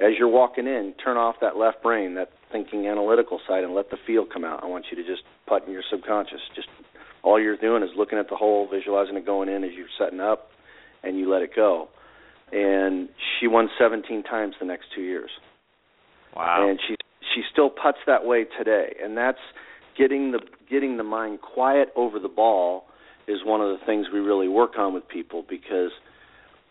as 0.00 0.12
you're 0.18 0.28
walking 0.28 0.66
in, 0.66 0.94
turn 1.02 1.16
off 1.16 1.36
that 1.40 1.56
left 1.56 1.82
brain, 1.82 2.14
that 2.14 2.30
thinking 2.50 2.86
analytical 2.86 3.40
side, 3.46 3.64
and 3.64 3.74
let 3.74 3.90
the 3.90 3.96
feel 4.06 4.24
come 4.24 4.44
out. 4.44 4.62
I 4.62 4.66
want 4.66 4.86
you 4.90 4.96
to 4.96 5.06
just 5.06 5.22
putt 5.46 5.66
in 5.66 5.72
your 5.72 5.82
subconscious. 5.90 6.40
Just 6.54 6.68
all 7.22 7.40
you're 7.40 7.56
doing 7.56 7.82
is 7.82 7.90
looking 7.96 8.18
at 8.18 8.28
the 8.28 8.36
hole, 8.36 8.66
visualizing 8.70 9.16
it 9.16 9.26
going 9.26 9.48
in 9.48 9.64
as 9.64 9.72
you're 9.76 9.86
setting 9.98 10.20
up, 10.20 10.50
and 11.02 11.18
you 11.18 11.30
let 11.30 11.42
it 11.42 11.50
go. 11.54 11.88
And 12.52 13.08
she 13.38 13.46
won 13.46 13.68
17 13.78 14.22
times 14.24 14.54
the 14.60 14.66
next 14.66 14.86
two 14.94 15.02
years. 15.02 15.30
Wow! 16.36 16.68
And 16.68 16.78
she 16.86 16.96
she 17.34 17.42
still 17.50 17.70
puts 17.70 17.98
that 18.06 18.24
way 18.24 18.44
today, 18.58 18.96
and 19.02 19.16
that's 19.16 19.38
getting 19.96 20.32
the 20.32 20.40
getting 20.70 20.96
the 20.96 21.04
mind 21.04 21.40
quiet 21.40 21.88
over 21.96 22.18
the 22.18 22.28
ball 22.28 22.84
is 23.28 23.38
one 23.44 23.60
of 23.60 23.78
the 23.78 23.84
things 23.86 24.06
we 24.12 24.18
really 24.18 24.48
work 24.48 24.72
on 24.78 24.94
with 24.94 25.06
people 25.08 25.44
because 25.48 25.92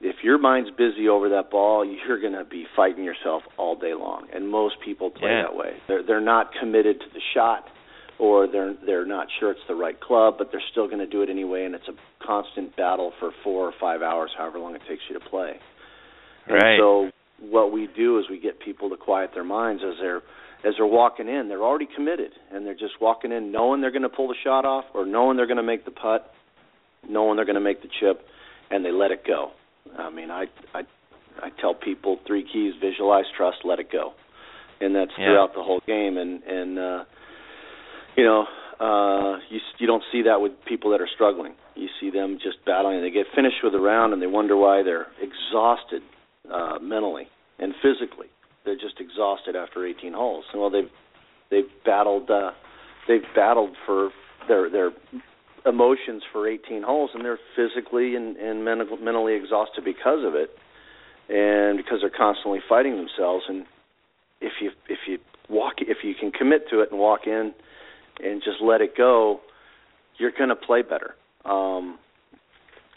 if 0.02 0.18
your 0.24 0.38
mind's 0.38 0.72
busy 0.72 1.08
over 1.08 1.30
that 1.30 1.52
ball, 1.52 1.86
you're 2.08 2.20
going 2.20 2.34
to 2.34 2.44
be 2.44 2.66
fighting 2.76 3.04
yourself 3.04 3.44
all 3.58 3.76
day 3.76 3.94
long. 3.94 4.28
And 4.34 4.50
most 4.50 4.76
people 4.84 5.10
play 5.10 5.30
yeah. 5.30 5.44
that 5.44 5.56
way. 5.56 5.74
They're 5.88 6.04
they're 6.04 6.22
not 6.22 6.52
committed 6.60 7.00
to 7.00 7.06
the 7.14 7.22
shot, 7.34 7.66
or 8.22 8.48
they're 8.48 8.76
they're 8.86 9.06
not 9.06 9.28
sure 9.40 9.52
it's 9.52 9.68
the 9.68 9.76
right 9.76 10.00
club, 10.00 10.36
but 10.38 10.50
they're 10.52 10.64
still 10.72 10.88
going 10.88 11.00
to 11.00 11.08
do 11.08 11.22
it 11.22 11.30
anyway. 11.30 11.66
And 11.66 11.76
it's 11.76 11.88
a 11.88 12.26
constant 12.26 12.76
battle 12.76 13.12
for 13.20 13.32
four 13.44 13.68
or 13.68 13.74
five 13.80 14.02
hours, 14.02 14.32
however 14.38 14.60
long 14.60 14.76
it 14.76 14.82
takes 14.88 15.02
you 15.10 15.20
to 15.20 15.26
play. 15.26 15.60
Right. 16.48 16.76
And 16.76 16.80
so 16.80 17.12
what 17.40 17.72
we 17.72 17.88
do 17.96 18.20
is 18.20 18.26
we 18.30 18.40
get 18.40 18.60
people 18.60 18.90
to 18.90 18.98
quiet 18.98 19.32
their 19.34 19.44
minds 19.44 19.84
as 19.86 19.96
they're 20.00 20.22
as 20.64 20.76
they're 20.78 20.86
walking 20.86 21.28
in. 21.28 21.50
They're 21.50 21.64
already 21.64 21.88
committed, 21.94 22.32
and 22.52 22.66
they're 22.66 22.74
just 22.74 23.02
walking 23.02 23.32
in 23.32 23.52
knowing 23.52 23.82
they're 23.82 23.92
going 23.92 24.04
to 24.04 24.10
pull 24.10 24.28
the 24.28 24.36
shot 24.44 24.64
off, 24.64 24.86
or 24.94 25.06
knowing 25.06 25.36
they're 25.36 25.48
going 25.48 25.58
to 25.58 25.64
make 25.64 25.86
the 25.86 25.92
putt, 25.92 26.32
knowing 27.10 27.36
they're 27.36 27.46
going 27.46 27.56
to 27.56 27.62
make 27.62 27.82
the 27.82 27.90
chip, 28.00 28.22
and 28.70 28.86
they 28.86 28.92
let 28.92 29.12
it 29.12 29.26
go 29.26 29.52
I 29.98 30.10
mean, 30.10 30.32
I 30.32 30.46
I 30.74 30.82
I 31.42 31.50
tell 31.60 31.74
people 31.74 32.20
three 32.28 32.46
keys: 32.52 32.74
visualize, 32.80 33.26
trust, 33.36 33.60
let 33.64 33.80
it 33.80 33.92
go, 33.92 34.14
and 34.80 34.96
that's 34.96 35.12
yeah. 35.18 35.26
throughout 35.26 35.54
the 35.54 35.64
whole 35.64 35.82
game. 35.86 36.18
And 36.18 36.44
and 36.44 36.80
uh, 36.80 37.04
you 38.18 38.24
know, 38.24 38.46
uh, 38.80 39.38
you 39.50 39.60
you 39.78 39.88
don't 39.88 40.04
see 40.12 40.24
that 40.24 40.42
with 40.42 40.54
people 40.66 40.92
that 40.92 41.02
are 41.02 41.10
struggling. 41.14 41.54
You 41.76 41.88
see 42.00 42.10
them 42.10 42.38
just 42.42 42.64
battling. 42.66 42.98
And 42.98 43.06
they 43.06 43.12
get 43.12 43.28
finished 43.36 43.58
with 43.64 43.74
a 43.76 43.80
round 43.80 44.14
and 44.14 44.22
they 44.22 44.28
wonder 44.28 44.58
why 44.58 44.84
they're 44.84 45.08
exhausted 45.22 46.02
uh, 46.52 46.80
mentally 46.82 47.28
and 47.60 47.74
physically. 47.82 48.28
They're 48.66 48.76
just 48.76 49.00
exhausted 49.00 49.56
after 49.56 49.86
18 49.86 50.14
holes. 50.14 50.46
Well, 50.54 50.70
they've 50.70 50.90
they've 51.50 51.70
battled 51.86 52.30
uh, 52.30 52.52
they've 53.08 53.26
battled 53.36 53.76
for 53.86 54.10
their 54.48 54.70
their 54.70 54.92
emotions 55.66 56.24
for 56.32 56.48
18 56.48 56.82
holes, 56.82 57.12
and 57.14 57.24
they're 57.24 57.40
physically 57.56 58.16
and, 58.16 58.36
and 58.38 58.66
mental, 58.66 58.98
mentally 58.98 59.36
exhausted 59.36 59.86
because 59.86 60.26
of 60.26 60.34
it, 60.34 60.50
and 61.30 61.78
because 61.78 62.00
they're 62.02 62.10
constantly 62.10 62.60
fighting 62.68 62.96
themselves. 62.96 63.46
And 63.48 63.66
if 64.42 64.54
you 64.62 64.72
if 64.90 65.00
you 65.08 65.20
walk 65.50 65.76
if 65.80 65.98
you 66.04 66.14
can 66.20 66.32
commit 66.32 66.70
to 66.70 66.82
it 66.82 66.92
and 66.92 67.00
walk 67.00 67.22
in 67.28 67.54
and 68.20 68.42
just 68.44 68.62
let 68.62 68.82
it 68.82 68.96
go, 68.98 69.40
you're 70.18 70.32
going 70.32 70.50
to 70.50 70.56
play 70.56 70.82
better. 70.82 71.16
Um, 71.46 71.98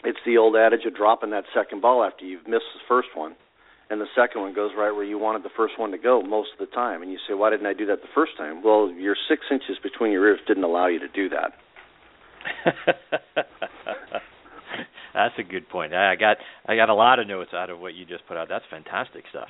it's 0.03 0.19
the 0.25 0.37
old 0.37 0.55
adage 0.55 0.85
of 0.85 0.95
dropping 0.95 1.31
that 1.31 1.45
second 1.53 1.81
ball 1.81 2.03
after 2.03 2.25
you've 2.25 2.47
missed 2.47 2.69
the 2.73 2.81
first 2.87 3.09
one, 3.15 3.35
and 3.89 3.99
the 3.99 4.05
second 4.15 4.41
one 4.41 4.53
goes 4.53 4.71
right 4.77 4.91
where 4.91 5.03
you 5.03 5.17
wanted 5.17 5.43
the 5.43 5.49
first 5.55 5.79
one 5.79 5.91
to 5.91 5.97
go 5.97 6.21
most 6.21 6.49
of 6.53 6.67
the 6.67 6.73
time. 6.73 7.01
And 7.01 7.11
you 7.11 7.17
say, 7.27 7.33
why 7.33 7.49
didn't 7.49 7.65
I 7.65 7.73
do 7.73 7.87
that 7.87 8.01
the 8.01 8.07
first 8.13 8.37
time? 8.37 8.63
Well, 8.63 8.91
your 8.91 9.15
six 9.29 9.41
inches 9.51 9.77
between 9.81 10.11
your 10.11 10.27
ears 10.27 10.39
didn't 10.47 10.63
allow 10.63 10.87
you 10.87 10.99
to 10.99 11.07
do 11.07 11.29
that. 11.29 11.53
That's 15.13 15.35
a 15.39 15.43
good 15.43 15.69
point. 15.69 15.93
I 15.93 16.15
got 16.15 16.37
I 16.65 16.75
got 16.75 16.89
a 16.89 16.93
lot 16.93 17.19
of 17.19 17.27
notes 17.27 17.51
out 17.53 17.69
of 17.69 17.79
what 17.79 17.93
you 17.93 18.05
just 18.05 18.27
put 18.27 18.37
out. 18.37 18.49
That's 18.49 18.65
fantastic 18.69 19.23
stuff. 19.29 19.49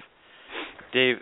Dave, 0.94 1.16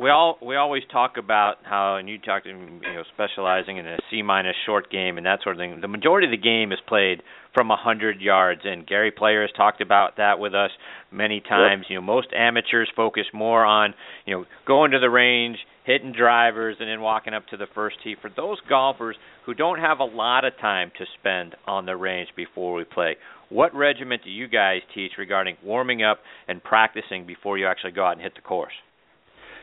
we 0.00 0.08
all 0.08 0.38
we 0.40 0.56
always 0.56 0.82
talk 0.90 1.16
about 1.18 1.56
how 1.62 1.96
and 1.96 2.08
you 2.08 2.18
talked 2.18 2.46
you 2.46 2.54
know 2.54 3.04
specializing 3.14 3.76
in 3.76 3.86
a 3.86 3.98
C 4.10 4.22
minus 4.22 4.56
short 4.64 4.90
game 4.90 5.18
and 5.18 5.26
that 5.26 5.40
sort 5.42 5.56
of 5.56 5.60
thing. 5.60 5.78
The 5.80 5.88
majority 5.88 6.26
of 6.26 6.30
the 6.30 6.42
game 6.42 6.72
is 6.72 6.78
played 6.88 7.22
from 7.52 7.70
a 7.70 7.76
hundred 7.76 8.20
yards, 8.20 8.62
and 8.64 8.86
Gary 8.86 9.10
Player 9.10 9.42
has 9.42 9.50
talked 9.54 9.82
about 9.82 10.16
that 10.16 10.38
with 10.38 10.54
us 10.54 10.70
many 11.12 11.40
times. 11.40 11.82
Yep. 11.84 11.90
You 11.90 11.96
know, 11.96 12.02
most 12.02 12.28
amateurs 12.34 12.88
focus 12.96 13.24
more 13.34 13.64
on 13.64 13.92
you 14.24 14.34
know 14.34 14.44
going 14.66 14.92
to 14.92 14.98
the 14.98 15.10
range, 15.10 15.58
hitting 15.84 16.12
drivers, 16.12 16.76
and 16.80 16.88
then 16.88 17.02
walking 17.02 17.34
up 17.34 17.46
to 17.48 17.58
the 17.58 17.66
first 17.74 17.96
tee. 18.02 18.16
For 18.22 18.30
those 18.34 18.58
golfers 18.70 19.16
who 19.44 19.52
don't 19.52 19.80
have 19.80 19.98
a 19.98 20.04
lot 20.04 20.46
of 20.46 20.54
time 20.60 20.92
to 20.96 21.04
spend 21.18 21.56
on 21.66 21.84
the 21.84 21.96
range 21.96 22.30
before 22.34 22.72
we 22.72 22.84
play, 22.84 23.16
what 23.50 23.74
regiment 23.74 24.22
do 24.24 24.30
you 24.30 24.48
guys 24.48 24.80
teach 24.94 25.12
regarding 25.18 25.56
warming 25.62 26.02
up 26.02 26.20
and 26.48 26.62
practicing 26.64 27.26
before 27.26 27.58
you 27.58 27.66
actually 27.66 27.92
go 27.92 28.06
out 28.06 28.12
and 28.12 28.22
hit 28.22 28.34
the 28.34 28.40
course? 28.40 28.72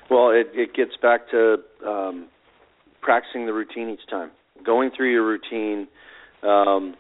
Well, 0.09 0.29
it, 0.29 0.47
it 0.53 0.73
gets 0.73 0.95
back 1.01 1.29
to 1.31 1.57
um, 1.85 2.27
practicing 3.01 3.45
the 3.45 3.53
routine 3.53 3.89
each 3.89 4.09
time, 4.09 4.31
going 4.65 4.91
through 4.95 5.11
your 5.11 5.25
routine 5.25 5.87
um, 6.43 6.95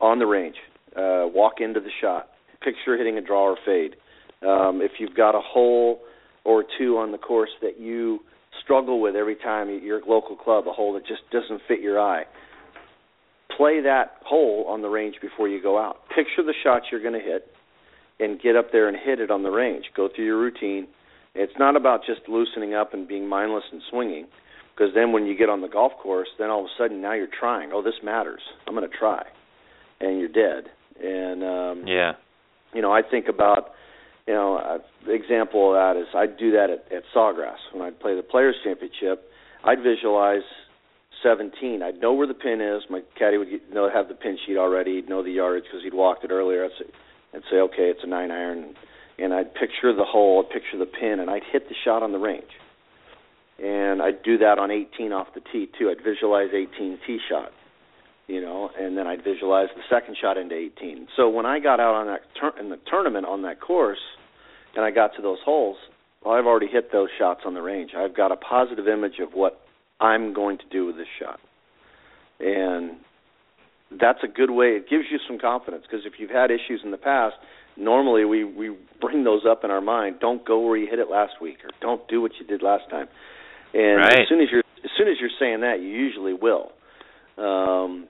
on 0.00 0.18
the 0.18 0.26
range. 0.26 0.56
Uh, 0.94 1.24
walk 1.32 1.54
into 1.60 1.80
the 1.80 1.90
shot. 2.00 2.28
Picture 2.62 2.96
hitting 2.98 3.16
a 3.16 3.22
draw 3.22 3.50
or 3.50 3.56
fade. 3.64 3.96
Um, 4.46 4.80
if 4.82 4.92
you've 4.98 5.14
got 5.14 5.34
a 5.34 5.40
hole 5.40 6.00
or 6.44 6.64
two 6.78 6.98
on 6.98 7.12
the 7.12 7.18
course 7.18 7.50
that 7.62 7.80
you 7.80 8.20
struggle 8.62 9.00
with 9.00 9.16
every 9.16 9.36
time 9.36 9.74
at 9.74 9.82
your 9.82 10.00
local 10.06 10.36
club, 10.36 10.66
a 10.68 10.72
hole 10.72 10.92
that 10.94 11.06
just 11.06 11.22
doesn't 11.30 11.62
fit 11.66 11.80
your 11.80 11.98
eye, 11.98 12.24
play 13.56 13.80
that 13.80 14.16
hole 14.24 14.66
on 14.68 14.82
the 14.82 14.88
range 14.88 15.16
before 15.22 15.48
you 15.48 15.62
go 15.62 15.78
out. 15.78 15.96
Picture 16.08 16.42
the 16.44 16.54
shots 16.62 16.86
you're 16.90 17.02
going 17.02 17.18
to 17.18 17.20
hit 17.20 17.46
and 18.20 18.40
get 18.40 18.56
up 18.56 18.72
there 18.72 18.88
and 18.88 18.96
hit 18.96 19.20
it 19.20 19.30
on 19.30 19.42
the 19.42 19.50
range. 19.50 19.86
Go 19.96 20.08
through 20.14 20.26
your 20.26 20.38
routine 20.38 20.86
it's 21.34 21.52
not 21.58 21.76
about 21.76 22.00
just 22.06 22.28
loosening 22.28 22.74
up 22.74 22.94
and 22.94 23.08
being 23.08 23.28
mindless 23.28 23.64
and 23.72 23.82
swinging, 23.90 24.26
because 24.74 24.94
then 24.94 25.12
when 25.12 25.26
you 25.26 25.36
get 25.36 25.48
on 25.48 25.60
the 25.60 25.68
golf 25.68 25.92
course, 26.02 26.28
then 26.38 26.50
all 26.50 26.60
of 26.60 26.66
a 26.66 26.82
sudden 26.82 27.00
now 27.00 27.12
you're 27.14 27.26
trying. 27.26 27.70
Oh, 27.72 27.82
this 27.82 27.94
matters. 28.02 28.42
I'm 28.66 28.74
going 28.74 28.88
to 28.88 28.96
try, 28.96 29.24
and 30.00 30.18
you're 30.18 30.28
dead. 30.28 30.70
And 31.02 31.42
um, 31.42 31.86
yeah, 31.86 32.12
you 32.74 32.82
know, 32.82 32.92
I 32.92 33.02
think 33.02 33.28
about 33.28 33.72
you 34.26 34.34
know, 34.34 34.56
uh, 34.56 34.78
the 35.04 35.12
example 35.12 35.70
of 35.70 35.74
that 35.74 36.00
is 36.00 36.06
I'd 36.14 36.36
do 36.38 36.52
that 36.52 36.70
at, 36.70 36.92
at 36.92 37.02
Sawgrass 37.14 37.58
when 37.72 37.82
I'd 37.82 37.98
play 37.98 38.14
the 38.14 38.22
Players 38.22 38.56
Championship. 38.62 39.24
I'd 39.64 39.82
visualize 39.82 40.46
17. 41.22 41.82
I'd 41.82 42.00
know 42.00 42.12
where 42.12 42.26
the 42.26 42.34
pin 42.34 42.60
is. 42.60 42.82
My 42.88 43.02
caddy 43.18 43.36
would 43.36 43.50
get, 43.50 43.72
know 43.72 43.90
have 43.92 44.08
the 44.08 44.14
pin 44.14 44.38
sheet 44.46 44.56
already. 44.56 44.96
He'd 44.96 45.08
know 45.08 45.22
the 45.22 45.32
yardage 45.32 45.64
because 45.64 45.82
he'd 45.82 45.94
walked 45.94 46.24
it 46.24 46.30
earlier. 46.30 46.64
I'd 46.64 46.70
say, 46.78 46.90
I'd 47.34 47.42
say, 47.50 47.56
okay, 47.56 47.90
it's 47.90 48.00
a 48.04 48.06
nine 48.06 48.30
iron 48.30 48.74
and 49.22 49.32
I'd 49.32 49.54
picture 49.54 49.94
the 49.94 50.04
hole, 50.04 50.44
I'd 50.44 50.52
picture 50.52 50.78
the 50.78 50.86
pin, 50.86 51.20
and 51.20 51.30
I'd 51.30 51.44
hit 51.52 51.68
the 51.68 51.74
shot 51.84 52.02
on 52.02 52.10
the 52.10 52.18
range. 52.18 52.50
And 53.62 54.02
I'd 54.02 54.22
do 54.24 54.38
that 54.38 54.58
on 54.58 54.70
18 54.72 55.12
off 55.12 55.28
the 55.34 55.40
tee 55.52 55.68
too. 55.78 55.90
I'd 55.90 56.02
visualize 56.02 56.48
18 56.52 56.98
tee 57.06 57.18
shot, 57.28 57.52
you 58.26 58.40
know, 58.40 58.70
and 58.76 58.98
then 58.98 59.06
I'd 59.06 59.22
visualize 59.22 59.68
the 59.76 59.82
second 59.88 60.16
shot 60.20 60.36
into 60.36 60.56
18. 60.56 61.06
So 61.16 61.28
when 61.28 61.46
I 61.46 61.60
got 61.60 61.78
out 61.78 61.94
on 61.94 62.06
that 62.08 62.22
tur- 62.38 62.58
in 62.58 62.70
the 62.70 62.78
tournament 62.90 63.26
on 63.26 63.42
that 63.42 63.60
course, 63.60 64.02
and 64.74 64.84
I 64.84 64.90
got 64.90 65.14
to 65.16 65.22
those 65.22 65.38
holes, 65.44 65.76
well, 66.24 66.34
I've 66.34 66.46
already 66.46 66.66
hit 66.66 66.90
those 66.90 67.08
shots 67.16 67.42
on 67.46 67.54
the 67.54 67.62
range. 67.62 67.92
I've 67.96 68.16
got 68.16 68.32
a 68.32 68.36
positive 68.36 68.88
image 68.88 69.20
of 69.20 69.34
what 69.34 69.60
I'm 70.00 70.32
going 70.32 70.58
to 70.58 70.64
do 70.70 70.86
with 70.86 70.96
this 70.96 71.06
shot, 71.20 71.38
and 72.40 72.96
that's 74.00 74.20
a 74.24 74.28
good 74.28 74.50
way. 74.50 74.70
It 74.70 74.88
gives 74.88 75.04
you 75.10 75.18
some 75.28 75.38
confidence 75.38 75.84
because 75.88 76.06
if 76.06 76.14
you've 76.18 76.30
had 76.30 76.50
issues 76.50 76.80
in 76.82 76.90
the 76.90 76.96
past, 76.96 77.36
normally 77.76 78.24
we 78.24 78.44
we 78.44 78.76
bring 79.00 79.24
those 79.24 79.42
up 79.48 79.64
in 79.64 79.70
our 79.70 79.80
mind. 79.80 80.16
Don't 80.20 80.44
go 80.44 80.60
where 80.60 80.76
you 80.76 80.86
hit 80.88 80.98
it 80.98 81.10
last 81.10 81.34
week, 81.40 81.58
or 81.64 81.70
don't 81.80 82.06
do 82.08 82.20
what 82.20 82.32
you 82.40 82.46
did 82.46 82.62
last 82.62 82.88
time. 82.90 83.08
And 83.74 83.98
right. 83.98 84.20
as 84.20 84.28
soon 84.28 84.40
as 84.40 84.48
you're 84.50 84.62
as 84.84 84.90
soon 84.96 85.08
as 85.08 85.16
you're 85.20 85.30
saying 85.38 85.60
that, 85.60 85.80
you 85.80 85.88
usually 85.88 86.34
will. 86.34 86.72
Um, 87.38 88.08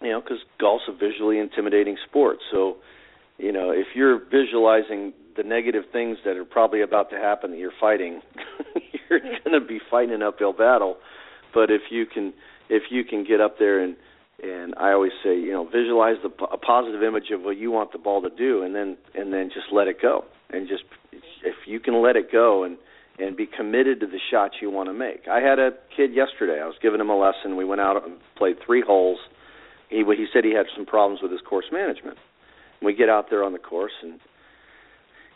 you 0.00 0.10
know, 0.10 0.20
because 0.20 0.38
golf's 0.60 0.84
a 0.88 0.92
visually 0.92 1.38
intimidating 1.38 1.96
sport. 2.08 2.38
So, 2.52 2.76
you 3.36 3.52
know, 3.52 3.70
if 3.70 3.88
you're 3.94 4.18
visualizing 4.18 5.12
the 5.36 5.42
negative 5.42 5.84
things 5.92 6.18
that 6.24 6.36
are 6.36 6.44
probably 6.44 6.82
about 6.82 7.10
to 7.10 7.16
happen 7.16 7.50
that 7.50 7.58
you're 7.58 7.72
fighting, 7.80 8.20
you're 9.10 9.20
going 9.20 9.60
to 9.60 9.66
be 9.66 9.80
fighting 9.90 10.14
an 10.14 10.22
uphill 10.22 10.52
battle. 10.52 10.98
But 11.52 11.70
if 11.70 11.82
you 11.90 12.06
can, 12.06 12.32
if 12.68 12.84
you 12.90 13.04
can 13.04 13.24
get 13.24 13.40
up 13.40 13.58
there 13.58 13.80
and 13.80 13.96
and 14.42 14.74
I 14.76 14.92
always 14.92 15.12
say, 15.24 15.38
you 15.38 15.52
know, 15.52 15.64
visualize 15.64 16.16
the 16.22 16.30
a 16.44 16.56
positive 16.56 17.02
image 17.02 17.30
of 17.32 17.42
what 17.42 17.56
you 17.56 17.70
want 17.70 17.92
the 17.92 17.98
ball 17.98 18.22
to 18.22 18.30
do, 18.30 18.62
and 18.62 18.74
then 18.74 18.96
and 19.14 19.32
then 19.32 19.50
just 19.52 19.66
let 19.72 19.88
it 19.88 20.00
go, 20.00 20.24
and 20.50 20.68
just 20.68 20.84
if 21.44 21.54
you 21.66 21.80
can 21.80 22.02
let 22.02 22.16
it 22.16 22.30
go 22.30 22.64
and 22.64 22.76
and 23.18 23.36
be 23.36 23.46
committed 23.46 23.98
to 24.00 24.06
the 24.06 24.20
shots 24.30 24.54
you 24.62 24.70
want 24.70 24.88
to 24.88 24.92
make. 24.92 25.26
I 25.28 25.40
had 25.40 25.58
a 25.58 25.70
kid 25.96 26.14
yesterday. 26.14 26.60
I 26.62 26.66
was 26.66 26.76
giving 26.80 27.00
him 27.00 27.10
a 27.10 27.18
lesson. 27.18 27.56
We 27.56 27.64
went 27.64 27.80
out 27.80 28.04
and 28.04 28.16
played 28.36 28.56
three 28.64 28.82
holes. 28.86 29.18
He 29.90 30.04
he 30.04 30.26
said 30.32 30.44
he 30.44 30.54
had 30.54 30.66
some 30.76 30.86
problems 30.86 31.20
with 31.22 31.32
his 31.32 31.40
course 31.40 31.66
management. 31.72 32.18
We 32.80 32.94
get 32.94 33.08
out 33.08 33.26
there 33.30 33.42
on 33.42 33.52
the 33.52 33.58
course 33.58 33.92
and 34.02 34.20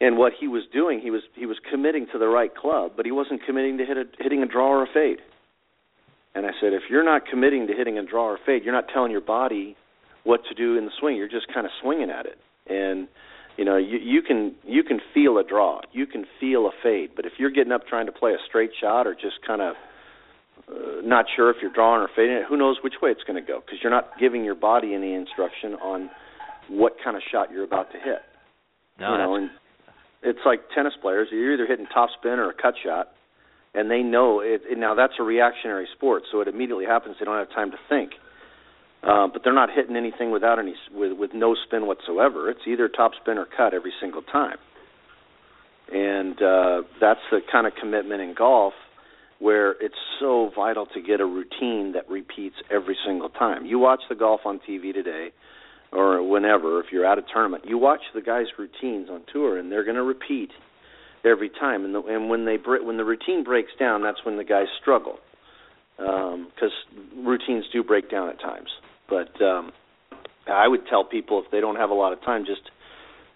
and 0.02 0.18
what 0.18 0.32
he 0.38 0.48
was 0.48 0.64
doing, 0.72 1.00
he 1.00 1.10
was 1.10 1.22
he 1.34 1.46
was 1.46 1.58
committing 1.70 2.08
to 2.12 2.18
the 2.18 2.26
right 2.26 2.54
club, 2.54 2.92
but 2.96 3.06
he 3.06 3.12
wasn't 3.12 3.44
committing 3.46 3.78
to 3.78 3.84
hit 3.84 3.96
a, 3.96 4.04
hitting 4.18 4.42
a 4.42 4.46
draw 4.46 4.68
or 4.68 4.82
a 4.82 4.86
fade. 4.92 5.18
And 6.34 6.46
I 6.46 6.50
said, 6.60 6.72
if 6.72 6.82
you're 6.88 7.04
not 7.04 7.26
committing 7.26 7.66
to 7.66 7.74
hitting 7.74 7.98
a 7.98 8.04
draw 8.04 8.28
or 8.28 8.38
fade, 8.44 8.64
you're 8.64 8.74
not 8.74 8.88
telling 8.92 9.10
your 9.10 9.20
body 9.20 9.76
what 10.24 10.40
to 10.48 10.54
do 10.54 10.78
in 10.78 10.84
the 10.84 10.90
swing. 10.98 11.16
You're 11.16 11.28
just 11.28 11.52
kind 11.52 11.66
of 11.66 11.72
swinging 11.80 12.10
at 12.10 12.26
it. 12.26 12.38
And 12.66 13.08
you 13.56 13.64
know, 13.64 13.76
you 13.76 13.98
you 13.98 14.22
can 14.22 14.54
you 14.64 14.82
can 14.82 15.00
feel 15.12 15.36
a 15.38 15.44
draw, 15.44 15.80
you 15.92 16.06
can 16.06 16.24
feel 16.40 16.66
a 16.66 16.70
fade, 16.82 17.10
but 17.14 17.26
if 17.26 17.32
you're 17.38 17.50
getting 17.50 17.72
up 17.72 17.86
trying 17.86 18.06
to 18.06 18.12
play 18.12 18.32
a 18.32 18.38
straight 18.48 18.70
shot 18.80 19.06
or 19.06 19.14
just 19.14 19.44
kind 19.46 19.60
of 19.60 19.74
uh, 20.68 21.02
not 21.02 21.26
sure 21.34 21.50
if 21.50 21.56
you're 21.60 21.72
drawing 21.72 22.00
or 22.00 22.08
fading 22.16 22.36
it, 22.36 22.44
who 22.48 22.56
knows 22.56 22.78
which 22.82 22.94
way 23.02 23.10
it's 23.10 23.24
going 23.24 23.40
to 23.40 23.46
go 23.46 23.60
because 23.60 23.78
you're 23.82 23.92
not 23.92 24.18
giving 24.18 24.44
your 24.44 24.54
body 24.54 24.94
any 24.94 25.12
instruction 25.12 25.74
on 25.74 26.10
what 26.68 26.96
kind 27.04 27.16
of 27.16 27.22
shot 27.30 27.50
you're 27.52 27.64
about 27.64 27.92
to 27.92 27.98
hit. 27.98 28.22
No, 28.98 29.12
you 29.12 29.18
know, 29.18 29.34
and 29.34 29.50
it's 30.22 30.40
like 30.46 30.60
tennis 30.74 30.94
players. 31.02 31.28
You're 31.30 31.52
either 31.52 31.66
hitting 31.66 31.86
top 31.86 32.08
spin 32.18 32.38
or 32.38 32.50
a 32.50 32.54
cut 32.54 32.74
shot 32.82 33.10
and 33.74 33.90
they 33.90 34.02
know 34.02 34.40
it, 34.40 34.62
it, 34.68 34.78
now 34.78 34.94
that's 34.94 35.14
a 35.18 35.22
reactionary 35.22 35.88
sport, 35.94 36.24
so 36.30 36.40
it 36.40 36.48
immediately 36.48 36.84
happens. 36.84 37.16
They 37.18 37.24
don't 37.24 37.38
have 37.38 37.50
time 37.50 37.70
to 37.70 37.78
think, 37.88 38.12
uh, 39.02 39.28
but 39.32 39.42
they're 39.44 39.54
not 39.54 39.70
hitting 39.74 39.96
anything 39.96 40.30
without 40.30 40.58
any 40.58 40.74
with 40.94 41.12
with 41.18 41.30
no 41.34 41.54
spin 41.66 41.86
whatsoever. 41.86 42.50
It's 42.50 42.60
either 42.66 42.88
top 42.88 43.12
spin 43.20 43.38
or 43.38 43.46
cut 43.46 43.74
every 43.74 43.92
single 44.00 44.22
time, 44.22 44.58
and 45.92 46.40
uh, 46.42 46.82
that's 47.00 47.20
the 47.30 47.40
kind 47.50 47.66
of 47.66 47.72
commitment 47.80 48.20
in 48.20 48.34
golf 48.34 48.74
where 49.38 49.72
it's 49.82 49.98
so 50.20 50.52
vital 50.54 50.86
to 50.86 51.02
get 51.02 51.20
a 51.20 51.26
routine 51.26 51.92
that 51.94 52.08
repeats 52.08 52.54
every 52.70 52.96
single 53.04 53.28
time. 53.28 53.66
You 53.66 53.80
watch 53.80 54.00
the 54.08 54.14
golf 54.14 54.42
on 54.44 54.60
TV 54.60 54.94
today 54.94 55.32
or 55.92 56.22
whenever 56.22 56.80
if 56.80 56.86
you're 56.92 57.04
at 57.04 57.18
a 57.18 57.22
tournament, 57.22 57.64
you 57.66 57.76
watch 57.76 58.00
the 58.14 58.22
guys' 58.22 58.46
routines 58.56 59.10
on 59.10 59.22
tour 59.32 59.58
and 59.58 59.70
they're 59.70 59.84
going 59.84 59.96
to 59.96 60.02
repeat 60.02 60.50
every 61.24 61.48
time. 61.48 61.84
And, 61.84 61.94
the, 61.94 62.02
and 62.02 62.28
when 62.28 62.44
they 62.44 62.56
when 62.56 62.96
the 62.96 63.04
routine 63.04 63.44
breaks 63.44 63.72
down, 63.78 64.02
that's 64.02 64.24
when 64.24 64.36
the 64.36 64.44
guys 64.44 64.66
struggle 64.80 65.18
because 65.96 66.72
um, 66.90 67.24
routines 67.24 67.64
do 67.72 67.82
break 67.82 68.10
down 68.10 68.28
at 68.28 68.40
times. 68.40 68.68
But 69.08 69.40
um, 69.42 69.72
I 70.46 70.66
would 70.66 70.86
tell 70.88 71.04
people 71.04 71.42
if 71.44 71.50
they 71.50 71.60
don't 71.60 71.76
have 71.76 71.90
a 71.90 71.94
lot 71.94 72.12
of 72.12 72.22
time, 72.22 72.44
just 72.44 72.70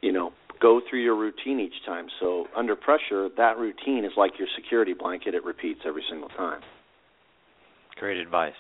you 0.01 0.13
know 0.13 0.33
go 0.61 0.81
through 0.89 1.03
your 1.03 1.17
routine 1.17 1.61
each 1.61 1.85
time. 1.85 2.07
So 2.21 2.47
under 2.57 2.77
pressure, 2.77 3.29
that 3.37 3.59
routine 3.59 4.05
is 4.05 4.13
like 4.17 4.39
your 4.39 4.49
security 4.57 4.95
blanket; 4.95 5.35
it 5.35 5.45
repeats 5.45 5.81
every 5.87 6.05
single 6.09 6.29
time. 6.31 6.61
Great 7.97 8.19
advice. 8.19 8.55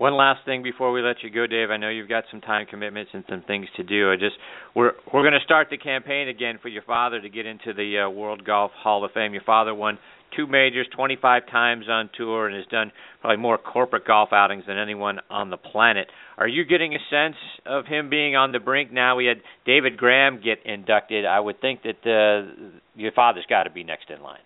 One 0.00 0.16
last 0.16 0.46
thing 0.46 0.62
before 0.62 0.92
we 0.92 1.02
let 1.02 1.16
you 1.22 1.28
go, 1.28 1.46
Dave. 1.46 1.68
I 1.70 1.76
know 1.76 1.90
you've 1.90 2.08
got 2.08 2.24
some 2.30 2.40
time 2.40 2.64
commitments 2.64 3.10
and 3.12 3.22
some 3.28 3.42
things 3.46 3.66
to 3.76 3.82
do. 3.82 4.10
I 4.10 4.16
just 4.16 4.34
we're 4.74 4.92
we're 5.12 5.20
going 5.20 5.34
to 5.34 5.44
start 5.44 5.66
the 5.70 5.76
campaign 5.76 6.26
again 6.26 6.58
for 6.62 6.68
your 6.68 6.80
father 6.84 7.20
to 7.20 7.28
get 7.28 7.44
into 7.44 7.74
the 7.74 8.06
uh, 8.06 8.08
World 8.08 8.42
Golf 8.42 8.70
Hall 8.74 9.04
of 9.04 9.10
Fame. 9.12 9.34
Your 9.34 9.42
father 9.42 9.74
won 9.74 9.98
two 10.34 10.46
majors, 10.46 10.86
25 10.96 11.42
times 11.50 11.84
on 11.90 12.08
tour, 12.16 12.46
and 12.46 12.56
has 12.56 12.64
done 12.70 12.92
probably 13.20 13.36
more 13.36 13.58
corporate 13.58 14.06
golf 14.06 14.30
outings 14.32 14.64
than 14.66 14.78
anyone 14.78 15.18
on 15.28 15.50
the 15.50 15.58
planet. 15.58 16.08
Are 16.38 16.48
you 16.48 16.64
getting 16.64 16.94
a 16.94 16.98
sense 17.10 17.36
of 17.66 17.84
him 17.84 18.08
being 18.08 18.36
on 18.36 18.52
the 18.52 18.58
brink 18.58 18.90
now? 18.90 19.16
We 19.16 19.26
had 19.26 19.42
David 19.66 19.98
Graham 19.98 20.40
get 20.42 20.64
inducted. 20.64 21.26
I 21.26 21.40
would 21.40 21.60
think 21.60 21.80
that 21.82 22.00
uh, 22.06 22.70
your 22.94 23.12
father's 23.12 23.44
got 23.50 23.64
to 23.64 23.70
be 23.70 23.84
next 23.84 24.08
in 24.08 24.22
line. 24.22 24.40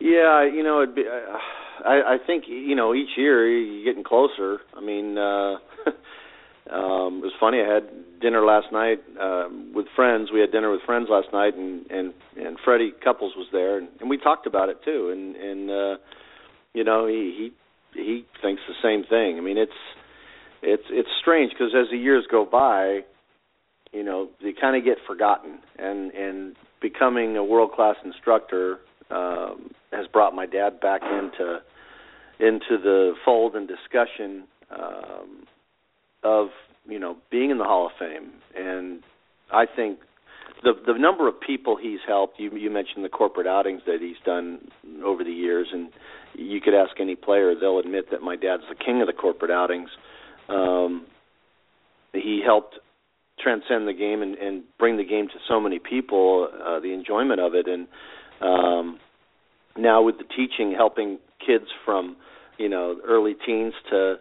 Yeah, 0.00 0.50
you 0.50 0.62
know, 0.62 0.82
it'd 0.82 0.94
be, 0.94 1.02
uh, 1.02 1.36
I, 1.84 2.14
I 2.14 2.16
think 2.24 2.44
you 2.48 2.74
know 2.74 2.94
each 2.94 3.16
year 3.16 3.48
you're 3.48 3.84
getting 3.84 4.04
closer. 4.04 4.60
I 4.76 4.80
mean, 4.80 5.18
uh, 5.18 5.54
um, 6.70 7.20
it 7.22 7.26
was 7.26 7.32
funny. 7.40 7.60
I 7.60 7.72
had 7.72 8.20
dinner 8.20 8.44
last 8.44 8.72
night 8.72 9.02
uh, 9.20 9.48
with 9.74 9.86
friends. 9.94 10.30
We 10.32 10.40
had 10.40 10.52
dinner 10.52 10.70
with 10.70 10.82
friends 10.82 11.08
last 11.10 11.28
night, 11.32 11.56
and 11.56 11.90
and 11.90 12.14
and 12.36 12.58
Freddie 12.64 12.92
Couples 13.02 13.34
was 13.36 13.46
there, 13.52 13.78
and, 13.78 13.88
and 14.00 14.08
we 14.08 14.18
talked 14.18 14.46
about 14.46 14.68
it 14.68 14.78
too. 14.84 15.10
And 15.10 15.36
and 15.36 15.70
uh, 15.70 15.96
you 16.74 16.84
know, 16.84 17.06
he 17.06 17.50
he 17.94 18.00
he 18.00 18.24
thinks 18.40 18.62
the 18.68 18.74
same 18.82 19.04
thing. 19.04 19.38
I 19.38 19.40
mean, 19.40 19.58
it's 19.58 19.72
it's 20.62 20.84
it's 20.90 21.08
strange 21.20 21.52
because 21.52 21.74
as 21.74 21.90
the 21.90 21.98
years 21.98 22.24
go 22.30 22.44
by, 22.44 23.00
you 23.92 24.02
know, 24.02 24.28
they 24.42 24.52
kind 24.58 24.76
of 24.76 24.84
get 24.84 24.98
forgotten, 25.06 25.58
and 25.78 26.12
and 26.12 26.56
becoming 26.80 27.36
a 27.36 27.44
world 27.44 27.72
class 27.72 27.96
instructor 28.04 28.78
um, 29.12 29.70
has 29.92 30.06
brought 30.12 30.34
my 30.34 30.46
dad 30.46 30.80
back 30.80 31.02
into 31.02 31.60
into 32.40 32.82
the 32.82 33.12
fold 33.24 33.54
and 33.54 33.68
discussion 33.68 34.44
um, 34.70 35.46
of 36.22 36.48
you 36.88 36.98
know 36.98 37.16
being 37.30 37.50
in 37.50 37.58
the 37.58 37.64
Hall 37.64 37.86
of 37.86 37.92
Fame, 37.98 38.32
and 38.56 39.02
I 39.52 39.66
think 39.66 39.98
the 40.62 40.72
the 40.86 40.98
number 40.98 41.28
of 41.28 41.40
people 41.40 41.76
he's 41.76 42.00
helped. 42.06 42.40
You 42.40 42.50
you 42.56 42.70
mentioned 42.70 43.04
the 43.04 43.10
corporate 43.10 43.46
outings 43.46 43.82
that 43.86 43.98
he's 44.00 44.16
done 44.24 44.68
over 45.04 45.24
the 45.24 45.32
years, 45.32 45.68
and 45.72 45.90
you 46.34 46.60
could 46.60 46.74
ask 46.74 46.98
any 47.00 47.16
player; 47.16 47.54
they'll 47.58 47.78
admit 47.78 48.10
that 48.10 48.22
my 48.22 48.36
dad's 48.36 48.64
the 48.68 48.74
king 48.74 49.00
of 49.00 49.06
the 49.06 49.12
corporate 49.12 49.50
outings. 49.50 49.90
Um, 50.48 51.06
he 52.12 52.42
helped 52.44 52.78
transcend 53.38 53.88
the 53.88 53.92
game 53.92 54.22
and, 54.22 54.34
and 54.36 54.62
bring 54.78 54.96
the 54.96 55.04
game 55.04 55.26
to 55.28 55.34
so 55.48 55.58
many 55.58 55.78
people, 55.78 56.48
uh, 56.52 56.78
the 56.80 56.92
enjoyment 56.92 57.40
of 57.40 57.54
it, 57.54 57.66
and 57.66 57.88
um, 58.42 58.98
now 59.76 60.02
with 60.02 60.18
the 60.18 60.24
teaching, 60.24 60.74
helping 60.76 61.18
kids 61.44 61.66
from 61.84 62.16
you 62.58 62.68
know 62.68 62.96
early 63.06 63.34
teens 63.46 63.74
to 63.90 64.16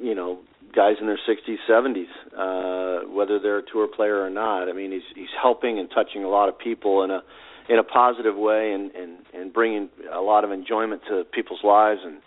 you 0.00 0.14
know 0.14 0.40
guys 0.74 0.94
in 1.00 1.06
their 1.06 1.18
60s, 1.28 1.56
70s, 1.68 2.06
uh, 2.36 3.06
whether 3.10 3.38
they're 3.38 3.58
a 3.58 3.62
tour 3.70 3.86
player 3.86 4.22
or 4.22 4.30
not. 4.30 4.68
I 4.68 4.72
mean, 4.72 4.90
he's 4.90 5.02
he's 5.14 5.34
helping 5.40 5.78
and 5.78 5.90
touching 5.94 6.24
a 6.24 6.28
lot 6.28 6.48
of 6.48 6.58
people 6.58 7.02
in 7.02 7.10
a 7.10 7.22
in 7.68 7.78
a 7.78 7.84
positive 7.84 8.36
way 8.36 8.72
and 8.72 8.90
and 8.92 9.18
and 9.34 9.52
bringing 9.52 9.88
a 10.12 10.20
lot 10.20 10.44
of 10.44 10.50
enjoyment 10.50 11.02
to 11.08 11.24
people's 11.32 11.62
lives. 11.62 12.00
And 12.04 12.18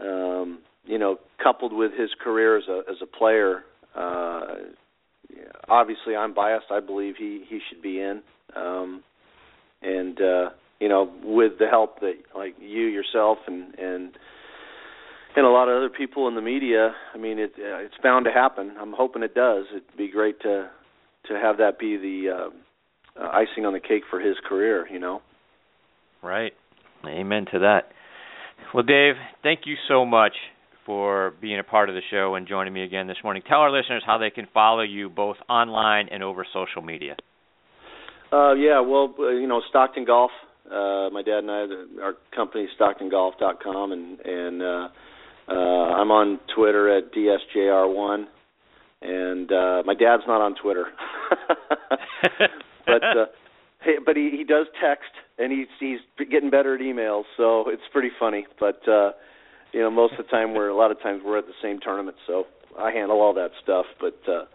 um 0.00 0.58
you 0.84 0.98
know 0.98 1.18
coupled 1.42 1.72
with 1.72 1.92
his 1.92 2.10
career 2.22 2.58
as 2.58 2.64
a 2.68 2.82
as 2.90 2.96
a 3.02 3.06
player 3.06 3.64
uh 3.94 4.54
obviously 5.68 6.16
I'm 6.16 6.34
biased. 6.34 6.66
I 6.70 6.80
believe 6.80 7.14
he 7.18 7.44
he 7.48 7.60
should 7.68 7.82
be 7.82 8.00
in. 8.00 8.22
Um 8.56 9.02
and 9.84 10.20
uh 10.20 10.50
you 10.80 10.88
know, 10.88 11.10
with 11.22 11.52
the 11.58 11.66
help 11.66 12.00
that 12.00 12.14
like 12.36 12.56
you 12.60 12.86
yourself 12.86 13.38
and 13.46 13.74
and 13.78 14.18
and 15.36 15.46
a 15.46 15.48
lot 15.48 15.68
of 15.68 15.76
other 15.76 15.88
people 15.88 16.28
in 16.28 16.34
the 16.34 16.42
media. 16.42 16.94
I 17.14 17.18
mean, 17.18 17.38
it 17.38 17.52
uh, 17.58 17.78
it's 17.78 17.94
bound 18.02 18.26
to 18.26 18.32
happen. 18.32 18.72
I'm 18.78 18.92
hoping 18.92 19.22
it 19.22 19.34
does. 19.34 19.64
It'd 19.70 19.96
be 19.96 20.10
great 20.10 20.40
to 20.42 20.68
to 21.28 21.34
have 21.40 21.58
that 21.58 21.78
be 21.78 21.96
the 21.96 22.30
uh, 22.30 23.22
uh, 23.22 23.28
icing 23.28 23.64
on 23.64 23.72
the 23.72 23.80
cake 23.80 24.02
for 24.10 24.20
his 24.20 24.36
career. 24.46 24.86
You 24.90 24.98
know. 24.98 25.22
Right. 26.22 26.52
Amen 27.06 27.46
to 27.52 27.60
that. 27.60 27.88
Well, 28.72 28.82
Dave, 28.82 29.14
thank 29.42 29.60
you 29.66 29.76
so 29.88 30.04
much 30.04 30.32
for 30.86 31.34
being 31.40 31.58
a 31.58 31.64
part 31.64 31.88
of 31.88 31.94
the 31.94 32.02
show 32.10 32.34
and 32.34 32.46
joining 32.46 32.72
me 32.72 32.82
again 32.82 33.06
this 33.06 33.16
morning. 33.22 33.42
Tell 33.46 33.60
our 33.60 33.70
listeners 33.70 34.02
how 34.04 34.18
they 34.18 34.30
can 34.30 34.46
follow 34.52 34.82
you 34.82 35.08
both 35.08 35.36
online 35.48 36.08
and 36.10 36.22
over 36.22 36.46
social 36.52 36.82
media. 36.82 37.16
Uh, 38.32 38.54
yeah, 38.54 38.80
well, 38.80 39.14
uh, 39.18 39.28
you 39.28 39.46
know, 39.46 39.62
Stockton 39.68 40.04
Golf 40.04 40.30
uh, 40.70 41.10
my 41.12 41.22
dad 41.22 41.44
and 41.44 41.50
I, 41.50 41.66
our 42.02 42.14
company 42.34 42.68
StocktonGolf.com, 42.78 43.92
and 43.92 44.20
and 44.20 44.62
uh, 44.62 44.88
uh, 45.48 45.52
I'm 45.52 46.10
on 46.10 46.40
Twitter 46.54 46.96
at 46.96 47.12
DSJR1, 47.12 48.24
and 49.02 49.52
uh, 49.52 49.82
my 49.84 49.94
dad's 49.94 50.22
not 50.26 50.40
on 50.40 50.54
Twitter, 50.54 50.86
but 52.86 53.04
uh, 53.04 53.26
hey, 53.82 53.96
but 54.04 54.16
he 54.16 54.30
he 54.36 54.44
does 54.44 54.66
text, 54.82 55.10
and 55.38 55.52
he's 55.52 55.68
he's 55.78 56.00
getting 56.30 56.50
better 56.50 56.74
at 56.74 56.80
emails, 56.80 57.24
so 57.36 57.68
it's 57.68 57.82
pretty 57.92 58.10
funny. 58.18 58.46
But 58.58 58.80
uh, 58.88 59.12
you 59.72 59.80
know, 59.80 59.90
most 59.90 60.14
of 60.18 60.24
the 60.24 60.30
time 60.30 60.54
we're 60.54 60.68
a 60.68 60.76
lot 60.76 60.90
of 60.90 61.00
times 61.02 61.22
we're 61.24 61.38
at 61.38 61.46
the 61.46 61.52
same 61.62 61.78
tournament, 61.80 62.16
so 62.26 62.44
I 62.78 62.90
handle 62.90 63.20
all 63.20 63.34
that 63.34 63.50
stuff. 63.62 63.84
But 64.00 64.18
uh, 64.26 64.46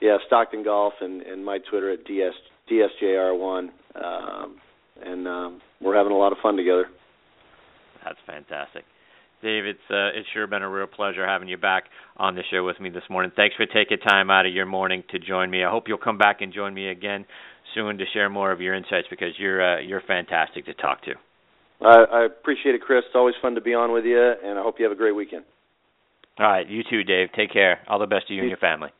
yeah, 0.00 0.16
Stockton 0.26 0.64
Golf 0.64 0.94
and 1.02 1.20
and 1.22 1.44
my 1.44 1.58
Twitter 1.58 1.92
at 1.92 2.06
DS 2.06 2.32
DSJR1. 2.70 3.68
Um, 3.94 4.56
and 5.04 5.28
um, 5.28 5.60
we're 5.80 5.96
having 5.96 6.12
a 6.12 6.16
lot 6.16 6.32
of 6.32 6.38
fun 6.42 6.56
together. 6.56 6.86
That's 8.04 8.18
fantastic. 8.26 8.84
Dave, 9.42 9.66
it's 9.66 9.78
uh, 9.90 10.18
it's 10.18 10.26
sure 10.34 10.46
been 10.48 10.62
a 10.62 10.68
real 10.68 10.88
pleasure 10.88 11.26
having 11.26 11.48
you 11.48 11.56
back 11.56 11.84
on 12.16 12.34
the 12.34 12.42
show 12.50 12.64
with 12.64 12.80
me 12.80 12.90
this 12.90 13.04
morning. 13.08 13.30
Thanks 13.36 13.54
for 13.54 13.66
taking 13.66 13.98
time 13.98 14.30
out 14.30 14.46
of 14.46 14.52
your 14.52 14.66
morning 14.66 15.04
to 15.10 15.18
join 15.20 15.48
me. 15.48 15.62
I 15.62 15.70
hope 15.70 15.84
you'll 15.86 15.98
come 15.98 16.18
back 16.18 16.40
and 16.40 16.52
join 16.52 16.74
me 16.74 16.88
again 16.88 17.24
soon 17.74 17.98
to 17.98 18.04
share 18.12 18.28
more 18.28 18.50
of 18.50 18.60
your 18.60 18.74
insights 18.74 19.06
because 19.08 19.34
you're 19.38 19.62
uh, 19.62 19.80
you're 19.80 20.02
fantastic 20.06 20.64
to 20.66 20.74
talk 20.74 21.02
to. 21.04 21.12
I, 21.80 22.22
I 22.22 22.24
appreciate 22.24 22.74
it, 22.74 22.80
Chris. 22.80 23.04
It's 23.06 23.14
always 23.14 23.36
fun 23.40 23.54
to 23.54 23.60
be 23.60 23.74
on 23.74 23.92
with 23.92 24.04
you, 24.04 24.18
and 24.18 24.58
I 24.58 24.62
hope 24.62 24.76
you 24.78 24.84
have 24.84 24.92
a 24.92 24.98
great 24.98 25.14
weekend. 25.14 25.44
All 26.40 26.46
right, 26.46 26.68
you 26.68 26.82
too, 26.88 27.04
Dave. 27.04 27.28
Take 27.36 27.52
care. 27.52 27.80
All 27.88 28.00
the 28.00 28.06
best 28.06 28.28
to 28.28 28.32
you, 28.32 28.38
you 28.38 28.42
and 28.42 28.50
your 28.50 28.58
family. 28.58 28.90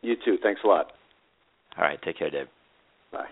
You 0.00 0.14
too. 0.24 0.38
Thanks 0.42 0.62
a 0.64 0.66
lot. 0.66 0.92
All 1.76 1.84
right, 1.84 2.00
take 2.02 2.18
care, 2.18 2.30
Dave. 2.30 2.46
Bye. 3.12 3.26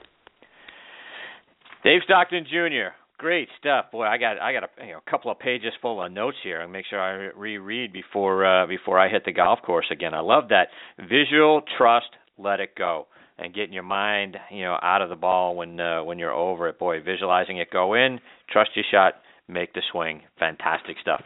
Dave 1.83 2.03
Stockton 2.05 2.45
Jr. 2.45 2.93
Great 3.18 3.49
stuff, 3.59 3.87
boy. 3.93 4.05
I 4.05 4.16
got 4.18 4.39
I 4.39 4.53
got 4.53 4.64
a, 4.64 4.87
you 4.87 4.93
know, 4.93 5.01
couple 5.09 5.31
of 5.31 5.39
pages 5.39 5.72
full 5.83 6.03
of 6.03 6.11
notes 6.12 6.39
here. 6.43 6.62
I'll 6.62 6.68
make 6.68 6.87
sure 6.89 7.01
I 7.01 7.31
reread 7.37 7.93
before 7.93 8.45
uh, 8.47 8.66
before 8.66 8.99
I 8.99 9.09
hit 9.09 9.24
the 9.24 9.33
golf 9.33 9.61
course 9.62 9.87
again. 9.91 10.14
I 10.14 10.20
love 10.20 10.49
that 10.49 10.68
visual 10.99 11.62
trust, 11.76 12.09
let 12.39 12.61
it 12.61 12.74
go, 12.76 13.07
and 13.39 13.55
getting 13.55 13.74
your 13.74 13.83
mind 13.83 14.37
you 14.51 14.62
know 14.62 14.78
out 14.83 15.03
of 15.03 15.11
the 15.11 15.16
ball 15.16 15.55
when 15.55 15.78
uh, 15.78 16.03
when 16.03 16.18
you're 16.18 16.33
over 16.33 16.68
it. 16.68 16.78
Boy, 16.78 17.03
visualizing 17.03 17.59
it 17.59 17.70
go 17.70 17.95
in, 17.95 18.20
trust 18.51 18.70
your 18.74 18.87
shot, 18.91 19.14
make 19.49 19.74
the 19.74 19.83
swing. 19.93 20.22
Fantastic 20.39 20.97
stuff 21.03 21.22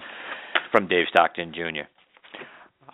from 0.72 0.88
Dave 0.88 1.06
Stockton 1.10 1.52
Jr. 1.52 1.86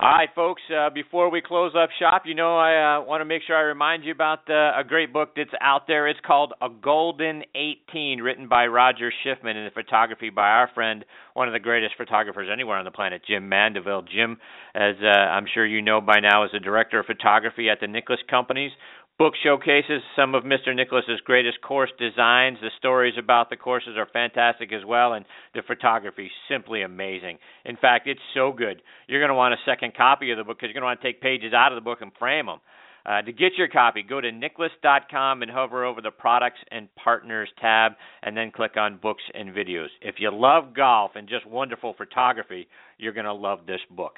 All 0.02 0.08
right, 0.08 0.30
folks. 0.34 0.62
Uh, 0.74 0.88
before 0.88 1.30
we 1.30 1.42
close 1.42 1.72
up 1.76 1.90
shop, 1.98 2.22
you 2.24 2.34
know 2.34 2.56
I 2.56 2.96
uh, 2.96 3.04
want 3.04 3.20
to 3.20 3.26
make 3.26 3.42
sure 3.46 3.54
I 3.54 3.60
remind 3.60 4.02
you 4.02 4.12
about 4.12 4.48
uh, 4.48 4.72
a 4.80 4.82
great 4.82 5.12
book 5.12 5.32
that's 5.36 5.50
out 5.60 5.86
there. 5.86 6.08
It's 6.08 6.18
called 6.26 6.54
A 6.62 6.70
Golden 6.70 7.42
18, 7.54 8.20
written 8.22 8.48
by 8.48 8.64
Roger 8.68 9.12
Schiffman, 9.12 9.56
and 9.56 9.66
the 9.66 9.70
photography 9.74 10.30
by 10.30 10.48
our 10.48 10.70
friend, 10.74 11.04
one 11.34 11.48
of 11.48 11.52
the 11.52 11.60
greatest 11.60 11.96
photographers 11.98 12.48
anywhere 12.50 12.78
on 12.78 12.86
the 12.86 12.90
planet, 12.90 13.20
Jim 13.28 13.50
Mandeville. 13.50 14.00
Jim, 14.10 14.38
as 14.74 14.94
uh, 15.02 15.06
I'm 15.06 15.44
sure 15.52 15.66
you 15.66 15.82
know 15.82 16.00
by 16.00 16.20
now, 16.20 16.46
is 16.46 16.50
the 16.54 16.60
director 16.60 16.98
of 16.98 17.04
photography 17.04 17.68
at 17.68 17.80
the 17.80 17.86
Nicklaus 17.86 18.20
Companies, 18.30 18.72
book 19.20 19.34
showcases 19.44 20.00
some 20.16 20.34
of 20.34 20.44
Mr. 20.44 20.74
Nicklaus's 20.74 21.20
greatest 21.26 21.60
course 21.60 21.90
designs. 21.98 22.56
The 22.62 22.70
stories 22.78 23.12
about 23.18 23.50
the 23.50 23.56
courses 23.56 23.98
are 23.98 24.08
fantastic 24.10 24.72
as 24.72 24.82
well, 24.82 25.12
and 25.12 25.26
the 25.54 25.60
photography 25.60 26.24
is 26.24 26.32
simply 26.48 26.80
amazing. 26.80 27.36
In 27.66 27.76
fact, 27.76 28.08
it's 28.08 28.18
so 28.32 28.50
good 28.50 28.80
you're 29.08 29.20
going 29.20 29.28
to 29.28 29.34
want 29.34 29.52
a 29.52 29.58
second 29.66 29.94
copy 29.94 30.30
of 30.30 30.38
the 30.38 30.44
book 30.44 30.56
because 30.56 30.68
you're 30.68 30.80
going 30.80 30.84
to 30.84 30.86
want 30.86 31.02
to 31.02 31.06
take 31.06 31.20
pages 31.20 31.52
out 31.52 31.70
of 31.70 31.76
the 31.76 31.82
book 31.82 31.98
and 32.00 32.12
frame 32.18 32.46
them. 32.46 32.60
Uh, 33.04 33.20
to 33.20 33.30
get 33.30 33.52
your 33.58 33.68
copy, 33.68 34.02
go 34.02 34.22
to 34.22 34.32
nicklaus.com 34.32 35.42
and 35.42 35.50
hover 35.50 35.84
over 35.84 36.00
the 36.00 36.10
Products 36.10 36.60
and 36.70 36.88
Partners 36.94 37.50
tab, 37.60 37.92
and 38.22 38.34
then 38.34 38.50
click 38.50 38.78
on 38.78 38.96
Books 38.96 39.24
and 39.34 39.50
Videos. 39.50 39.88
If 40.00 40.14
you 40.18 40.30
love 40.32 40.72
golf 40.74 41.10
and 41.14 41.28
just 41.28 41.44
wonderful 41.46 41.92
photography, 41.92 42.68
you're 42.96 43.12
going 43.12 43.26
to 43.26 43.34
love 43.34 43.66
this 43.66 43.80
book. 43.90 44.14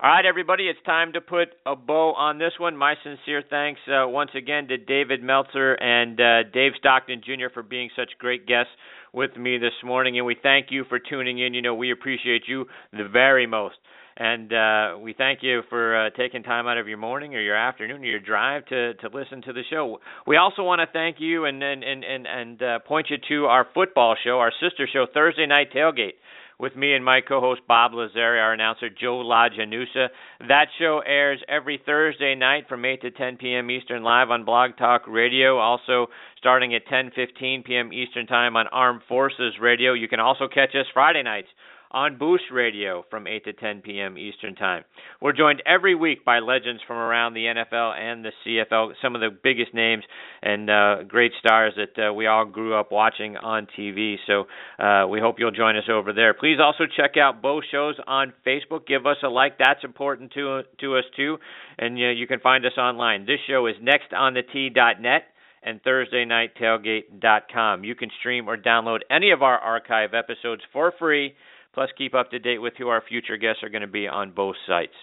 All 0.00 0.10
right, 0.10 0.26
everybody, 0.26 0.64
it's 0.64 0.80
time 0.84 1.12
to 1.12 1.20
put 1.20 1.50
a 1.64 1.76
bow 1.76 2.14
on 2.14 2.36
this 2.36 2.50
one. 2.58 2.76
My 2.76 2.94
sincere 3.04 3.44
thanks 3.48 3.80
uh, 3.86 4.08
once 4.08 4.32
again 4.34 4.66
to 4.66 4.76
David 4.76 5.22
Meltzer 5.22 5.74
and 5.74 6.20
uh, 6.20 6.42
Dave 6.52 6.72
Stockton 6.80 7.22
Jr. 7.24 7.46
for 7.54 7.62
being 7.62 7.90
such 7.94 8.10
great 8.18 8.44
guests 8.44 8.72
with 9.12 9.36
me 9.36 9.56
this 9.56 9.72
morning, 9.84 10.18
and 10.18 10.26
we 10.26 10.36
thank 10.42 10.66
you 10.70 10.82
for 10.88 10.98
tuning 10.98 11.38
in. 11.38 11.54
You 11.54 11.62
know, 11.62 11.76
we 11.76 11.92
appreciate 11.92 12.42
you 12.48 12.66
the 12.92 13.06
very 13.06 13.46
most. 13.46 13.76
And 14.16 14.52
uh, 14.52 14.98
we 15.00 15.12
thank 15.12 15.40
you 15.42 15.62
for 15.70 16.06
uh, 16.06 16.10
taking 16.16 16.42
time 16.42 16.66
out 16.66 16.78
of 16.78 16.88
your 16.88 16.98
morning 16.98 17.34
or 17.36 17.40
your 17.40 17.56
afternoon 17.56 18.02
or 18.02 18.06
your 18.06 18.20
drive 18.20 18.64
to, 18.66 18.94
to 18.94 19.08
listen 19.08 19.42
to 19.42 19.52
the 19.52 19.62
show. 19.70 19.98
We 20.26 20.36
also 20.36 20.62
want 20.64 20.80
to 20.80 20.92
thank 20.92 21.16
you 21.18 21.46
and 21.46 21.62
and 21.62 21.82
and 21.82 22.04
and, 22.04 22.26
and 22.26 22.62
uh, 22.62 22.78
point 22.80 23.08
you 23.10 23.16
to 23.28 23.46
our 23.46 23.66
football 23.74 24.16
show, 24.22 24.38
our 24.38 24.52
sister 24.60 24.88
show, 24.92 25.06
Thursday 25.12 25.46
Night 25.46 25.72
Tailgate 25.74 26.14
with 26.58 26.76
me 26.76 26.94
and 26.94 27.04
my 27.04 27.20
co-host 27.20 27.62
Bob 27.66 27.92
Lazari, 27.92 28.40
our 28.40 28.52
announcer 28.52 28.88
Joe 28.88 29.22
LaGenusa. 29.24 30.08
That 30.48 30.66
show 30.78 31.02
airs 31.04 31.40
every 31.48 31.80
Thursday 31.84 32.34
night 32.34 32.68
from 32.68 32.84
8 32.84 33.02
to 33.02 33.10
10 33.10 33.36
p.m. 33.36 33.70
Eastern 33.70 34.02
live 34.02 34.30
on 34.30 34.44
Blog 34.44 34.76
Talk 34.76 35.02
Radio. 35.08 35.58
Also 35.58 36.08
starting 36.38 36.74
at 36.74 36.86
10:15 36.86 37.64
p.m. 37.64 37.92
Eastern 37.92 38.26
Time 38.26 38.56
on 38.56 38.66
Armed 38.68 39.02
Forces 39.08 39.54
Radio. 39.60 39.94
You 39.94 40.08
can 40.08 40.20
also 40.20 40.46
catch 40.46 40.74
us 40.74 40.86
Friday 40.92 41.22
nights 41.22 41.48
on 41.94 42.18
Boost 42.18 42.44
Radio 42.52 43.04
from 43.08 43.28
8 43.28 43.44
to 43.44 43.52
10 43.52 43.82
p.m. 43.82 44.18
Eastern 44.18 44.56
Time. 44.56 44.82
We're 45.20 45.32
joined 45.32 45.62
every 45.64 45.94
week 45.94 46.24
by 46.24 46.40
legends 46.40 46.82
from 46.86 46.96
around 46.96 47.34
the 47.34 47.44
NFL 47.44 47.96
and 47.96 48.24
the 48.24 48.32
CFL, 48.44 48.94
some 49.00 49.14
of 49.14 49.20
the 49.20 49.30
biggest 49.30 49.72
names 49.72 50.02
and 50.42 50.68
uh, 50.68 51.04
great 51.06 51.30
stars 51.38 51.72
that 51.76 52.08
uh, 52.08 52.12
we 52.12 52.26
all 52.26 52.44
grew 52.44 52.74
up 52.74 52.90
watching 52.90 53.36
on 53.36 53.68
TV. 53.78 54.16
So 54.26 54.46
uh, 54.84 55.06
we 55.06 55.20
hope 55.20 55.36
you'll 55.38 55.52
join 55.52 55.76
us 55.76 55.84
over 55.88 56.12
there. 56.12 56.34
Please 56.34 56.58
also 56.60 56.84
check 56.96 57.16
out 57.16 57.40
both 57.40 57.62
shows 57.70 57.94
on 58.08 58.32
Facebook. 58.44 58.88
Give 58.88 59.06
us 59.06 59.18
a 59.22 59.28
like; 59.28 59.58
that's 59.58 59.84
important 59.84 60.32
to 60.32 60.62
to 60.80 60.96
us 60.96 61.04
too. 61.16 61.38
And 61.78 61.96
uh, 61.96 62.10
you 62.10 62.26
can 62.26 62.40
find 62.40 62.66
us 62.66 62.76
online. 62.76 63.24
This 63.24 63.38
show 63.46 63.68
is 63.68 63.76
next 63.80 64.12
on 64.12 64.34
nextonthetee.net 64.34 65.22
and 65.62 65.80
ThursdayNightTailgate.com. 65.82 67.84
You 67.84 67.94
can 67.94 68.10
stream 68.18 68.48
or 68.48 68.56
download 68.56 69.02
any 69.10 69.30
of 69.30 69.42
our 69.42 69.58
archive 69.58 70.12
episodes 70.12 70.62
for 70.72 70.92
free 70.98 71.34
plus 71.74 71.90
keep 71.98 72.14
up 72.14 72.30
to 72.30 72.38
date 72.38 72.58
with 72.58 72.74
who 72.78 72.88
our 72.88 73.02
future 73.06 73.36
guests 73.36 73.62
are 73.62 73.68
going 73.68 73.82
to 73.82 73.88
be 73.88 74.08
on 74.08 74.32
both 74.32 74.56
sites. 74.66 74.94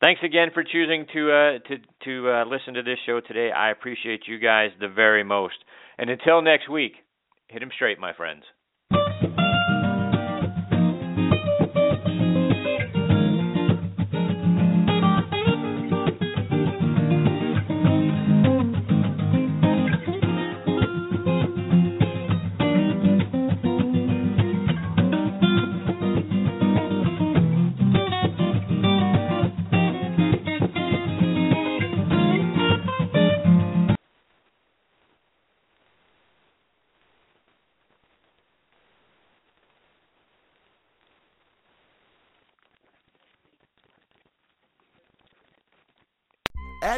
Thanks 0.00 0.20
again 0.24 0.48
for 0.52 0.64
choosing 0.64 1.06
to 1.12 1.30
uh, 1.30 1.58
to 1.68 1.76
to 2.04 2.30
uh, 2.30 2.44
listen 2.44 2.74
to 2.74 2.82
this 2.82 2.98
show 3.06 3.20
today. 3.20 3.52
I 3.52 3.70
appreciate 3.70 4.22
you 4.26 4.38
guys 4.38 4.70
the 4.80 4.88
very 4.88 5.22
most. 5.22 5.54
And 5.98 6.10
until 6.10 6.42
next 6.42 6.68
week, 6.68 6.94
hit 7.48 7.60
them 7.60 7.70
straight, 7.72 8.00
my 8.00 8.12
friends. 8.12 8.42